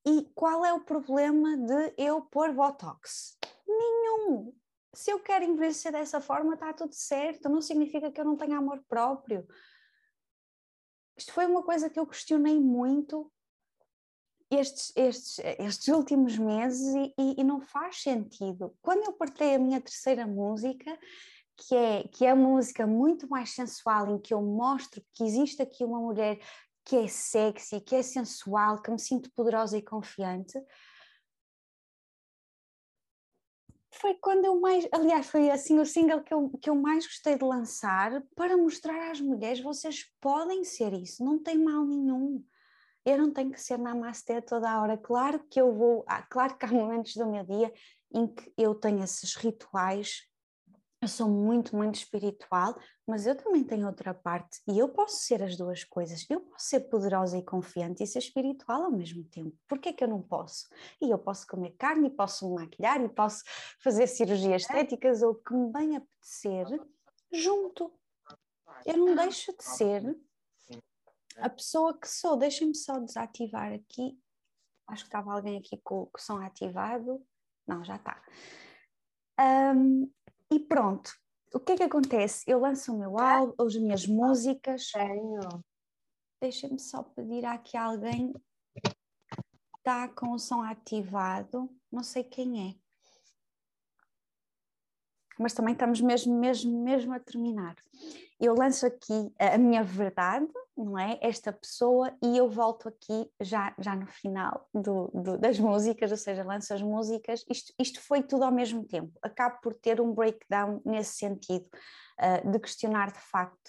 [0.07, 3.37] E qual é o problema de eu pôr botox?
[3.67, 4.55] Nenhum.
[4.97, 7.51] Se eu quero envelhecer dessa forma, está tudo certo.
[7.51, 9.47] Não significa que eu não tenha amor próprio.
[11.15, 13.31] Isto foi uma coisa que eu questionei muito
[14.51, 18.75] estes, estes, estes últimos meses e, e, e não faz sentido.
[18.81, 20.99] Quando eu partei a minha terceira música,
[21.57, 25.85] que é, que é música muito mais sensual, em que eu mostro que existe aqui
[25.85, 26.39] uma mulher
[26.83, 30.59] que é sexy, que é sensual, que me sinto poderosa e confiante.
[34.01, 37.37] Foi quando eu mais, aliás, foi assim o single que eu, que eu mais gostei
[37.37, 42.45] de lançar para mostrar às mulheres: vocês podem ser isso, não tem mal nenhum.
[43.05, 44.99] Eu não tenho que ser namastê toda a hora.
[44.99, 47.73] Claro que eu vou, claro que há momentos do meu dia
[48.13, 50.23] em que eu tenho esses rituais
[51.07, 52.77] eu sou muito, muito espiritual,
[53.07, 56.27] mas eu também tenho outra parte e eu posso ser as duas coisas.
[56.29, 59.57] Eu posso ser poderosa e confiante e ser espiritual ao mesmo tempo.
[59.69, 60.69] Por que é que eu não posso?
[61.01, 63.45] E eu posso comer carne, e posso me maquilhar, e posso
[63.81, 66.67] fazer cirurgias estéticas ou o que me bem apetecer
[67.33, 67.93] junto.
[68.85, 70.03] Eu não deixo de ser
[71.37, 72.37] a pessoa que sou.
[72.37, 74.19] Deixem-me só desativar aqui.
[74.89, 77.25] Acho que estava alguém aqui com, com o som ativado.
[77.65, 78.21] Não, já está.
[79.39, 80.11] Um,
[80.53, 81.11] e pronto,
[81.55, 82.45] o que é que acontece?
[82.47, 84.91] Eu lanço o meu álbum, as minhas músicas.
[84.91, 85.41] Tenho.
[86.41, 88.33] Deixa-me só pedir aqui alguém
[89.87, 92.75] está com o som ativado, não sei quem é.
[95.39, 97.77] Mas também estamos mesmo, mesmo, mesmo a terminar.
[98.39, 101.19] Eu lanço aqui a minha verdade, não é?
[101.23, 106.19] Esta pessoa, e eu volto aqui já, já no final do, do, das músicas, ou
[106.19, 107.45] seja, lanço as músicas.
[107.49, 109.11] Isto, isto foi tudo ao mesmo tempo.
[109.23, 111.67] Acabo por ter um breakdown nesse sentido,
[112.21, 113.69] uh, de questionar de facto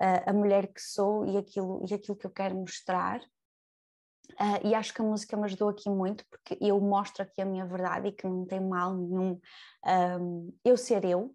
[0.00, 3.20] uh, a mulher que sou e aquilo, e aquilo que eu quero mostrar.
[4.32, 7.46] Uh, e acho que a música me ajudou aqui muito, porque eu mostro aqui a
[7.46, 9.38] minha verdade e que não tem mal nenhum
[10.20, 11.32] um, eu ser eu,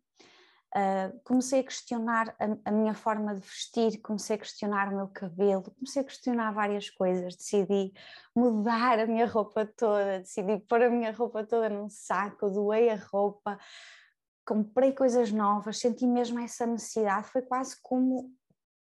[0.74, 5.08] Uh, comecei a questionar a, a, minha forma de vestir, comecei a questionar o meu
[5.10, 7.92] cabelo, comecei a questionar várias coisas, decidi
[8.34, 12.96] mudar a minha roupa toda, decidi pôr a minha roupa toda num saco, doei a
[12.96, 13.60] roupa,
[14.46, 18.34] comprei coisas novas, senti mesmo essa necessidade, foi quase como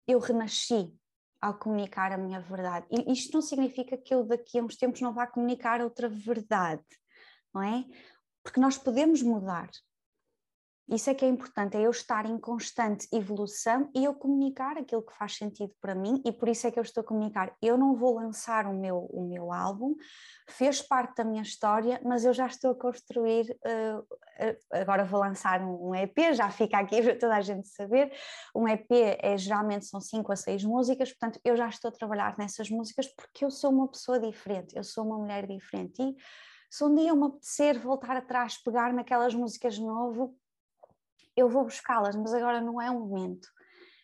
[0.07, 0.95] eu renasci
[1.41, 2.85] ao comunicar a minha verdade.
[2.91, 6.85] E isto não significa que eu daqui a uns tempos não vá comunicar outra verdade,
[7.51, 7.85] não é?
[8.43, 9.69] Porque nós podemos mudar,
[10.91, 15.01] isso é que é importante, é eu estar em constante evolução e eu comunicar aquilo
[15.01, 17.55] que faz sentido para mim e por isso é que eu estou a comunicar.
[17.61, 19.95] Eu não vou lançar o meu, o meu álbum,
[20.49, 24.05] fez parte da minha história, mas eu já estou a construir, uh,
[24.73, 28.11] agora vou lançar um, um, EP, já fica aqui para toda a gente saber,
[28.53, 32.35] um EP é, geralmente são cinco a seis músicas, portanto eu já estou a trabalhar
[32.37, 36.15] nessas músicas porque eu sou uma pessoa diferente, eu sou uma mulher diferente e
[36.69, 40.35] Se um dia eu me apetecer voltar atrás, pegar naquelas músicas de novo,
[41.41, 43.47] eu vou buscá-las, mas agora não é o momento.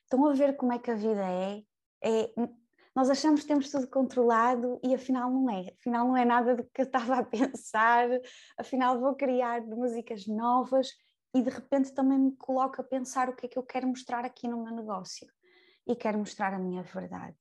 [0.03, 1.61] Estão a ver como é que a vida é?
[2.03, 2.31] é
[2.95, 5.71] nós achamos que temos tudo controlado e afinal não é.
[5.79, 8.09] Afinal não é nada do que eu estava a pensar,
[8.57, 10.89] afinal vou criar músicas novas
[11.33, 14.25] e de repente também me coloco a pensar o que é que eu quero mostrar
[14.25, 15.27] aqui no meu negócio.
[15.85, 17.37] E quero mostrar a minha verdade.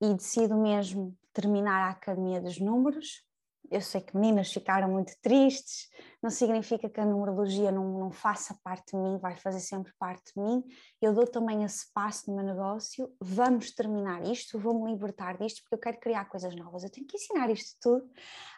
[0.00, 3.22] E decido mesmo terminar a Academia dos Números
[3.70, 5.88] eu sei que meninas ficaram muito tristes,
[6.20, 10.34] não significa que a numerologia não, não, faça parte de mim, vai fazer sempre parte
[10.34, 10.64] de mim.
[11.00, 13.14] Eu dou também esse passo no meu negócio.
[13.20, 16.82] Vamos terminar isto, vou-me libertar disto, porque eu quero criar coisas novas.
[16.82, 18.10] Eu tenho que ensinar isto tudo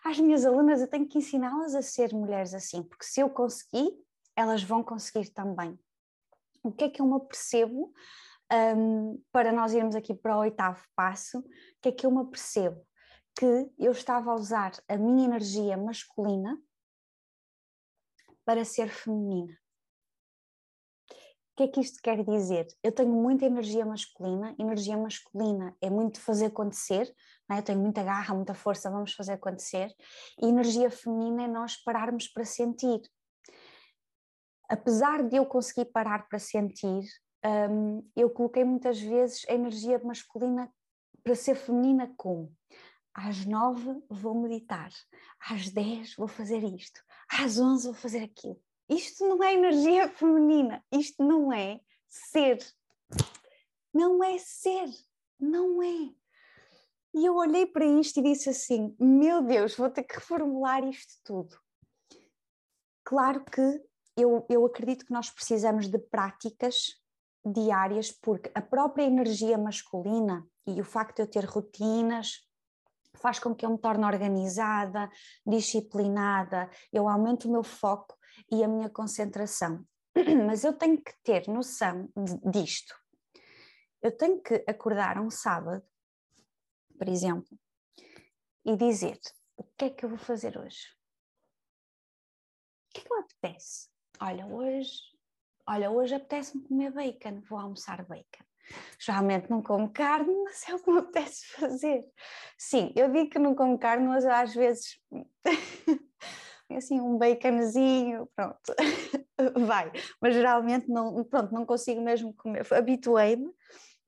[0.03, 3.93] às minhas alunas, eu tenho que ensiná-las a ser mulheres assim, porque se eu conseguir,
[4.35, 5.79] elas vão conseguir também.
[6.63, 7.93] O que é que eu me percebo?
[8.51, 11.45] Um, para nós irmos aqui para o oitavo passo, o
[11.81, 12.83] que é que eu me percebo?
[13.39, 16.61] Que eu estava a usar a minha energia masculina
[18.45, 19.57] para ser feminina.
[21.53, 22.66] O que é que isto quer dizer?
[22.83, 27.14] Eu tenho muita energia masculina, energia masculina é muito fazer acontecer,
[27.51, 27.59] é?
[27.59, 29.95] eu tenho muita garra, muita força, vamos fazer acontecer,
[30.41, 33.03] e energia feminina é nós pararmos para sentir.
[34.66, 37.05] Apesar de eu conseguir parar para sentir,
[37.45, 40.72] um, eu coloquei muitas vezes a energia masculina
[41.22, 42.51] para ser feminina como?
[43.15, 44.91] Às nove vou meditar,
[45.51, 48.61] às dez vou fazer isto, às onze vou fazer aquilo.
[48.89, 52.59] Isto não é energia feminina, isto não é ser.
[53.93, 54.89] Não é ser,
[55.39, 56.15] não é.
[57.15, 61.15] E eu olhei para isto e disse assim: meu Deus, vou ter que reformular isto
[61.23, 61.57] tudo.
[63.05, 63.83] Claro que
[64.17, 67.03] eu, eu acredito que nós precisamos de práticas
[67.45, 72.47] diárias, porque a própria energia masculina e o facto de eu ter rotinas,
[73.17, 75.11] faz com que eu me torne organizada,
[75.47, 78.17] disciplinada, eu aumento o meu foco
[78.51, 79.85] e a minha concentração.
[80.47, 82.09] Mas eu tenho que ter noção
[82.51, 82.95] disto.
[84.01, 85.85] Eu tenho que acordar um sábado,
[86.99, 87.59] por exemplo,
[88.65, 89.19] e dizer:
[89.57, 90.89] o que é que eu vou fazer hoje?
[92.89, 93.89] O que é que me apetece?
[94.21, 95.01] Olha, hoje,
[95.67, 98.45] olha, hoje apetece-me comer bacon, vou almoçar bacon.
[98.99, 102.05] Geralmente não como carne, mas é o que me apetece fazer.
[102.57, 104.99] Sim, eu digo que não como carne, mas às vezes
[106.77, 108.75] assim um baconzinho, pronto,
[109.67, 109.93] vai.
[110.21, 112.67] Mas geralmente não, pronto, não consigo mesmo comer.
[112.73, 113.53] Habituei-me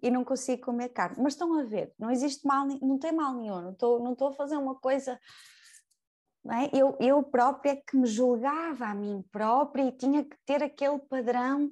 [0.02, 1.16] e não consigo comer carne.
[1.22, 4.28] Mas estão a ver, não existe mal, não tem mal nenhum, não estou, não estou
[4.28, 5.18] a fazer uma coisa.
[6.46, 6.78] É?
[6.78, 11.70] Eu, eu própria que me julgava a mim própria e tinha que ter aquele padrão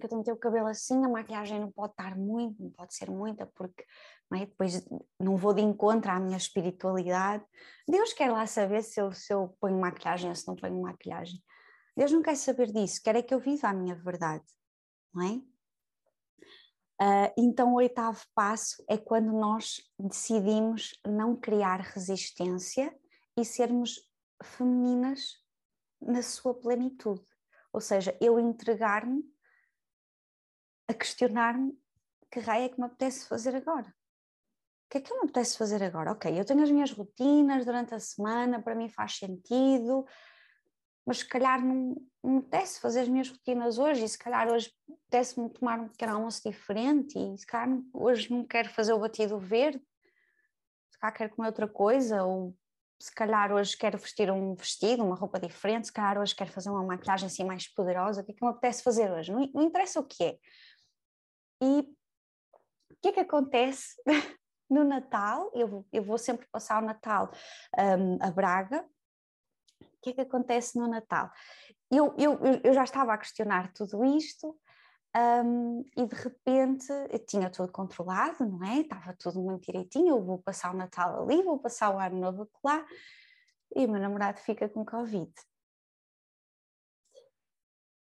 [0.00, 2.70] que eu tenho que ter o cabelo assim, a maquiagem não pode estar muito, não
[2.70, 3.84] pode ser muita, porque
[4.30, 4.46] não é?
[4.46, 4.84] depois
[5.18, 7.44] não vou de encontro à minha espiritualidade.
[7.88, 11.42] Deus quer lá saber se eu, se eu ponho maquilhagem ou se não ponho maquilhagem.
[11.96, 14.44] Deus não quer saber disso, quer é que eu viva a minha verdade,
[15.14, 15.40] não é?
[17.00, 22.94] Uh, então, o oitavo passo é quando nós decidimos não criar resistência
[23.36, 24.00] e sermos
[24.42, 25.42] femininas
[26.00, 27.22] na sua plenitude.
[27.72, 29.24] Ou seja, eu entregar-me
[30.88, 31.72] a questionar-me
[32.30, 33.88] que raio é que me apetece fazer agora.
[33.88, 36.12] O que é que me apetece fazer agora?
[36.12, 40.06] Ok, eu tenho as minhas rotinas durante a semana, para mim faz sentido,
[41.06, 44.48] mas se calhar não, não me apetece fazer as minhas rotinas hoje e se calhar
[44.50, 48.98] hoje apetece-me tomar um pequeno almoço diferente e se calhar hoje não quero fazer o
[48.98, 49.82] batido verde,
[50.90, 52.56] se calhar quero comer outra coisa ou
[52.98, 56.70] se calhar hoje quero vestir um vestido, uma roupa diferente, se calhar hoje quero fazer
[56.70, 59.32] uma maquilhagem assim mais poderosa, o que é que me apetece fazer hoje?
[59.32, 60.38] Não, não interessa o que é,
[61.62, 61.80] e
[62.90, 63.94] o que é que acontece
[64.70, 65.50] no Natal?
[65.54, 67.30] Eu, eu vou sempre passar o Natal
[67.78, 68.84] um, a Braga.
[69.80, 71.30] O que é que acontece no Natal?
[71.90, 74.58] Eu, eu, eu já estava a questionar tudo isto
[75.16, 78.80] um, e de repente eu tinha tudo controlado, não é?
[78.80, 80.16] Estava tudo muito direitinho.
[80.16, 82.84] Eu vou passar o Natal ali, vou passar o Ano Novo lá
[83.76, 85.32] e o meu namorado fica com Covid.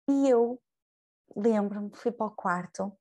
[0.09, 0.61] E eu
[1.35, 2.97] lembro-me, fui para o quarto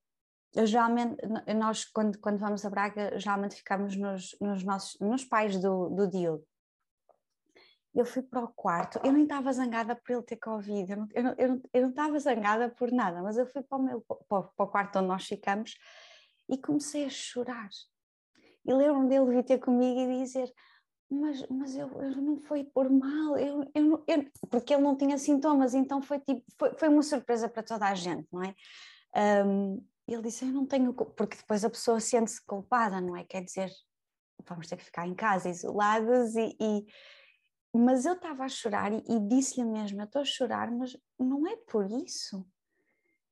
[0.55, 1.17] geralmente,
[1.57, 6.09] nós quando, quando vamos a Braga, geralmente ficamos nos, nos, nossos, nos pais do, do
[6.09, 6.45] Diogo.
[7.95, 11.09] Eu fui para o quarto, eu nem estava zangada por ele ter Covid, eu não,
[11.15, 14.01] não, eu não, eu não estava zangada por nada, mas eu fui para o, meu,
[14.01, 15.75] para, para o quarto onde nós ficamos
[16.49, 17.69] e comecei a chorar.
[18.65, 20.51] E lembro-me dele vir ter comigo e dizer:
[21.11, 25.19] Mas, mas eu, eu não foi por mal, eu, eu, eu, porque ele não tinha
[25.19, 28.55] sintomas, então foi, tipo, foi, foi uma surpresa para toda a gente, não é?
[29.45, 30.93] Um, ele disse: Eu não tenho.
[30.93, 33.25] Porque depois a pessoa sente-se culpada, não é?
[33.25, 33.71] Quer dizer,
[34.47, 36.87] vamos ter que ficar em casa isolados e, e,
[37.75, 41.47] mas eu estava a chorar e, e disse-lhe mesmo: Eu estou a chorar, mas não
[41.47, 42.47] é por isso.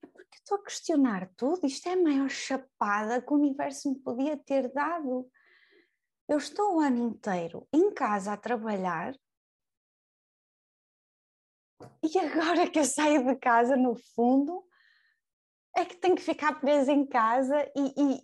[0.02, 1.66] É porque estou a questionar tudo.
[1.66, 5.30] Isto é a maior chapada que o universo me podia ter dado.
[6.28, 9.14] Eu estou o ano inteiro em casa a trabalhar
[12.02, 14.64] e agora que eu saio de casa, no fundo,
[15.76, 18.20] é que tenho que ficar presa em casa e, e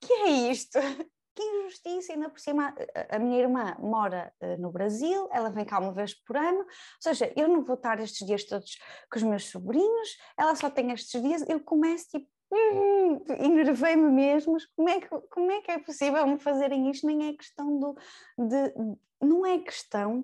[0.00, 0.78] que é isto?
[1.34, 2.74] Que injustiça, ainda por cima
[3.08, 6.66] a minha irmã mora uh, no Brasil, ela vem cá uma vez por ano, ou
[7.00, 8.76] seja, eu não vou estar estes dias todos
[9.10, 14.58] com os meus sobrinhos, ela só tem estes dias, eu começo tipo, hum, enervei-me mesmo,
[14.76, 17.06] como é, que, como é que é possível me fazerem isto?
[17.06, 17.96] Nem é questão do,
[18.36, 20.22] de, não é questão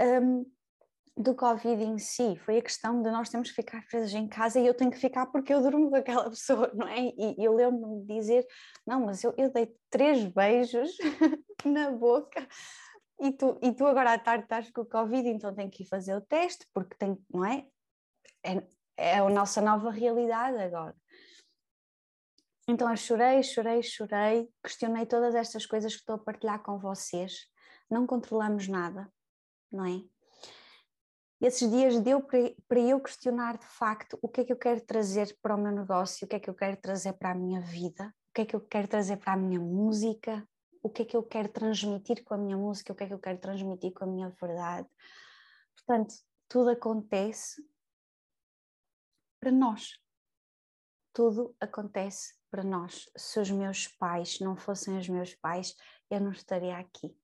[0.00, 0.46] um,
[1.16, 4.60] do Covid em si, foi a questão de nós temos que ficar presas em casa
[4.60, 7.06] e eu tenho que ficar porque eu durmo com aquela pessoa, não é?
[7.16, 8.46] E, eu lembro-me de dizer:
[8.86, 10.90] não, mas eu, eu dei três beijos
[11.64, 12.46] na boca
[13.18, 15.86] e tu, e tu agora à tarde estás com o Covid, então tenho que ir
[15.86, 17.66] fazer o teste porque tem, não é?
[18.44, 18.62] É,
[18.96, 20.94] é a nossa nova realidade agora.
[22.68, 27.48] Então eu chorei, chorei, chorei, questionei todas estas coisas que estou a partilhar com vocês.
[27.88, 29.10] Não controlamos nada,
[29.70, 30.15] não é?
[31.40, 35.36] Esses dias deu para eu questionar de facto o que é que eu quero trazer
[35.42, 38.14] para o meu negócio, o que é que eu quero trazer para a minha vida,
[38.30, 40.46] o que é que eu quero trazer para a minha música,
[40.82, 43.14] o que é que eu quero transmitir com a minha música, o que é que
[43.14, 44.88] eu quero transmitir com a minha verdade.
[45.76, 46.14] Portanto,
[46.48, 47.62] tudo acontece
[49.38, 50.00] para nós.
[51.12, 53.10] Tudo acontece para nós.
[53.16, 55.74] Se os meus pais não fossem os meus pais,
[56.10, 57.14] eu não estaria aqui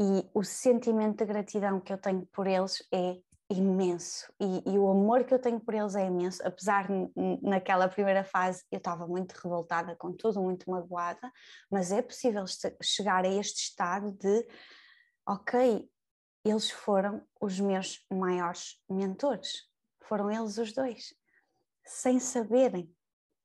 [0.00, 3.20] e o sentimento de gratidão que eu tenho por eles é
[3.50, 4.32] imenso.
[4.40, 6.88] E, e, o amor que eu tenho por eles é imenso, apesar
[7.42, 11.30] naquela primeira fase eu estava muito revoltada com tudo, muito magoada,
[11.70, 12.44] mas é possível
[12.82, 14.46] chegar a este estado de
[15.26, 15.86] ok,
[16.46, 19.64] eles foram os meus maiores mentores,
[20.04, 21.14] foram eles os dois,
[21.84, 22.90] sem saberem,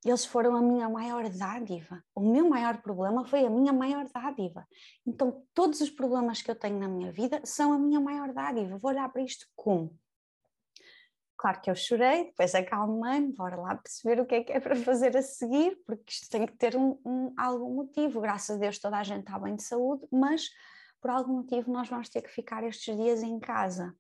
[0.10, 2.03] eles foram a minha maior dádiva.
[2.14, 4.68] O meu maior problema foi a minha maior dádiva.
[5.03, 8.78] Então, todos os problemas que eu tenho na minha vida são a minha maior dádiva.
[8.78, 9.97] Vou olhar para isto como?
[11.36, 14.76] Claro que eu chorei, depois acalmei-me, bora lá perceber o que é que é para
[14.76, 18.22] fazer a seguir, porque isto tem que ter um, um, algum motivo.
[18.22, 20.49] Graças a Deus toda a gente está bem de saúde, mas
[21.01, 23.91] por algum motivo nós vamos ter que ficar estes dias em casa.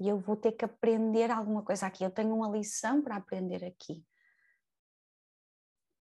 [0.00, 2.02] E eu vou ter que aprender alguma coisa aqui.
[2.02, 4.02] Eu tenho uma lição para aprender aqui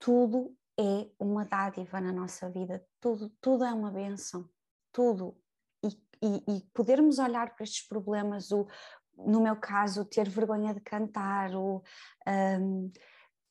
[0.05, 4.47] tudo é uma dádiva na nossa vida, tudo, tudo é uma benção,
[4.93, 5.35] tudo.
[5.83, 5.89] E,
[6.23, 8.69] e, e podermos olhar para estes problemas, o,
[9.17, 11.83] no meu caso, ter vergonha de cantar, o,
[12.61, 12.93] um,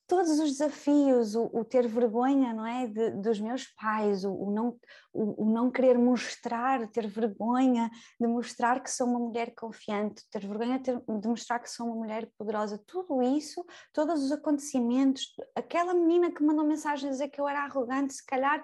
[0.07, 4.51] todos os desafios, o, o, ter vergonha, não é, de, dos meus pais, o, o
[4.51, 4.77] não,
[5.13, 7.89] o, não querer mostrar, ter vergonha
[8.19, 11.87] de mostrar que sou uma mulher confiante, ter vergonha de, ter, de mostrar que sou
[11.87, 17.29] uma mulher poderosa, tudo isso, todos os acontecimentos, aquela menina que mandou mensagem a dizer
[17.29, 18.63] que eu era arrogante, se calhar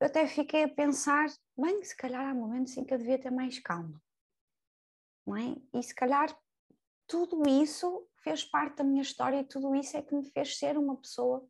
[0.00, 3.30] eu até fiquei a pensar, bem, se calhar há momentos em que eu devia ter
[3.30, 4.02] mais calma,
[5.24, 5.54] não é?
[5.72, 6.36] E se calhar
[7.06, 10.78] tudo isso fez parte da minha história e tudo isso é que me fez ser
[10.78, 11.44] uma pessoa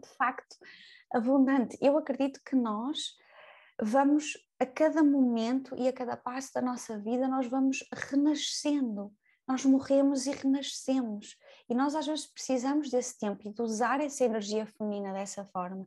[0.00, 0.56] de facto
[1.12, 1.76] abundante.
[1.80, 3.16] Eu acredito que nós
[3.80, 9.12] vamos a cada momento e a cada passo da nossa vida nós vamos renascendo.
[9.46, 11.36] Nós morremos e renascemos.
[11.68, 15.86] E nós às vezes precisamos desse tempo e de usar essa energia feminina dessa forma.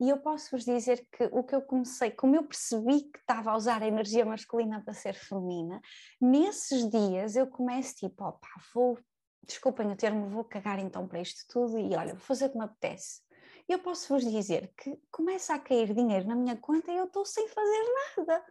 [0.00, 3.50] E eu posso vos dizer que o que eu comecei, como eu percebi que estava
[3.50, 5.80] a usar a energia masculina para ser feminina,
[6.20, 8.96] nesses dias eu começo tipo, opá, vou,
[9.42, 12.58] desculpem o termo, vou cagar então para isto tudo e olha, vou fazer o que
[12.58, 13.22] me apetece.
[13.68, 17.24] Eu posso vos dizer que começa a cair dinheiro na minha conta e eu estou
[17.24, 17.84] sem fazer
[18.16, 18.44] nada.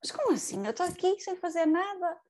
[0.00, 0.64] Mas como assim?
[0.64, 2.20] Eu estou aqui sem fazer nada.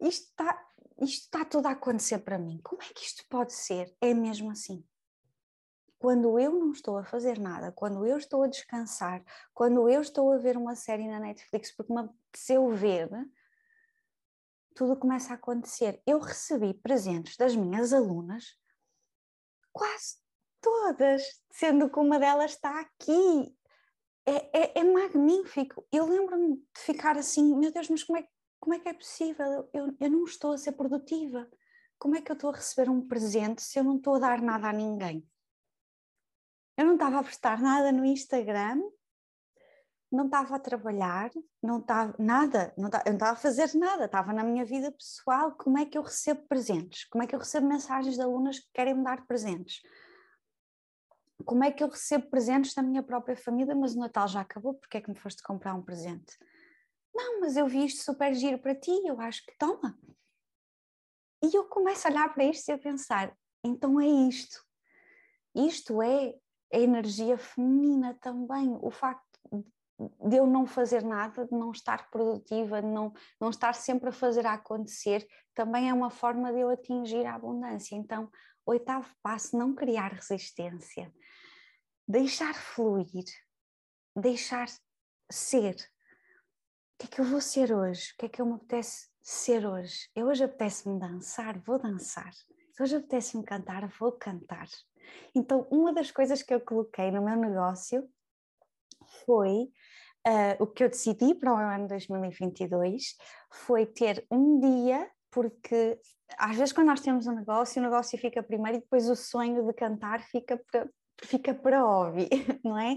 [0.00, 0.68] Isto está,
[1.00, 2.60] isto está tudo a acontecer para mim.
[2.62, 3.94] Como é que isto pode ser?
[4.00, 4.84] É mesmo assim
[5.98, 9.24] quando eu não estou a fazer nada, quando eu estou a descansar,
[9.54, 13.08] quando eu estou a ver uma série na Netflix porque me apeteceu ver,
[14.76, 16.00] tudo começa a acontecer.
[16.06, 18.56] Eu recebi presentes das minhas alunas,
[19.72, 20.18] quase
[20.60, 23.56] todas, sendo que uma delas está aqui.
[24.26, 25.86] É, é, é magnífico.
[25.90, 28.28] Eu lembro-me de ficar assim, meu Deus, mas como é,
[28.60, 29.68] como é que é possível?
[29.72, 31.48] Eu, eu não estou a ser produtiva.
[31.98, 34.42] Como é que eu estou a receber um presente se eu não estou a dar
[34.42, 35.26] nada a ninguém?
[36.76, 38.82] Eu não estava a postar nada no Instagram,
[40.16, 41.30] não estava a trabalhar,
[41.62, 44.90] não estava nada, não estava, eu não estava a fazer nada, estava na minha vida
[44.90, 45.52] pessoal.
[45.52, 47.04] Como é que eu recebo presentes?
[47.04, 49.80] Como é que eu recebo mensagens de alunas que querem me dar presentes?
[51.44, 54.74] como é que eu recebo presentes da minha própria família, mas o Natal já acabou,
[54.74, 56.36] porque é que me foste comprar um presente?
[57.14, 59.98] Não, mas eu vi isto super giro para ti, eu acho que toma.
[61.42, 64.64] E eu começo a olhar para isto e a pensar: então é isto.
[65.54, 66.34] Isto é
[66.72, 68.76] a energia feminina também.
[68.82, 69.25] O facto
[69.98, 74.12] de eu não fazer nada, de não estar produtiva, de não, não estar sempre a
[74.12, 77.96] fazer a acontecer, também é uma forma de eu atingir a abundância.
[77.96, 78.30] Então,
[78.66, 81.12] oitavo passo, não criar resistência.
[82.06, 83.24] Deixar fluir,
[84.14, 84.68] deixar
[85.30, 85.74] ser.
[85.74, 88.12] O que é que eu vou ser hoje?
[88.12, 90.10] O que é que eu me apetece ser hoje?
[90.14, 92.30] Eu hoje apetece-me dançar, vou dançar.
[92.78, 94.68] Hoje apetece-me cantar, vou cantar.
[95.34, 98.08] Então, uma das coisas que eu coloquei no meu negócio
[99.24, 99.68] foi
[100.26, 103.16] uh, o que eu decidi para o ano 2022
[103.50, 105.98] foi ter um dia, porque
[106.38, 109.64] às vezes quando nós temos um negócio, o negócio fica primeiro e depois o sonho
[109.64, 110.88] de cantar fica para,
[111.22, 112.28] fica para óbvio,
[112.64, 112.96] não é?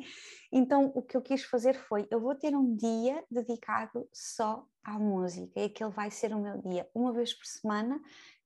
[0.51, 4.97] Então o que eu quis fazer foi, eu vou ter um dia dedicado só à
[4.97, 6.89] música e aquele vai ser o meu dia.
[6.93, 7.99] Uma vez por semana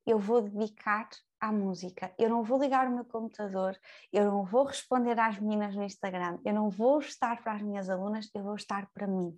[0.06, 1.08] eu vou dedicar
[1.44, 2.14] à música.
[2.18, 3.78] Eu não vou ligar o meu computador,
[4.14, 7.90] eu não vou responder às meninas no Instagram, eu não vou estar para as minhas
[7.90, 9.38] alunas, eu vou estar para mim.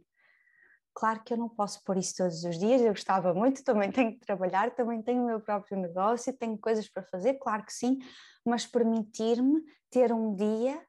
[0.94, 4.12] Claro que eu não posso pôr isso todos os dias, eu gostava muito, também tenho
[4.14, 7.98] que trabalhar, também tenho o meu próprio negócio, tenho coisas para fazer, claro que sim,
[8.46, 10.80] mas permitir-me ter um dia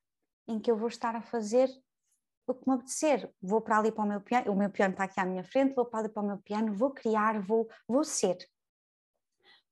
[0.47, 1.71] em que eu vou estar a fazer
[2.47, 3.29] o que me apetecer.
[3.41, 5.75] Vou para ali para o meu piano, o meu piano está aqui à minha frente,
[5.75, 8.37] vou para ali para o meu piano, vou criar, vou, vou ser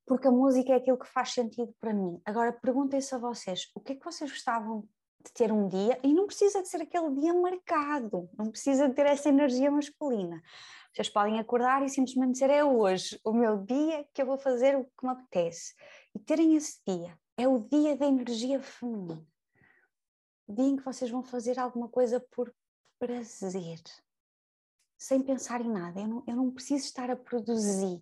[0.05, 2.21] porque a música é aquilo que faz sentido para mim.
[2.25, 4.87] Agora perguntem-se a vocês, o que é que vocês gostavam
[5.25, 8.93] de ter um dia, e não precisa de ser aquele dia marcado, não precisa de
[8.93, 10.41] ter essa energia masculina.
[10.93, 14.77] Vocês podem acordar e simplesmente dizer é hoje, o meu dia que eu vou fazer
[14.77, 15.73] o que me apetece.
[16.13, 19.25] E terem esse dia, é o dia da energia feminina.
[20.47, 22.53] Dia em que vocês vão fazer alguma coisa por
[22.99, 23.81] prazer,
[24.97, 25.99] sem pensar em nada.
[25.99, 28.01] Eu não, eu não preciso estar a produzir,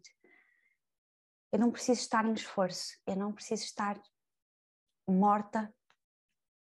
[1.53, 4.01] eu não preciso estar em esforço, eu não preciso estar
[5.07, 5.71] morta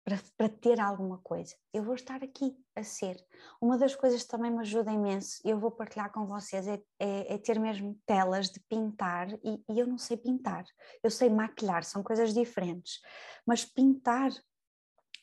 [0.04, 1.56] para, para, ter alguma coisa.
[1.74, 3.16] Eu vou estar aqui a ser.
[3.60, 7.34] Uma das coisas que também me ajuda imenso, eu vou partilhar com vocês, é, é,
[7.34, 10.64] é ter mesmo telas de pintar, e, e, eu não sei pintar,
[11.02, 13.00] eu sei maquilhar, são coisas diferentes,
[13.44, 14.30] mas pintar.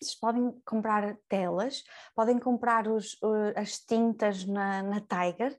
[0.02, 1.82] Vocês podem comprar telas,
[2.14, 3.18] podem comprar os,
[3.56, 5.58] as tintas na, na Tiger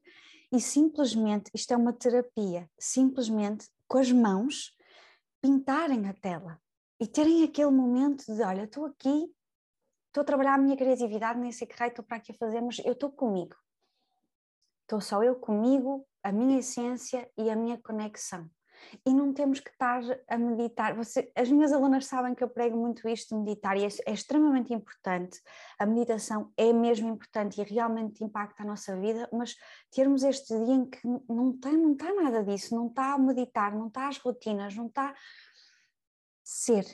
[0.53, 4.77] e simplesmente, isto é uma terapia, simplesmente com as mãos,
[5.41, 6.61] pintarem a tela
[7.01, 9.33] e terem aquele momento de: olha, estou aqui,
[10.07, 12.61] estou a trabalhar a minha criatividade, nem sei que raio estou para aqui a fazer,
[12.61, 13.57] mas eu estou comigo.
[14.83, 18.51] Estou só eu comigo, a minha essência e a minha conexão
[19.05, 20.95] e não temos que estar a meditar.
[20.95, 24.13] Você, as minhas alunas sabem que eu prego muito isto de meditar e é, é,
[24.13, 25.41] extremamente importante.
[25.79, 29.57] A meditação é mesmo importante e realmente impacta a nossa vida, mas
[29.91, 33.75] termos este dia em que não está não tá nada disso, não está a meditar,
[33.75, 35.15] não está as rotinas, não está
[36.43, 36.85] ser.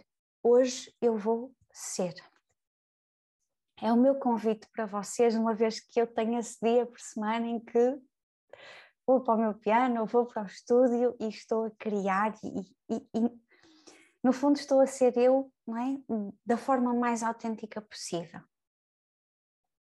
[0.42, 2.14] Hoje eu vou ser.
[3.82, 7.46] É o meu convite para vocês, uma vez que eu tenho esse dia por semana
[7.46, 7.98] em que
[9.06, 12.60] vou para o meu piano, vou para o estúdio e estou a criar e,
[12.94, 13.40] e, e
[14.22, 15.96] no fundo estou a ser eu, não é?
[16.44, 18.40] Da forma mais autêntica possível.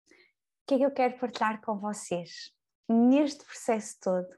[0.06, 2.52] O que é que eu quero partilhar com vocês?
[2.88, 4.28] Neste processo todo,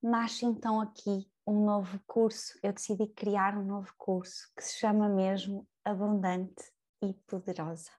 [0.00, 2.56] nasce então aqui um novo curso.
[2.62, 6.72] Eu decidi criar um novo curso que se chama mesmo Abundante
[7.02, 7.90] e Poderosa.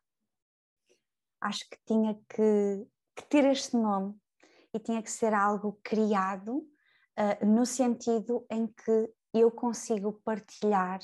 [1.42, 4.18] Acho que tinha que, que ter este nome
[4.78, 11.00] e tinha que ser algo criado uh, no sentido em que eu consigo partilhar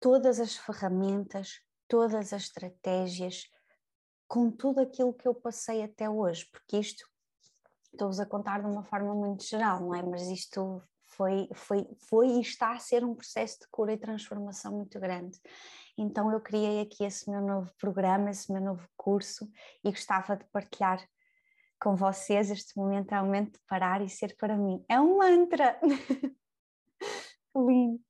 [0.00, 3.44] todas as ferramentas, todas as estratégias,
[4.26, 7.04] com tudo aquilo que eu passei até hoje, porque isto
[7.92, 10.02] estou-vos a contar de uma forma muito geral, não é?
[10.02, 14.72] Mas isto foi, foi, foi e está a ser um processo de cura e transformação
[14.72, 15.38] muito grande.
[15.96, 19.46] Então eu criei aqui esse meu novo programa, esse meu novo curso
[19.84, 21.06] e gostava de partilhar
[21.82, 24.84] com vocês, este momento é o momento de parar e ser para mim.
[24.88, 25.80] É um mantra!
[27.56, 28.00] Lindo!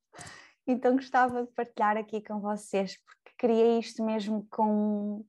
[0.66, 5.24] Então gostava de partilhar aqui com vocês, porque criei isto mesmo com.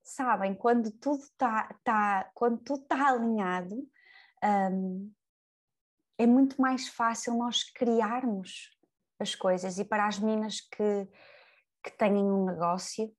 [0.00, 3.76] Sabem, quando tudo está tá, quando tudo está alinhado,
[4.72, 5.12] um,
[6.18, 8.70] é muito mais fácil nós criarmos
[9.18, 9.76] as coisas.
[9.78, 11.08] E para as meninas que,
[11.82, 13.12] que têm um negócio,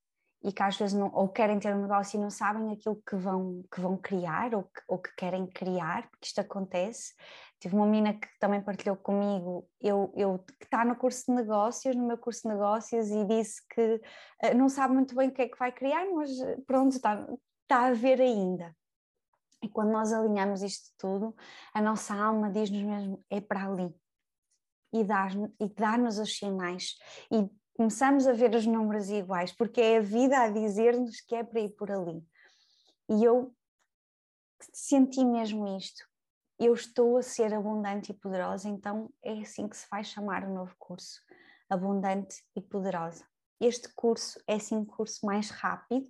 [0.43, 3.15] e que às vezes não, ou querem ter um negócio e não sabem aquilo que
[3.15, 7.13] vão, que vão criar ou que, ou que querem criar, porque isto acontece,
[7.61, 11.95] Tive uma menina que também partilhou comigo, eu, eu que está no curso de negócios,
[11.95, 14.01] no meu curso de negócios, e disse que
[14.43, 17.23] uh, não sabe muito bem o que é que vai criar, mas eh, pronto, está,
[17.61, 18.76] está a ver ainda.
[19.61, 21.35] E quando nós alinhamos isto tudo,
[21.72, 23.93] a nossa alma diz-nos mesmo: é para ali.
[24.91, 26.95] E dá-nos dá os sinais.
[27.31, 27.47] E
[27.81, 31.61] começamos a ver os números iguais, porque é a vida a dizer-nos que é para
[31.61, 32.23] ir por ali.
[33.09, 33.51] E eu
[34.71, 36.05] senti mesmo isto
[36.59, 40.53] eu estou a ser abundante e poderosa, então é assim que se vai chamar o
[40.53, 41.19] novo curso,
[41.67, 43.25] abundante e poderosa.
[43.59, 46.07] Este curso é sim um curso mais rápido,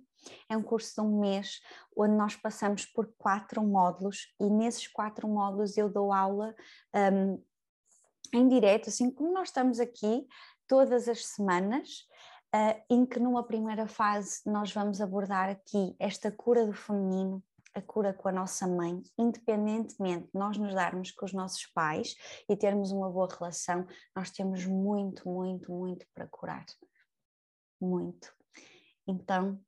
[0.50, 1.58] é um curso de um mês,
[1.96, 6.54] onde nós passamos por quatro módulos e nesses quatro módulos eu dou aula
[6.94, 7.42] um,
[8.34, 10.26] em direto, assim como nós estamos aqui
[10.66, 12.06] todas as semanas,
[12.54, 17.42] uh, em que numa primeira fase nós vamos abordar aqui esta cura do feminino,
[17.74, 22.14] a cura com a nossa mãe, independentemente de nós nos darmos com os nossos pais
[22.48, 26.66] e termos uma boa relação, nós temos muito, muito, muito para curar.
[27.80, 28.32] Muito.
[29.06, 29.58] Então,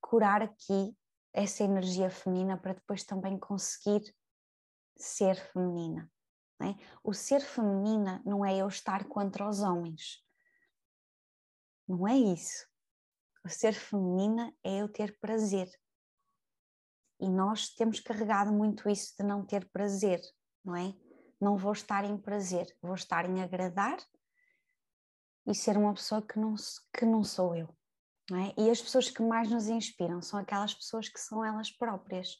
[0.00, 0.96] curar aqui
[1.32, 4.14] essa energia feminina para depois também conseguir
[4.96, 6.10] ser feminina.
[6.62, 6.74] É?
[7.02, 10.22] O ser feminina não é eu estar contra os homens.
[11.88, 12.66] Não é isso.
[13.44, 15.70] O ser feminina é eu ter prazer
[17.20, 20.20] e nós temos carregado muito isso de não ter prazer,
[20.64, 20.94] não é?
[21.38, 23.98] Não vou estar em prazer, vou estar em agradar
[25.46, 26.54] e ser uma pessoa que não,
[26.96, 27.68] que não sou eu.
[28.30, 28.54] Não é?
[28.56, 32.36] E as pessoas que mais nos inspiram são aquelas pessoas que são elas próprias.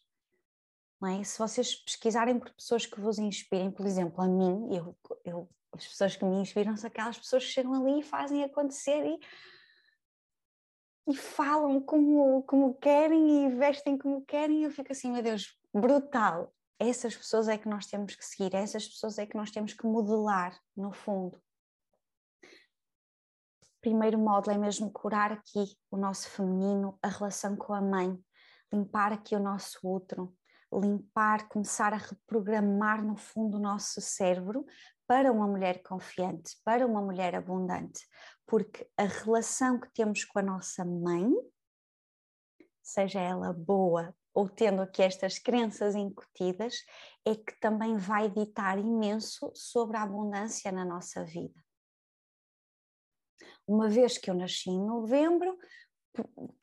[1.07, 1.25] É?
[1.25, 5.87] Se vocês pesquisarem por pessoas que vos inspirem, por exemplo, a mim, eu, eu, as
[5.87, 9.19] pessoas que me inspiram são aquelas pessoas que chegam ali e fazem acontecer e
[11.11, 16.55] e falam como, como querem e vestem como querem, eu fico assim, meu Deus, brutal.
[16.79, 19.87] Essas pessoas é que nós temos que seguir, essas pessoas é que nós temos que
[19.87, 21.43] modelar, no fundo.
[23.81, 28.19] Primeiro módulo é mesmo curar aqui o nosso feminino, a relação com a mãe,
[28.73, 30.35] limpar aqui o nosso útero,
[30.73, 34.65] limpar, começar a reprogramar no fundo o nosso cérebro
[35.07, 38.07] para uma mulher confiante, para uma mulher abundante,
[38.47, 41.29] porque a relação que temos com a nossa mãe,
[42.83, 46.85] seja ela boa ou tendo aqui estas crenças incutidas,
[47.25, 51.61] é que também vai ditar imenso sobre a abundância na nossa vida.
[53.67, 55.59] Uma vez que eu nasci em novembro,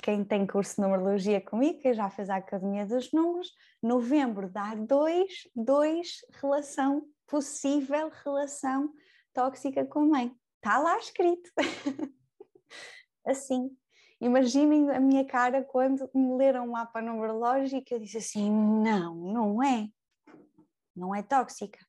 [0.02, 3.52] quem tem curso de numerologia comigo, que já fez a Academia dos Números,
[3.82, 8.94] novembro dá dois, dois relação possível relação
[9.34, 10.36] tóxica com a mãe.
[10.58, 11.52] Está lá escrito.
[13.26, 13.76] assim.
[14.20, 19.64] Imaginem a minha cara quando me leram o mapa numerológico eu disse assim: não, não
[19.64, 19.88] é.
[20.96, 21.80] Não é tóxica.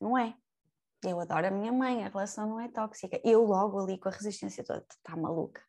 [0.00, 0.34] Não é.
[1.04, 3.20] Eu adoro a minha mãe, a relação não é tóxica.
[3.22, 5.60] Eu logo ali com a resistência toda, está maluca.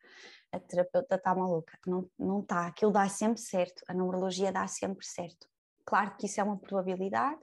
[0.54, 1.78] A terapeuta está maluca.
[1.88, 2.68] Não, não está.
[2.68, 3.84] Aquilo dá sempre certo.
[3.88, 5.48] A numerologia dá sempre certo.
[5.84, 7.42] Claro que isso é uma probabilidade,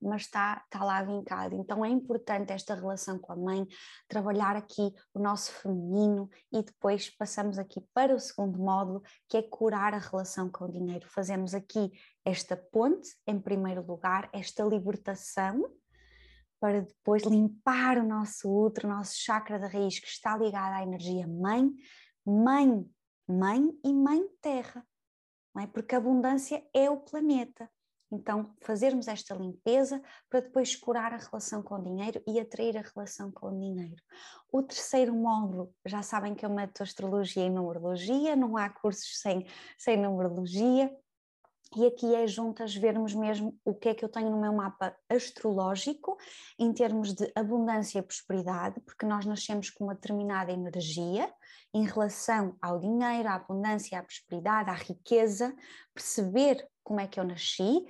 [0.00, 1.54] mas está, está lá vincado.
[1.54, 3.66] Então é importante esta relação com a mãe,
[4.08, 9.42] trabalhar aqui o nosso feminino e depois passamos aqui para o segundo módulo, que é
[9.42, 11.06] curar a relação com o dinheiro.
[11.08, 11.90] Fazemos aqui
[12.24, 15.62] esta ponte, em primeiro lugar, esta libertação,
[16.60, 20.82] para depois limpar o nosso útero, o nosso chakra da raiz, que está ligado à
[20.82, 21.70] energia mãe,
[22.24, 22.84] mãe,
[23.28, 24.86] mãe e mãe terra.
[25.54, 25.66] Não é?
[25.66, 27.70] Porque a abundância é o planeta.
[28.10, 32.82] Então, fazermos esta limpeza para depois curar a relação com o dinheiro e atrair a
[32.82, 34.02] relação com o dinheiro.
[34.50, 39.46] O terceiro módulo, já sabem que eu meto astrologia e numerologia, não há cursos sem,
[39.76, 40.90] sem numerologia.
[41.76, 44.96] E aqui é juntas vermos mesmo o que é que eu tenho no meu mapa
[45.08, 46.16] astrológico
[46.58, 51.30] em termos de abundância e prosperidade, porque nós nascemos com uma determinada energia
[51.74, 55.54] em relação ao dinheiro, à abundância, à prosperidade, à riqueza,
[55.94, 57.84] perceber como é que eu nasci,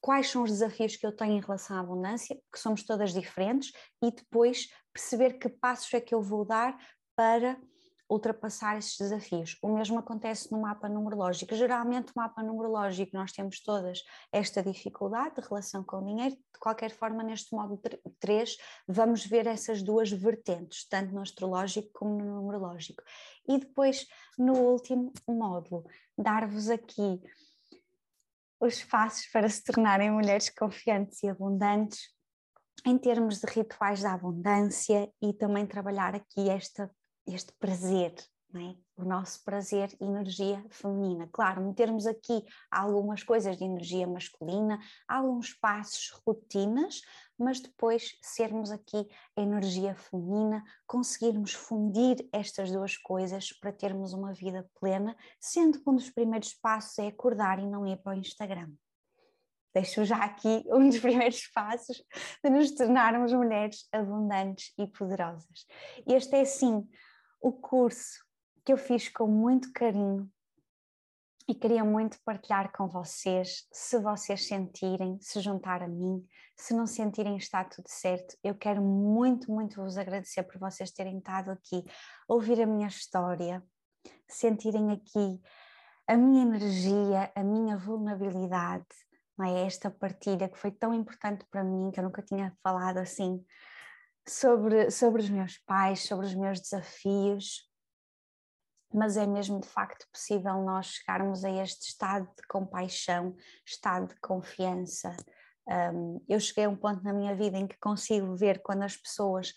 [0.00, 3.72] quais são os desafios que eu tenho em relação à abundância, que somos todas diferentes,
[4.02, 6.78] e depois perceber que passos é que eu vou dar
[7.14, 7.60] para
[8.08, 9.58] ultrapassar esses desafios.
[9.62, 11.54] O mesmo acontece no mapa numerológico.
[11.54, 14.02] Geralmente, o mapa numerológico, nós temos todas
[14.32, 16.34] esta dificuldade de relação com o dinheiro.
[16.34, 17.80] De qualquer forma, neste módulo
[18.18, 18.56] 3,
[18.86, 23.02] vamos ver essas duas vertentes, tanto no astrológico como no numerológico.
[23.46, 24.06] E depois,
[24.38, 25.84] no último módulo,
[26.16, 27.20] dar-vos aqui
[28.60, 32.08] os passos para se tornarem mulheres confiantes e abundantes
[32.84, 36.90] em termos de rituais da abundância e também trabalhar aqui esta,
[37.34, 38.14] este prazer,
[38.54, 38.74] é?
[38.96, 41.28] o nosso prazer e energia feminina.
[41.30, 47.00] Claro, metermos aqui algumas coisas de energia masculina, alguns passos, rotinas,
[47.38, 49.06] mas depois sermos aqui
[49.36, 55.88] a energia feminina, conseguirmos fundir estas duas coisas para termos uma vida plena, sendo que
[55.88, 58.72] um dos primeiros passos é acordar e não ir para o Instagram.
[59.74, 62.02] Deixo já aqui um dos primeiros passos
[62.42, 65.66] de nos tornarmos mulheres abundantes e poderosas.
[66.06, 66.88] Este é sim
[67.40, 68.24] o curso
[68.64, 70.30] que eu fiz com muito carinho
[71.48, 73.66] e queria muito partilhar com vocês.
[73.72, 76.22] Se vocês sentirem, se juntar a mim,
[76.54, 81.16] se não sentirem está tudo certo, eu quero muito, muito vos agradecer por vocês terem
[81.16, 81.82] estado aqui,
[82.28, 83.64] ouvir a minha história,
[84.28, 85.40] sentirem aqui
[86.06, 88.84] a minha energia, a minha vulnerabilidade,
[89.38, 89.64] não é?
[89.64, 93.42] esta partilha que foi tão importante para mim, que eu nunca tinha falado assim,
[94.30, 97.68] sobre, sobre os meus pais, sobre os meus desafios,
[98.92, 103.36] mas é mesmo de facto possível nós chegarmos a este estado de compaixão,
[103.66, 105.14] estado de confiança.
[105.66, 108.96] Um, eu cheguei a um ponto na minha vida em que consigo ver quando as
[108.96, 109.50] pessoas,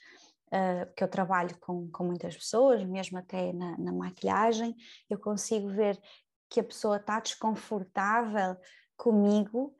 [0.48, 4.76] uh, que eu trabalho com, com muitas pessoas, mesmo até na, na maquilhagem,
[5.10, 5.98] eu consigo ver
[6.50, 8.58] que a pessoa está desconfortável
[8.98, 9.74] comigo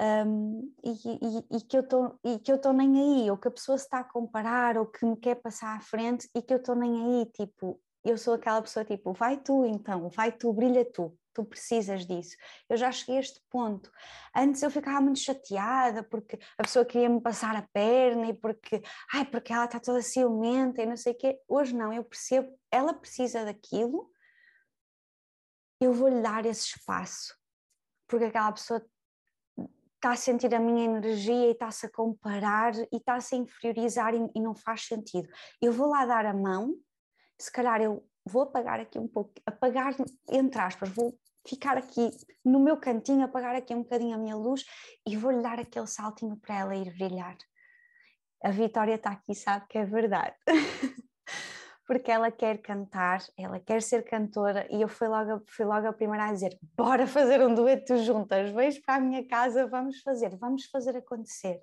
[0.00, 4.00] um, e, e, e, que eu estou nem aí, ou que a pessoa se está
[4.00, 7.26] a comparar, ou que me quer passar à frente e que eu estou nem aí,
[7.26, 12.06] tipo, eu sou aquela pessoa tipo, vai tu então, vai tu, brilha tu, tu precisas
[12.06, 12.36] disso.
[12.68, 13.90] Eu já cheguei a este ponto.
[14.34, 18.82] Antes eu ficava muito chateada porque a pessoa queria me passar a perna e porque,
[19.12, 21.40] ai, porque ela está toda ciumenta e não sei o quê.
[21.48, 24.10] Hoje não, eu percebo, ela precisa daquilo,
[25.80, 27.36] eu vou-lhe dar esse espaço,
[28.08, 28.84] porque aquela pessoa
[29.98, 34.30] está a sentir a minha energia e está-se a comparar e está-se a inferiorizar e,
[34.34, 35.28] e não faz sentido.
[35.60, 36.74] Eu vou lá dar a mão
[37.40, 39.94] se calhar eu vou apagar aqui um pouco, apagar
[40.30, 41.16] entre aspas, vou
[41.46, 42.10] ficar aqui
[42.44, 44.64] no meu cantinho, apagar aqui um bocadinho a minha luz
[45.06, 47.36] e vou-lhe dar aquele saltinho para ela ir brilhar.
[48.42, 50.36] A Vitória está aqui, sabe que é verdade.
[51.88, 55.92] Porque ela quer cantar, ela quer ser cantora e eu fui logo, fui logo a
[55.92, 60.36] primeira a dizer: bora fazer um dueto juntas, vejo para a minha casa, vamos fazer,
[60.36, 61.60] vamos fazer acontecer.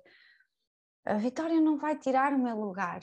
[1.06, 3.00] A Vitória não vai tirar o meu lugar,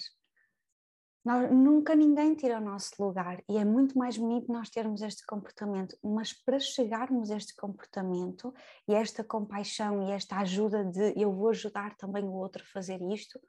[1.26, 5.26] nós, nunca ninguém tira o nosso lugar e é muito mais bonito nós termos este
[5.26, 8.54] comportamento, mas para chegarmos a este comportamento
[8.88, 13.02] e esta compaixão e esta ajuda de eu vou ajudar também o outro a fazer
[13.14, 13.40] isto,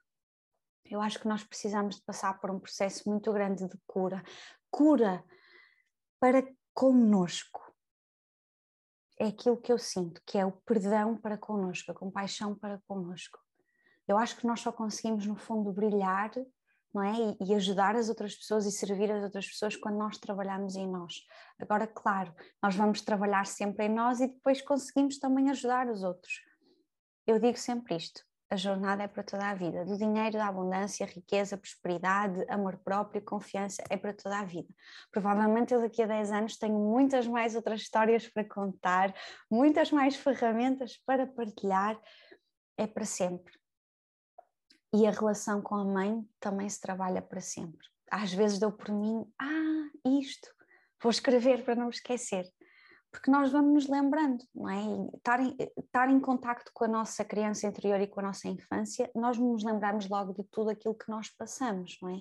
[0.90, 4.22] eu acho que nós precisamos de passar por um processo muito grande de cura.
[4.70, 5.24] Cura
[6.20, 7.60] para conosco.
[9.18, 13.38] É aquilo que eu sinto, que é o perdão para conosco, a compaixão para conosco.
[14.06, 16.32] Eu acho que nós só conseguimos, no fundo, brilhar
[16.94, 17.36] não é?
[17.40, 21.26] E, ajudar as outras pessoas e servir as outras pessoas quando nós trabalhamos em nós.
[21.58, 22.32] Agora, claro,
[22.62, 26.40] nós vamos trabalhar sempre em nós e depois conseguimos também ajudar os outros.
[27.26, 29.84] Eu digo sempre isto: a jornada é para toda a vida.
[29.84, 34.68] Do dinheiro, da abundância, riqueza, prosperidade, amor próprio, confiança, é para toda a vida.
[35.10, 39.14] Provavelmente eu daqui a 10 anos tenho muitas mais outras histórias para contar,
[39.50, 41.98] muitas mais ferramentas para partilhar.
[42.76, 43.52] É para sempre
[44.94, 47.84] e a relação com a mãe também se trabalha para sempre.
[48.08, 49.90] Às vezes dou por mim, ah,
[50.20, 50.48] isto,
[51.02, 52.46] vou escrever para não esquecer.
[53.14, 55.16] Porque nós vamos nos lembrando, não é?
[55.16, 59.08] Estar em, estar em contacto com a nossa criança interior e com a nossa infância,
[59.14, 62.20] nós nos lembramos logo de tudo aquilo que nós passamos, não é?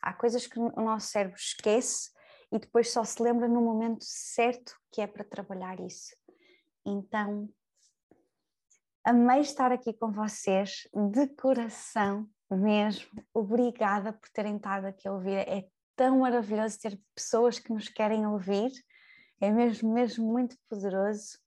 [0.00, 2.10] Há coisas que o nosso cérebro esquece
[2.50, 6.16] e depois só se lembra no momento certo que é para trabalhar isso.
[6.86, 7.46] Então,
[9.04, 13.10] Amei estar aqui com vocês, de coração mesmo.
[13.34, 15.36] Obrigada por terem estado aqui a ouvir.
[15.36, 18.70] É tão maravilhoso ter pessoas que nos querem ouvir.
[19.40, 21.38] É mesmo, mesmo muito poderoso.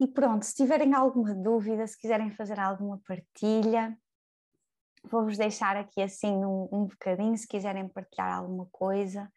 [0.00, 3.98] E pronto, se tiverem alguma dúvida, se quiserem fazer alguma partilha,
[5.04, 9.30] vou-vos deixar aqui assim um, um bocadinho, se quiserem partilhar alguma coisa.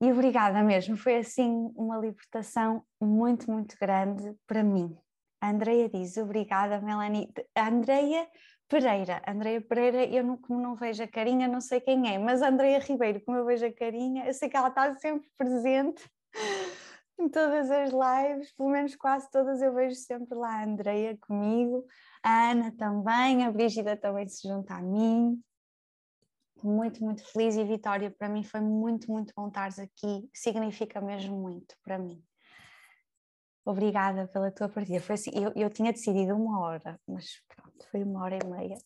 [0.00, 4.98] E obrigada mesmo, foi assim uma libertação muito, muito grande para mim.
[5.40, 7.32] A Andreia diz, obrigada, Melanie.
[7.54, 8.28] A Andreia
[8.72, 9.20] Pereira.
[9.28, 12.78] Andreia Pereira, eu não, como não vejo a carinha, não sei quem é, mas Andreia
[12.78, 16.10] Ribeiro, como eu vejo a carinha, eu sei que ela está sempre presente
[17.20, 21.84] em todas as lives, pelo menos quase todas eu vejo sempre lá a Andreia comigo,
[22.22, 25.38] a Ana também, a Brígida também se junta a mim.
[26.64, 31.36] Muito, muito feliz e Vitória, para mim foi muito, muito bom estares aqui, significa mesmo
[31.36, 32.24] muito para mim.
[33.66, 34.98] Obrigada pela tua partida.
[34.98, 37.42] Foi assim, eu, eu tinha decidido uma hora, mas
[37.82, 38.78] pronto, foi uma hora e meia.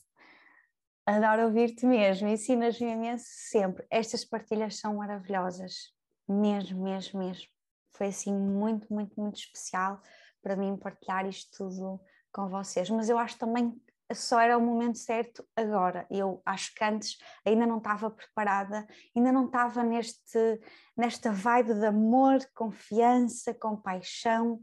[1.04, 3.86] Adoro ouvir-te mesmo, ensinas-me imenso sempre.
[3.90, 5.92] Estas partilhas são maravilhosas,
[6.28, 7.46] mesmo, mesmo, mesmo.
[7.92, 10.00] Foi assim muito, muito, muito especial
[10.42, 12.00] para mim partilhar isto tudo
[12.32, 12.90] com vocês.
[12.90, 16.06] Mas eu acho também que só era o momento certo agora.
[16.10, 20.60] Eu acho que antes ainda não estava preparada, ainda não estava neste,
[20.96, 24.60] nesta vibe de amor, confiança, compaixão,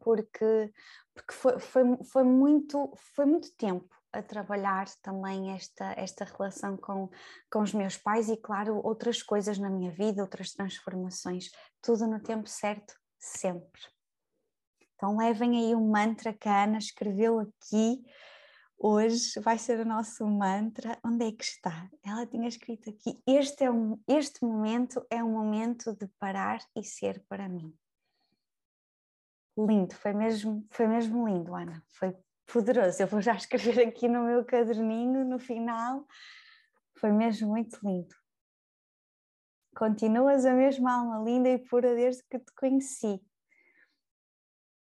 [0.00, 0.72] porque,
[1.14, 7.08] porque foi, foi, foi, muito, foi muito tempo a trabalhar também esta, esta relação com,
[7.50, 11.50] com os meus pais e, claro, outras coisas na minha vida, outras transformações,
[11.80, 13.80] tudo no tempo certo, sempre.
[14.94, 18.02] Então, levem aí um mantra que a Ana escreveu aqui.
[18.78, 20.98] Hoje vai ser o nosso mantra.
[21.04, 21.88] Onde é que está?
[22.04, 26.82] Ela tinha escrito aqui: Este, é um, este momento é um momento de parar e
[26.84, 27.74] ser para mim.
[29.56, 31.82] Lindo, foi mesmo, foi mesmo lindo, Ana.
[31.88, 32.16] Foi
[32.46, 33.02] poderoso.
[33.02, 36.06] Eu vou já escrever aqui no meu caderninho no final.
[36.98, 38.14] Foi mesmo muito lindo.
[39.76, 43.20] Continuas a mesma alma linda e pura desde que te conheci.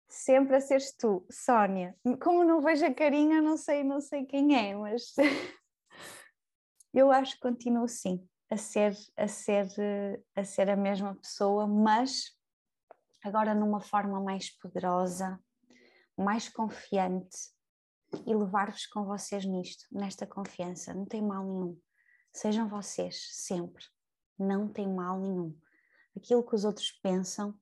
[0.08, 1.96] Sempre a seres tu, Sónia.
[2.22, 5.14] Como não vejo a carinha, não sei, não sei quem é, mas
[6.94, 9.66] eu acho que continuo sim a ser, a ser,
[10.34, 12.37] a ser a mesma pessoa, mas
[13.24, 15.38] agora numa forma mais poderosa,
[16.16, 17.36] mais confiante
[18.26, 20.94] e levar-vos com vocês nisto, nesta confiança.
[20.94, 21.80] Não tem mal nenhum.
[22.32, 23.84] Sejam vocês, sempre.
[24.38, 25.56] Não tem mal nenhum.
[26.16, 27.54] Aquilo que os outros pensam,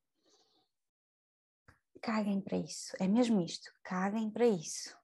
[2.00, 2.92] caguem para isso.
[3.00, 3.70] É mesmo isto.
[3.82, 4.96] Caguem para isso.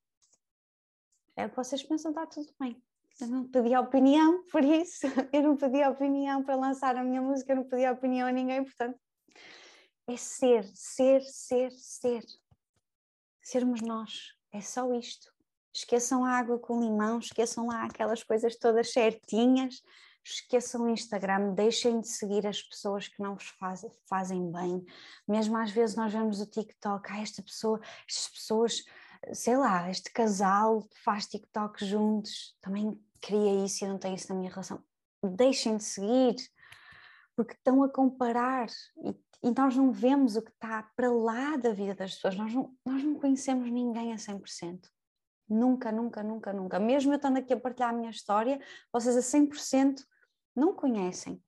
[1.36, 2.82] É o que vocês pensam, está tudo bem.
[3.20, 5.06] Eu não pedi opinião por isso.
[5.32, 8.64] Eu não pedi opinião para lançar a minha música, eu não pedi opinião a ninguém,
[8.64, 8.98] portanto.
[10.12, 12.22] É ser, ser, ser, ser
[13.40, 14.34] sermos nós.
[14.52, 15.32] É só isto.
[15.72, 19.82] Esqueçam a água com limão, esqueçam lá aquelas coisas todas certinhas,
[20.22, 24.84] esqueçam o Instagram, deixem de seguir as pessoas que não vos faz, fazem bem.
[25.26, 28.84] Mesmo às vezes nós vemos o TikTok, ah, esta pessoa, estas pessoas,
[29.32, 34.39] sei lá, este casal faz TikTok juntos, também queria isso e não tenho isso na
[34.39, 34.84] minha relação.
[35.24, 36.36] Deixem de seguir,
[37.34, 38.66] porque estão a comparar
[39.06, 42.55] e e nós não vemos o que está para lá da vida das pessoas, nós
[42.55, 44.89] não, nós não conhecemos ninguém a 100%.
[45.48, 46.78] Nunca, nunca, nunca, nunca.
[46.78, 48.60] Mesmo eu estando aqui a partilhar a minha história,
[48.93, 50.02] vocês a 100%
[50.55, 51.43] não conhecem.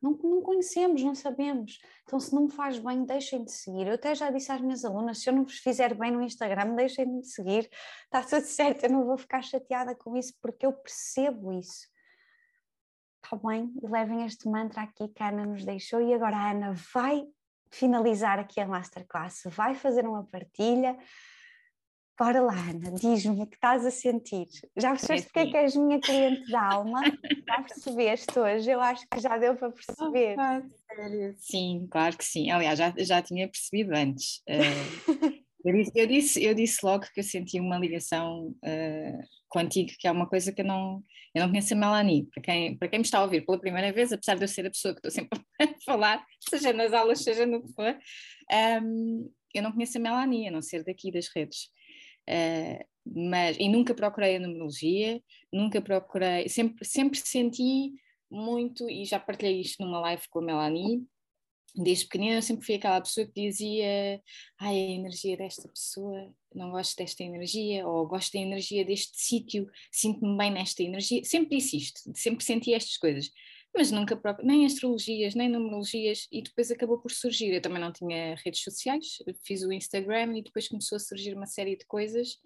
[0.00, 1.78] Não, não conhecemos, não sabemos.
[2.04, 3.86] Então, se não me faz bem, deixem de seguir.
[3.86, 6.74] Eu até já disse às minhas alunas: se eu não vos fizer bem no Instagram,
[6.74, 7.68] deixem de seguir.
[8.04, 11.86] Está tudo certo, eu não vou ficar chateada com isso, porque eu percebo isso
[13.30, 16.50] está bem, e levem este mantra aqui que a Ana nos deixou e agora a
[16.50, 17.24] Ana vai
[17.70, 20.96] finalizar aqui a masterclass, vai fazer uma partilha.
[22.18, 24.48] Bora lá, Ana, diz-me o que estás a sentir.
[24.76, 27.00] Já percebeste porque é que és minha cliente de alma?
[27.48, 28.70] Já percebeste hoje?
[28.70, 30.36] Eu acho que já deu para perceber.
[30.38, 32.50] Oh, sim, claro que sim.
[32.50, 34.42] Aliás, já, já tinha percebido antes.
[34.48, 39.90] Uh, eu, disse, eu, disse, eu disse logo que eu sentia uma ligação uh, contigo,
[39.98, 41.02] que é uma coisa que eu não,
[41.34, 42.26] eu não conheço a Melanie.
[42.32, 44.66] Para quem, para quem me está a ouvir pela primeira vez, apesar de eu ser
[44.66, 47.98] a pessoa que estou sempre a falar, seja nas aulas, seja no que for,
[48.82, 51.68] um, eu não conheço a Melanie, a não ser daqui das redes.
[52.28, 55.20] Uh, mas, e nunca procurei a numerologia,
[55.52, 57.92] nunca procurei, sempre, sempre senti
[58.30, 61.02] muito, e já partilhei isto numa live com a Melanie,
[61.76, 64.20] desde pequenina eu sempre fui aquela pessoa que dizia
[64.58, 69.68] ai, a energia desta pessoa, não gosto desta energia, ou gosto da energia deste sítio,
[69.90, 73.30] sinto-me bem nesta energia, sempre disse isto, sempre senti estas coisas,
[73.74, 77.92] mas nunca próprio, nem astrologias, nem numerologias, e depois acabou por surgir, eu também não
[77.92, 82.38] tinha redes sociais, fiz o Instagram e depois começou a surgir uma série de coisas,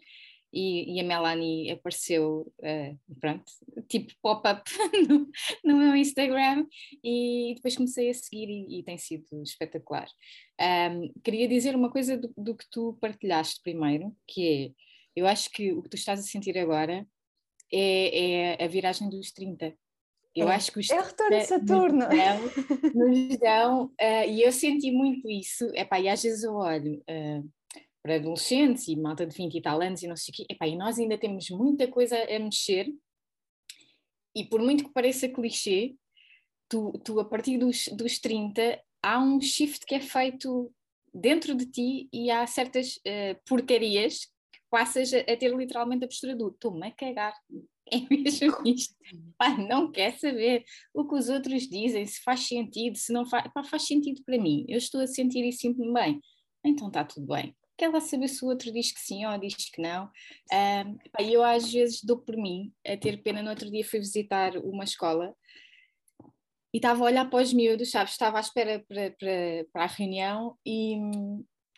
[0.55, 3.45] e, e, a Melanie apareceu, uh, pronto,
[3.89, 4.63] tipo pop-up
[5.09, 5.29] no,
[5.65, 6.65] no, meu Instagram
[7.03, 10.07] e depois comecei a seguir e, e tem sido espetacular.
[10.61, 14.71] Um, queria dizer uma coisa do, do, que tu partilhaste primeiro, que é,
[15.17, 17.05] eu acho que o que tu estás a sentir agora
[17.73, 19.75] é, é a viragem dos 30.
[20.37, 22.07] Eu é, acho que os é o retorno de Saturno.
[22.95, 27.03] Nos dão, uh, e eu senti muito isso, epá, e às vezes eu olho...
[27.11, 27.51] Uh,
[28.05, 30.69] para adolescentes e malta de 20 e tal anos e não sei o quê, Epá,
[30.69, 32.95] e nós ainda temos muita coisa a mexer.
[34.37, 35.97] E por muito que pareça clichê,
[36.69, 40.71] tu, tu a partir dos, dos 30 há um shift que é feito
[41.15, 46.09] dentro de ti e há certas uh, porcarias que passas a, a, ter literalmente a
[46.09, 47.35] postura do estou-me a cagar,
[47.91, 48.95] é mesmo isto,
[49.67, 50.63] não quer saber
[50.93, 54.67] o que os outros dizem, se faz sentido, se não faz, faz sentido para mim,
[54.69, 56.21] eu estou a sentir e sinto-me bem,
[56.65, 59.55] então está tudo bem quer lá saber se o outro diz que sim ou diz
[59.55, 60.11] que não.
[61.21, 63.43] E eu às vezes dou por mim a ter pena.
[63.43, 65.35] No outro dia fui visitar uma escola
[66.73, 68.13] e estava a olhar para os miúdos, sabes?
[68.13, 70.97] Estava à espera para, para, para a reunião e,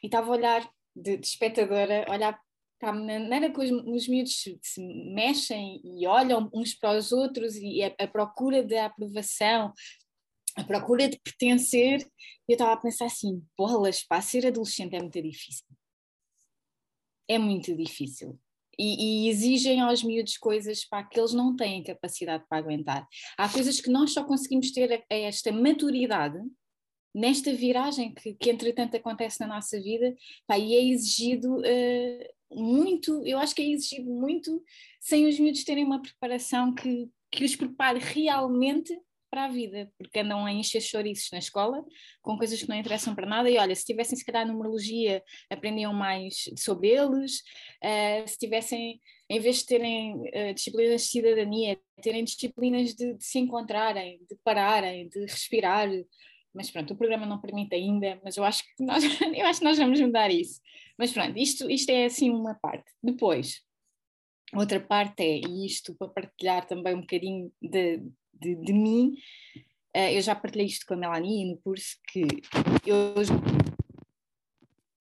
[0.03, 2.39] e estava a olhar de, de espectadora, olhar
[2.79, 7.13] para a maneira que os, os miúdos se, se, mexem e olham uns para os
[7.13, 9.73] outros e a, a procura da aprovação,
[10.57, 12.01] a procura de pertencer,
[12.49, 15.76] e eu estava a pensar assim, bolas, para ser adolescente é muito difícil
[17.29, 18.39] é muito difícil.
[18.79, 23.09] E, e, exigem aos miúdos coisas para que eles não têm capacidade para aguentar.
[23.39, 26.39] Há coisas que nós só conseguimos ter a, a esta maturidade
[27.15, 30.15] nesta viragem que, que, entretanto acontece na nossa vida,
[30.47, 34.63] pá, e é exigido uh, muito, eu acho que é exigido muito
[35.01, 38.95] sem os miúdos terem uma preparação que, que os prepare realmente
[39.37, 41.85] para a vida, porque andam a encher chouriços na escola
[42.23, 43.51] com coisas que não interessam para nada.
[43.51, 47.41] E olha, se tivessem, se calhar, numerologia, aprendiam mais sobre eles,
[47.85, 48.99] uh, se tivessem,
[49.29, 54.39] em vez de terem uh, disciplinas de cidadania, terem disciplinas de, de, se encontrarem, de
[54.43, 55.87] pararem, de respirar.
[56.55, 59.05] Mas pronto, o programa não permite ainda, mas eu acho que nós,
[59.37, 60.63] eu acho que nós vamos mudar isso.
[60.99, 62.91] Mas pronto, isto, isto é assim uma parte.
[63.03, 63.61] Depois,
[64.55, 68.01] outra parte é, e isto para partilhar também um bocadinho de,
[68.41, 69.15] de, de mim,
[69.97, 72.27] uh, eu já partilhei isto com a Melanie no curso, que
[72.87, 73.15] eu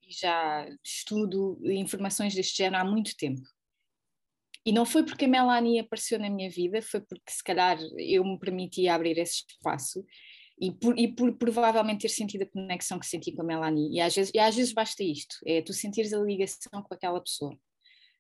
[0.08, 3.42] já estudo informações deste género há muito tempo.
[4.66, 8.24] E não foi porque a Melanie apareceu na minha vida, foi porque se calhar eu
[8.24, 10.04] me permitia abrir esse espaço
[10.60, 13.96] e por, e por provavelmente ter sentido a conexão que senti com a Melanie.
[13.96, 17.22] E às vezes, e às vezes basta isto, é tu sentires a ligação com aquela
[17.22, 17.54] pessoa.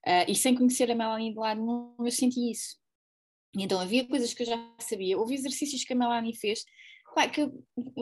[0.06, 2.78] Uh, e sem conhecer a Melanie de lado nenhum, eu senti isso.
[3.58, 6.64] Então havia coisas que eu já sabia, houve exercícios que a Melanie fez,
[7.16, 7.50] claro que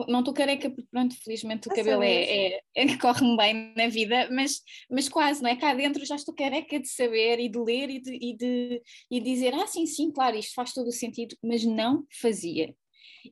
[0.08, 4.28] não estou careca porque pronto, felizmente o cabelo é, é, é, corre-me bem na vida,
[4.32, 4.60] mas,
[4.90, 5.56] mas quase, não é?
[5.56, 9.20] Cá dentro já estou careca de saber e de ler e de, e de e
[9.20, 12.74] dizer, ah sim, sim, claro, isto faz todo o sentido, mas não fazia.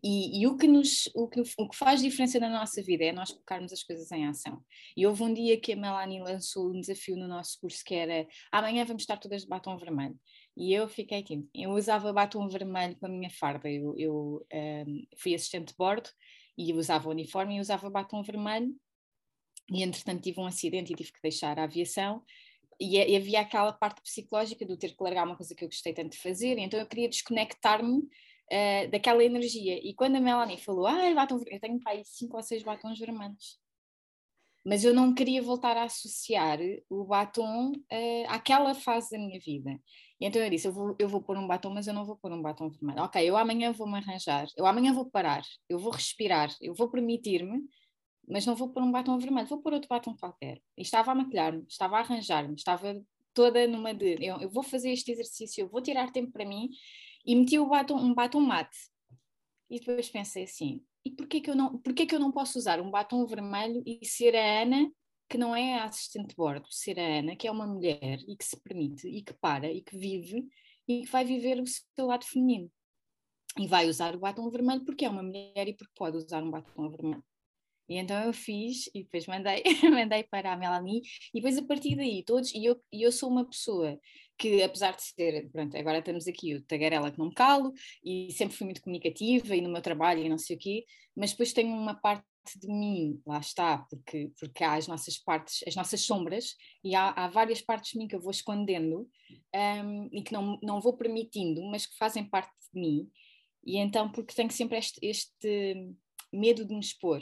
[0.03, 3.13] E, e, o, que nos, o, que, o que faz diferença na nossa vida é
[3.13, 4.63] nós colocarmos as coisas em ação.
[4.97, 8.27] E houve um dia que a Melanie lançou um desafio no nosso curso que era
[8.51, 10.19] amanhã vamos estar todas de batom vermelho.
[10.57, 15.07] E eu fiquei tipo, eu usava batom vermelho com a minha farda, eu, eu um,
[15.17, 16.11] fui assistente de bordo
[16.57, 18.75] e usava uniforme e usava batom vermelho.
[19.71, 22.23] E entretanto tive um acidente e tive que deixar a aviação.
[22.79, 25.95] E, e havia aquela parte psicológica do ter que largar uma coisa que eu gostei
[25.95, 29.79] tanto de fazer, então eu queria desconectar-me uh, daquela energia.
[29.83, 32.63] E quando a Melanie falou, ah, batom vermelho, eu tenho para aí cinco ou seis
[32.63, 33.62] batons vermelhos
[34.65, 36.59] mas eu não queria voltar a associar
[36.89, 39.71] o batom uh, àquela fase da minha vida.
[40.21, 42.17] E então eu disse: eu vou, eu vou pôr um batom, mas eu não vou
[42.17, 43.03] pôr um batom vermelho.
[43.03, 46.89] Ok, eu amanhã vou me arranjar, eu amanhã vou parar, eu vou respirar, eu vou
[46.89, 47.61] permitir-me,
[48.29, 50.61] mas não vou pôr um batom vermelho, vou pôr outro batom qualquer.
[50.77, 53.03] E estava a maquilhar-me, estava a arranjar-me, estava
[53.35, 56.71] toda numa de eu, eu, vou fazer este exercício, eu vou tirar tempo para mim
[57.27, 58.77] e meti o batom, um batom mate.
[59.69, 62.81] E depois pensei assim: e porquê que eu não, porquê que eu não posso usar
[62.81, 64.91] um batom vermelho e ser a Ana
[65.29, 68.37] que não é a assistente de bordo, ser a Ana, que é uma mulher e
[68.37, 70.47] que se permite e que para e que vive
[70.87, 72.71] e que vai viver o seu lado feminino.
[73.59, 76.51] E vai usar o batom vermelho porque é uma mulher e porque pode usar um
[76.51, 77.25] batom vermelho.
[77.89, 81.03] E então eu fiz e depois mandei, mandei para a Melanie.
[81.35, 83.99] E depois a partir daí todos, e eu, e eu sou uma pessoa
[84.39, 87.73] que apesar de ser, pronto, agora estamos aqui o tagarela que não me calo
[88.05, 90.85] e sempre fui muito comunicativa e no meu trabalho e não sei o quê,
[91.15, 92.25] mas depois tenho uma parte
[92.57, 97.11] de mim, lá está, porque, porque há as nossas partes, as nossas sombras e há,
[97.11, 99.09] há várias partes de mim que eu vou escondendo
[99.55, 103.09] um, e que não, não vou permitindo, mas que fazem parte de mim.
[103.65, 105.95] E então porque tenho sempre este, este
[106.33, 107.21] medo de me expor,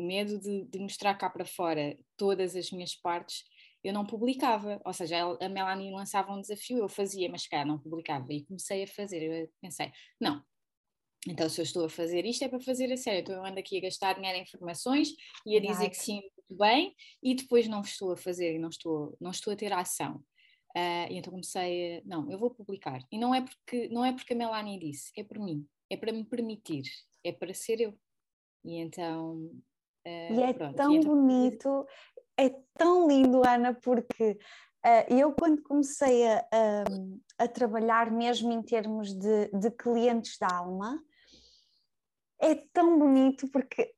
[0.00, 3.44] medo de, de mostrar cá para fora todas as minhas partes
[3.82, 7.78] eu não publicava, ou seja, a Melanie lançava um desafio, eu fazia, mas cá não
[7.78, 9.90] publicava, e comecei a fazer, eu pensei,
[10.20, 10.42] não,
[11.26, 13.58] então se eu estou a fazer isto é para fazer a sério, então eu ando
[13.58, 15.08] aqui a gastar dinheiro em informações
[15.46, 18.68] e a dizer que sim, muito bem, e depois não estou a fazer e não
[18.68, 20.22] estou, não estou a ter ação.
[20.76, 24.12] Uh, e então comecei a, não, eu vou publicar, e não é porque, não é
[24.12, 26.84] porque a Melanie disse, é por mim, é para me permitir,
[27.24, 27.98] é para ser eu.
[28.64, 29.50] E então
[30.06, 31.14] Uh, e é pronto, tão e então...
[31.14, 31.86] bonito,
[32.36, 34.38] é tão lindo, Ana, porque
[34.84, 40.48] uh, eu quando comecei a, a, a, trabalhar mesmo em termos de, de clientes da
[40.48, 40.98] alma,
[42.40, 43.92] é tão bonito porque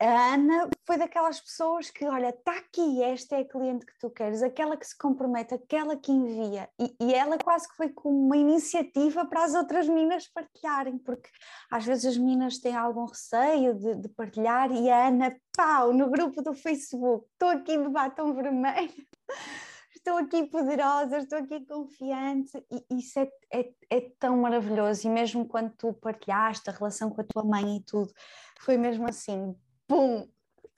[0.00, 4.10] a Ana foi daquelas pessoas que, olha, está aqui, esta é a cliente que tu
[4.10, 6.68] queres, aquela que se compromete, aquela que envia.
[6.78, 11.28] E, e ela quase que foi com uma iniciativa para as outras meninas partilharem, porque
[11.70, 16.10] às vezes as meninas têm algum receio de, de partilhar e a Ana, pau, no
[16.10, 19.06] grupo do Facebook, estou aqui de batom vermelho.
[19.94, 25.06] Estou aqui poderosa, estou aqui confiante, e isso é, é, é tão maravilhoso.
[25.06, 28.12] E mesmo quando tu partilhaste a relação com a tua mãe e tudo,
[28.58, 29.54] foi mesmo assim,
[29.92, 30.26] pum,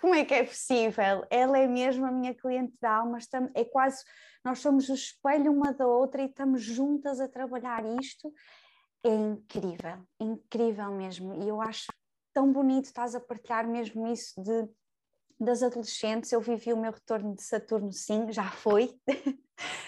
[0.00, 1.24] como é que é possível?
[1.30, 4.02] Ela é mesmo a minha cliente da alma, estamos, é quase,
[4.44, 8.32] nós somos o espelho uma da outra e estamos juntas a trabalhar isto.
[9.04, 11.32] É incrível, incrível mesmo.
[11.44, 11.86] E eu acho
[12.32, 14.68] tão bonito estás a partilhar mesmo isso de
[15.38, 16.32] das adolescentes.
[16.32, 18.98] Eu vivi o meu retorno de Saturno, sim, já foi,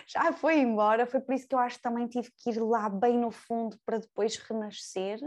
[0.06, 1.04] já foi embora.
[1.04, 3.76] Foi por isso que eu acho que também tive que ir lá bem no fundo
[3.84, 5.18] para depois renascer.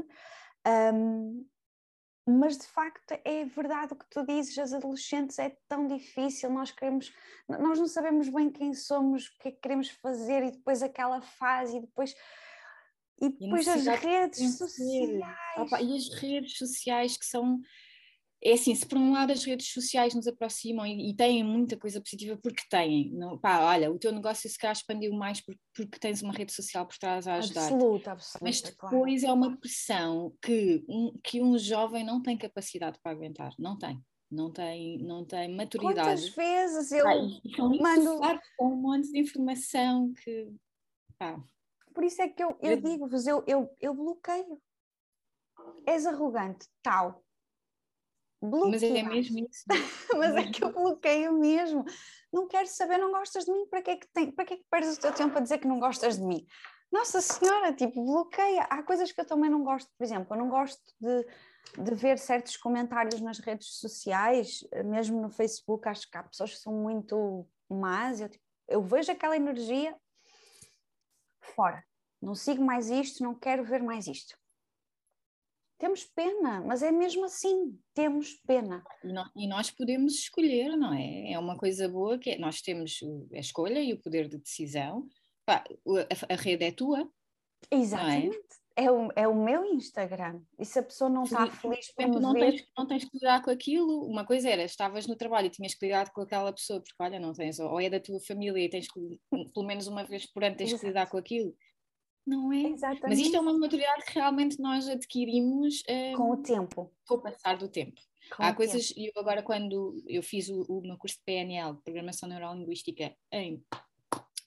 [0.94, 1.46] Um,
[2.30, 6.72] mas de facto é verdade o que tu dizes, as adolescentes é tão difícil, nós
[6.72, 7.12] queremos,
[7.48, 11.22] nós não sabemos bem quem somos, o que é que queremos fazer e depois aquela
[11.22, 12.16] fase e depois
[13.22, 15.24] e depois e as redes sociais.
[15.58, 17.60] Opa, e as redes sociais que são
[18.42, 21.78] é assim, se por um lado as redes sociais nos aproximam e, e têm muita
[21.78, 25.60] coisa positiva porque têm, não, pá, olha, o teu negócio se calhar expandiu mais porque,
[25.76, 27.64] porque tens uma rede social por trás a ajudar.
[27.64, 28.40] Absoluta, absoluta.
[28.42, 29.28] Mas depois claro.
[29.28, 34.02] é uma pressão que um, que um jovem não tem capacidade para aguentar, não tem.
[34.32, 35.96] Não tem, não tem maturidade.
[35.96, 37.04] Quantas vezes eu
[37.82, 38.20] mando
[38.58, 40.54] com um monte de informação que
[41.18, 41.44] pá.
[41.96, 44.62] Por isso é que eu, eu digo-vos, eu, eu, eu bloqueio.
[45.86, 47.26] És arrogante, tal
[48.42, 48.72] Bloquear.
[48.72, 49.66] Mas é mesmo isso.
[50.18, 51.84] Mas é que eu bloqueio mesmo.
[52.32, 54.58] Não quero saber, não gostas de mim, para que é que, tem, para que, é
[54.58, 56.46] que perdes o teu tempo a dizer que não gostas de mim?
[56.92, 58.64] Nossa Senhora, tipo, bloqueia.
[58.64, 62.18] Há coisas que eu também não gosto, por exemplo, eu não gosto de, de ver
[62.18, 67.48] certos comentários nas redes sociais, mesmo no Facebook, acho que há pessoas que são muito
[67.70, 68.22] más.
[68.22, 69.96] Eu, tipo, eu vejo aquela energia
[71.42, 71.84] fora.
[72.22, 74.39] Não sigo mais isto, não quero ver mais isto
[75.80, 78.84] temos pena, mas é mesmo assim, temos pena.
[79.36, 81.32] E nós podemos escolher, não é?
[81.32, 83.00] É uma coisa boa que é, nós temos
[83.34, 85.08] a escolha e o poder de decisão.
[85.46, 87.10] Pá, a, a, rede é tua.
[87.72, 87.78] É?
[87.78, 88.38] Exatamente.
[88.76, 88.84] É?
[88.84, 88.92] é?
[88.92, 90.42] o, é o meu Instagram.
[90.60, 92.52] E se a pessoa não está feliz por não ver...
[92.52, 94.06] Tens, não tens que lidar com aquilo.
[94.06, 97.20] Uma coisa era, estavas no trabalho e tinhas que lidar com aquela pessoa, porque olha,
[97.22, 99.00] não tens, ou é da tua família e tens que,
[99.54, 100.82] pelo menos uma vez por ano, tens Exato.
[100.82, 101.56] que lidar com aquilo
[102.30, 102.70] não é?
[102.70, 103.10] Exatamente.
[103.10, 106.94] Mas isto é uma maturidade que realmente nós adquirimos um, com o tempo.
[107.08, 108.00] Com o passar do tempo.
[108.36, 111.78] Com Há coisas, e eu agora quando eu fiz o, o meu curso de PNL,
[111.84, 113.64] Programação Neurolinguística, em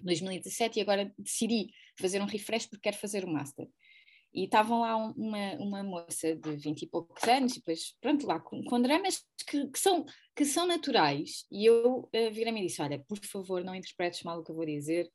[0.01, 3.69] 2017 e agora decidi fazer um refresh porque quero fazer o Master.
[4.35, 8.41] E estavam lá uma, uma moça de 20 e poucos anos, e depois, pronto, lá
[8.41, 11.45] com, com dramas que, que, são, que são naturais.
[11.51, 14.55] E eu uh, virei-me e disse: Olha, por favor, não interpretes mal o que eu
[14.55, 15.11] vou dizer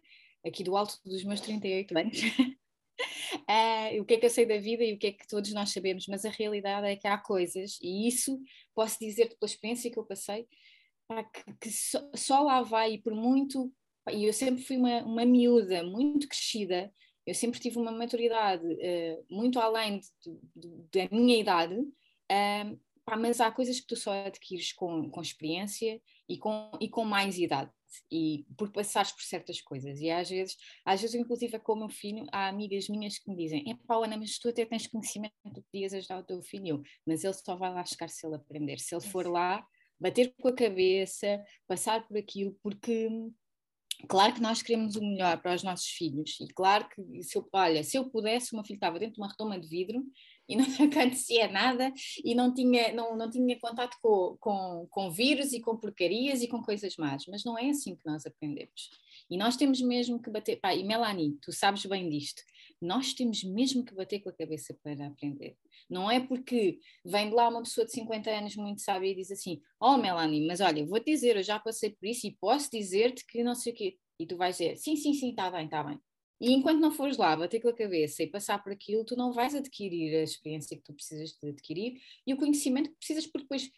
[0.47, 4.57] aqui do alto dos meus 38 anos, uh, o que é que eu sei da
[4.57, 7.17] vida e o que é que todos nós sabemos, mas a realidade é que há
[7.17, 8.39] coisas, e isso
[8.73, 10.47] posso dizer pela experiência que eu passei,
[11.07, 13.71] pá, que, que só, só, lá vai, e por muito,
[14.11, 16.91] e eu sempre fui uma, uma miúda muito crescida,
[17.25, 23.15] eu sempre tive uma maturidade uh, muito além de, de, da minha idade, uh, pá,
[23.15, 27.39] mas há coisas que tu só adquires com, com experiência e com, e com mais
[27.39, 27.71] idade
[28.11, 30.01] e por passares por certas coisas.
[30.01, 33.29] E às vezes, às vezes, inclusive, é com o meu filho, há amigas minhas que
[33.29, 36.41] me dizem: é pá, Ana, mas tu até tens conhecimento, tu podias ajudar o teu
[36.41, 38.77] filho, mas ele só vai lá chegar se ele aprender.
[38.77, 39.65] Se ele for lá,
[39.97, 43.09] bater com a cabeça, passar por aquilo, porque.
[44.07, 47.49] Claro que nós queremos o melhor para os nossos filhos, e claro que se eu,
[47.51, 50.05] olha, se eu pudesse, o meu filho estava dentro de uma retoma de vidro
[50.47, 51.91] e não acontecia nada
[52.23, 56.47] e não tinha, não, não tinha contato com, com, com vírus e com porcarias e
[56.47, 58.89] com coisas más, mas não é assim que nós aprendemos.
[59.29, 62.41] E nós temos mesmo que bater, pá, e Melanie, tu sabes bem disto,
[62.81, 65.57] nós temos mesmo que bater com a cabeça para aprender.
[65.89, 69.31] Não é porque vem de lá uma pessoa de 50 anos muito sábia e diz
[69.31, 73.25] assim: Oh Melanie, mas olha, vou-te dizer, eu já passei por isso e posso dizer-te
[73.25, 73.97] que não sei o quê.
[74.19, 75.99] E tu vais dizer: Sim, sim, sim, está bem, está bem.
[76.39, 79.33] E enquanto não fores lá bater com a cabeça e passar por aquilo, tu não
[79.33, 83.43] vais adquirir a experiência que tu precisas de adquirir e o conhecimento que precisas, porque
[83.43, 83.71] depois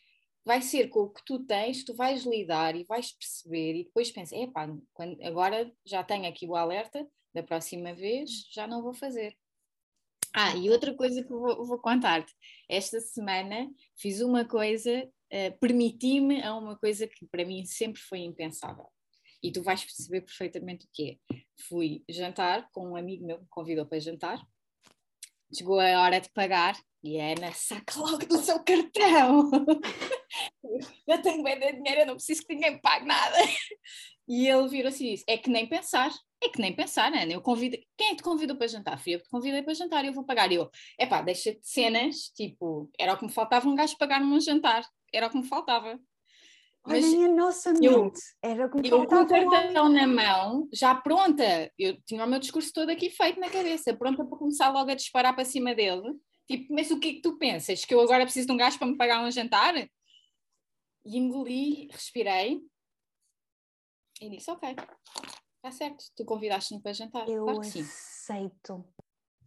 [0.45, 4.11] vai ser com o que tu tens, tu vais lidar e vais perceber e depois
[4.11, 8.93] pensas, epá, quando, agora já tenho aqui o alerta, da próxima vez já não vou
[8.93, 9.37] fazer.
[10.33, 12.33] Ah, e outra coisa que vou, vou contar-te,
[12.69, 18.19] esta semana fiz uma coisa, uh, permiti-me a uma coisa que para mim sempre foi
[18.19, 18.89] impensável
[19.41, 21.35] e tu vais perceber perfeitamente o que é.
[21.67, 24.41] Fui jantar com um amigo meu me convidou para jantar,
[25.53, 29.49] chegou a hora de pagar E a Ana, saca logo do seu cartão.
[31.07, 33.37] eu tenho bem de dinheiro, eu não preciso que ninguém pague nada.
[34.27, 36.11] E ele virou assim e disse: É que nem pensar,
[36.43, 37.33] é que nem pensar, Ana.
[37.33, 37.77] Eu convido.
[37.97, 38.99] Quem é te convidou para jantar?
[38.99, 40.51] Fui eu que te convidei para jantar, eu vou pagar.
[40.51, 44.27] E eu, epá, deixa de cenas, tipo, era o que me faltava um gajo pagar-me
[44.31, 45.99] um jantar, era o que me faltava.
[46.85, 48.11] Olha, Mas a nossa mente, eu,
[48.41, 52.27] era o que me eu com o cartão na mão, já pronta, eu tinha o
[52.27, 55.75] meu discurso todo aqui feito na cabeça, pronta para começar logo a disparar para cima
[55.75, 56.13] dele.
[56.47, 57.85] Tipo, mas o que é que tu pensas?
[57.85, 59.75] Que eu agora preciso de um gajo para me pagar um jantar?
[59.77, 62.61] E engoli, respirei
[64.21, 64.69] e disse: Ok,
[65.57, 67.27] está certo, tu convidaste-me para jantar.
[67.27, 68.85] Eu claro aceito.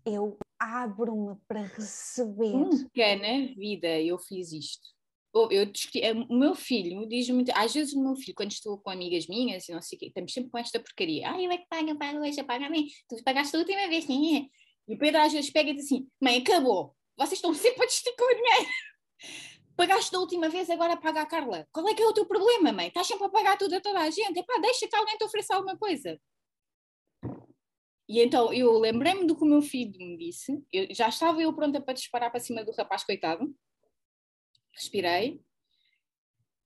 [0.05, 2.53] Eu abro-me para receber.
[2.53, 4.89] Nunca na vida eu fiz isto.
[5.35, 8.91] Eu, eh, o meu filho diz muito, às vezes o meu filho, quando estou com
[8.91, 11.31] amigas minhas e não sei o quê, estamos sempre com esta porcaria.
[11.31, 12.87] Ah, eu é que pago, eu pago hoje, paga a mim.
[13.09, 14.37] Tu pagaste a última vez, sim.
[14.37, 14.47] É?
[14.89, 16.95] E o Pedro às vezes pega e diz assim: Mãe, acabou.
[17.17, 18.71] Vocês estão sempre a desticar o dinheiro.
[19.75, 21.67] Pagaste da última vez, agora paga a Carla.
[21.73, 22.89] Qual é que é o teu problema, mãe?
[22.89, 24.39] Estás sempre a pagar tudo a toda a gente.
[24.39, 26.21] Epá, deixa que alguém te ofereça alguma coisa.
[28.07, 30.63] E então eu lembrei-me do que o meu filho me disse.
[30.71, 33.51] Eu, já estava eu pronta para disparar para cima do rapaz, coitado.
[34.73, 35.41] Respirei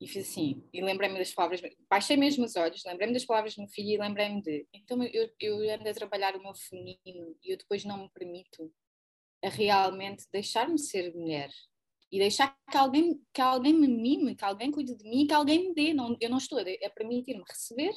[0.00, 0.62] e fiz assim.
[0.72, 1.60] E lembrei-me das palavras.
[1.88, 4.66] Baixei mesmo os olhos, lembrei-me das palavras do meu filho e lembrei-me de.
[4.72, 8.72] Então eu, eu ando a trabalhar o meu feminino e eu depois não me permito
[9.42, 11.50] a realmente deixar-me ser mulher
[12.10, 15.68] e deixar que alguém, que alguém me mime, que alguém cuide de mim, que alguém
[15.68, 15.92] me dê.
[15.92, 17.92] Não, eu não estou a, a permitir-me receber.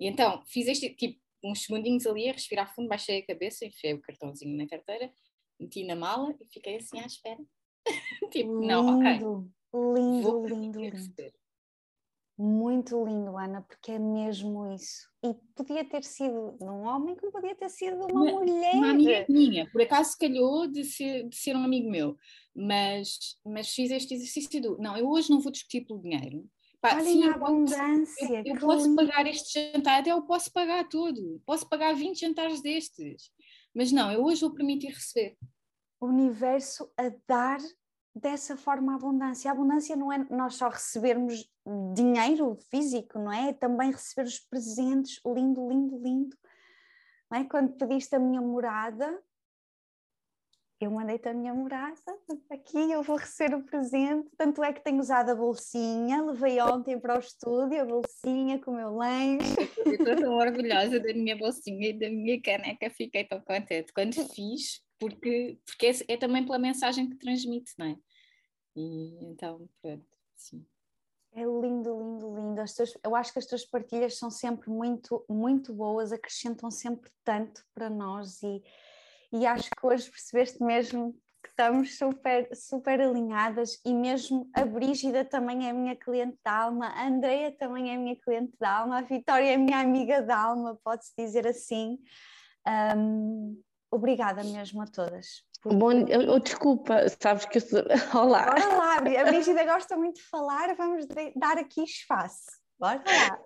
[0.00, 3.94] E então fiz este tipo, uns segundinhos ali a respirar fundo, baixei a cabeça, enfiei
[3.94, 5.12] o cartãozinho na carteira,
[5.58, 7.40] meti na mala e fiquei assim à espera.
[8.30, 9.52] tipo, lindo, não, ok.
[9.74, 11.32] Lindo, lindo, lindo.
[12.38, 15.06] Muito lindo, Ana, porque é mesmo isso.
[15.22, 18.74] E podia ter sido de um homem, como podia ter sido de uma, uma mulher.
[18.74, 22.16] Uma amiga minha, por acaso calhou de ser, de ser um amigo meu,
[22.54, 26.44] mas, mas fiz este exercício do não, eu hoje não vou discutir pelo dinheiro.
[26.80, 28.42] Pá, Olhem sim, a abundância.
[28.44, 32.60] Eu, eu posso pagar este jantar, até eu posso pagar tudo, posso pagar 20 jantares
[32.60, 33.30] destes,
[33.72, 35.36] mas não, eu hoje vou permitir receber.
[36.02, 37.60] O universo a dar
[38.12, 39.50] dessa forma a abundância.
[39.50, 41.48] A abundância não é nós só recebermos
[41.94, 43.50] dinheiro físico, não é?
[43.50, 46.36] É também receber os presentes, lindo, lindo, lindo.
[47.30, 47.44] Não é?
[47.44, 49.22] Quando pediste a minha morada,
[50.80, 51.94] eu mandei-te a minha morada,
[52.50, 56.98] aqui eu vou receber o presente, tanto é que tenho usado a bolsinha, levei ontem
[56.98, 59.54] para o estúdio a bolsinha com o meu lanche.
[59.86, 64.82] Estou tão orgulhosa da minha bolsinha e da minha caneca, fiquei tão contente quando fiz,
[65.02, 67.96] porque, porque é, é também pela mensagem que transmite, não é?
[68.76, 70.06] E então, pronto,
[70.36, 70.64] sim.
[71.32, 72.60] É lindo, lindo, lindo.
[72.60, 77.10] As tuas, eu acho que as tuas partilhas são sempre muito, muito boas, acrescentam sempre
[77.24, 78.62] tanto para nós e,
[79.32, 85.24] e acho que hoje percebeste mesmo que estamos super, super alinhadas e mesmo a Brígida
[85.24, 89.02] também é minha cliente da alma, a Andreia também é minha cliente da alma, a
[89.02, 91.98] Vitória é minha amiga da alma, pode-se dizer assim.
[92.96, 93.60] Um,
[93.92, 95.44] obrigada mesmo a todas.
[95.64, 97.82] Bom, eu, desculpa, sabes que eu sou.
[98.20, 98.46] Olá.
[98.46, 101.06] Bora lá, a Brígida gosta muito de falar, vamos
[101.36, 102.50] dar aqui espaço.
[102.80, 103.38] Bora lá.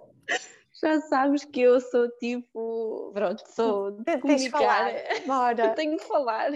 [0.83, 3.11] Já sabes que eu sou tipo.
[3.13, 3.91] Pronto, sou.
[3.91, 4.93] De Tens de falar.
[5.27, 5.71] Bora.
[5.77, 6.53] Tenho de falar.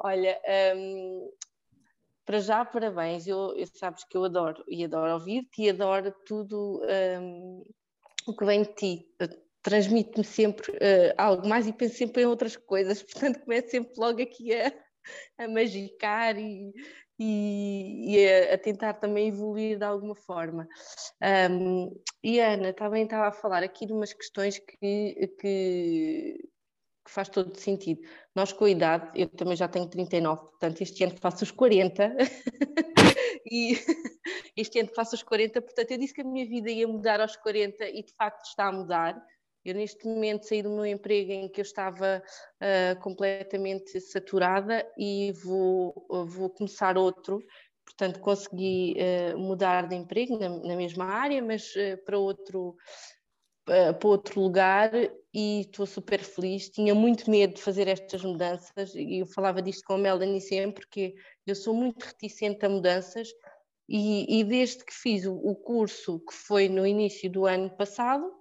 [0.00, 0.40] Olha,
[0.76, 1.30] um,
[2.24, 3.26] para já, parabéns.
[3.26, 6.80] Eu, eu, sabes que eu adoro e adoro ouvir-te e adoro tudo
[7.20, 7.64] um,
[8.26, 9.08] o que vem de ti
[9.66, 14.22] transmite-me sempre uh, algo mais e penso sempre em outras coisas, portanto começo sempre logo
[14.22, 14.72] aqui a,
[15.38, 16.72] a magicar e,
[17.18, 20.68] e, e a, a, tentar também evoluir de alguma forma.
[21.50, 21.90] Um,
[22.22, 26.48] e Ana também estava a falar aqui de umas questões que, que,
[27.04, 28.02] que, faz todo sentido.
[28.36, 32.16] Nós com a idade, eu também já tenho 39, portanto este ano faço os 40
[33.50, 33.76] e
[34.56, 37.34] este ano faço os 40, portanto eu disse que a minha vida ia mudar aos
[37.34, 39.20] 40 e de facto está a mudar.
[39.66, 45.32] Eu, neste momento, saí do meu emprego em que eu estava uh, completamente saturada e
[45.32, 47.44] vou, vou começar outro.
[47.84, 52.76] Portanto, consegui uh, mudar de emprego na, na mesma área, mas uh, para, outro,
[53.64, 54.92] para outro lugar
[55.34, 56.68] e estou super feliz.
[56.68, 60.86] Tinha muito medo de fazer estas mudanças e eu falava disto com a Melanie sempre,
[60.86, 63.28] porque eu sou muito reticente a mudanças.
[63.88, 68.32] E, e desde que fiz o, o curso, que foi no início do ano passado,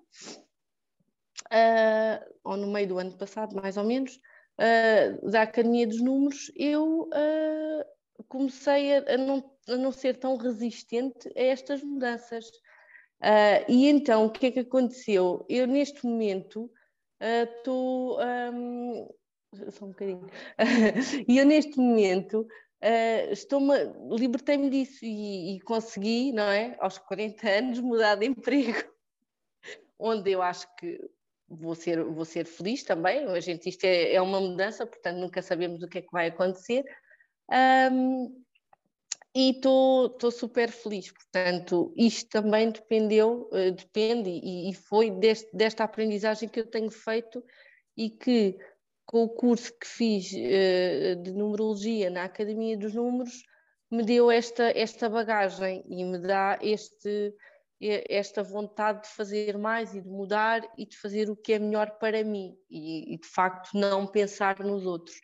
[1.51, 4.19] uh, ou no meio do ano passado, mais ou menos,
[4.59, 10.37] uh, da Academia dos Números, eu uh, comecei a, a, não, a não ser tão
[10.37, 12.45] resistente a estas mudanças.
[13.67, 15.45] e então, o que é que aconteceu?
[15.49, 16.71] Eu, neste momento,
[17.19, 18.19] estou.
[18.21, 19.07] Um,
[19.71, 20.27] só um bocadinho.
[21.27, 23.73] e eu, neste momento, uh, estou-me,
[24.17, 28.83] libertei-me disso e, e, consegui, não é, aos 40 anos, mudar de emprego,
[29.99, 30.99] onde eu acho que
[31.47, 33.25] vou ser, vou ser feliz também.
[33.25, 36.27] A gente, isto é, é uma mudança, portanto nunca sabemos o que é que vai
[36.27, 36.83] acontecer.
[37.91, 38.43] Um,
[39.35, 41.11] e estou super feliz.
[41.11, 46.89] Portanto, isto também dependeu, uh, depende e, e foi deste, desta aprendizagem que eu tenho
[46.89, 47.43] feito
[47.97, 48.57] e que
[49.05, 53.43] com o curso que fiz uh, de numerologia na Academia dos Números
[53.91, 57.33] me deu esta, esta bagagem e me dá este,
[57.81, 61.91] esta vontade de fazer mais e de mudar e de fazer o que é melhor
[61.99, 65.15] para mim e, e de facto não pensar nos outros.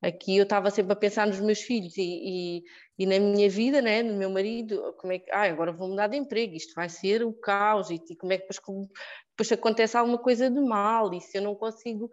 [0.00, 2.62] Aqui eu estava sempre a pensar nos meus filhos e, e,
[3.00, 6.06] e, na minha vida, né, no meu marido, como é que, ah, agora vou mudar
[6.06, 8.88] de emprego, isto vai ser o caos, e, como é que depois, como,
[9.30, 12.08] depois acontece alguma coisa de mal, e se eu não consigo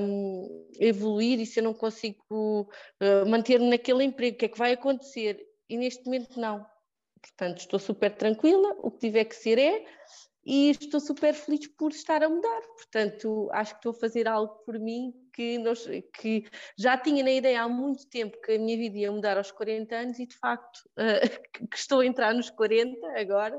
[0.00, 2.62] um, evoluir, e se eu não consigo
[3.00, 5.38] uh, manter-me naquele emprego, o que é que vai acontecer?
[5.68, 6.66] E neste momento não.
[7.24, 9.84] Portanto, estou super tranquila, o que tiver que ser é,
[10.44, 12.60] e estou super feliz por estar a mudar.
[12.76, 16.44] Portanto, acho que estou a fazer algo por mim que, nós, que
[16.76, 19.96] já tinha na ideia há muito tempo que a minha vida ia mudar aos 40
[19.96, 23.58] anos e de facto uh, que estou a entrar nos 40 agora,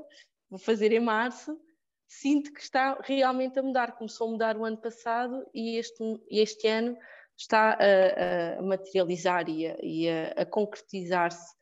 [0.50, 1.60] vou fazer em março,
[2.08, 3.94] sinto que está realmente a mudar.
[3.98, 6.96] Começou a mudar o ano passado e este, este ano
[7.36, 11.55] está a, a materializar e a, a concretizar-se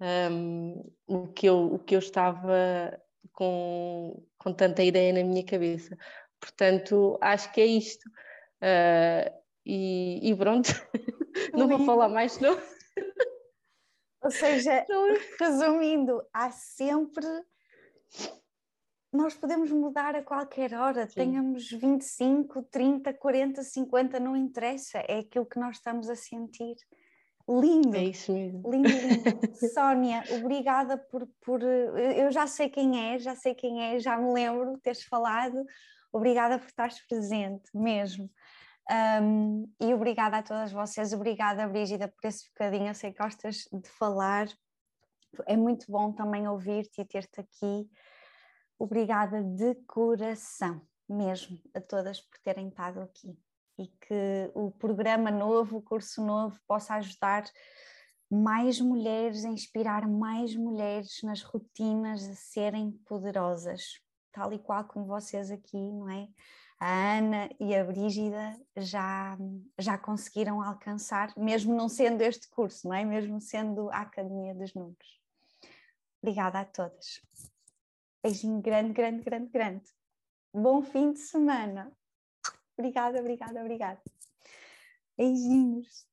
[0.00, 3.00] um, o, que eu, o que eu estava
[3.32, 5.96] com, com tanta ideia na minha cabeça.
[6.40, 8.08] Portanto, acho que é isto.
[8.60, 9.30] Uh,
[9.64, 10.68] e, e, pronto,
[11.54, 12.58] não vou falar mais, não.
[14.22, 14.84] Ou seja,
[15.38, 17.26] resumindo, há sempre.
[19.12, 21.14] Nós podemos mudar a qualquer hora, Sim.
[21.14, 26.76] tenhamos 25, 30, 40, 50, não interessa, é aquilo que nós estamos a sentir.
[27.48, 27.96] Lindo.
[27.96, 28.70] É isso mesmo.
[28.70, 29.56] Lindo, lindo.
[29.72, 31.62] Sónia, obrigada por, por.
[31.62, 35.64] Eu já sei quem é, já sei quem é, já me lembro de teres falado.
[36.12, 38.30] Obrigada por estares presente, mesmo.
[39.22, 41.12] Um, e obrigada a todas vocês.
[41.14, 42.88] Obrigada, Brígida, por esse bocadinho.
[42.88, 44.46] Eu sei que gostas de falar.
[45.46, 47.88] É muito bom também ouvir-te e ter-te aqui.
[48.78, 53.36] Obrigada de coração, mesmo, a todas por terem estado aqui
[53.78, 57.44] e que o programa novo, o curso novo, possa ajudar
[58.30, 64.00] mais mulheres, a inspirar mais mulheres nas rotinas de serem poderosas,
[64.32, 66.28] tal e qual como vocês aqui, não é?
[66.80, 69.36] A Ana e a Brígida já,
[69.78, 73.04] já conseguiram alcançar, mesmo não sendo este curso, não é?
[73.04, 75.20] Mesmo sendo a Academia dos Números.
[76.22, 77.20] Obrigada a todas.
[78.22, 79.84] Beijinho grande, grande, grande, grande.
[80.52, 81.92] Bom fim de semana.
[82.78, 84.00] Obrigada, obrigada, obrigada.
[85.18, 86.07] Beijinhos.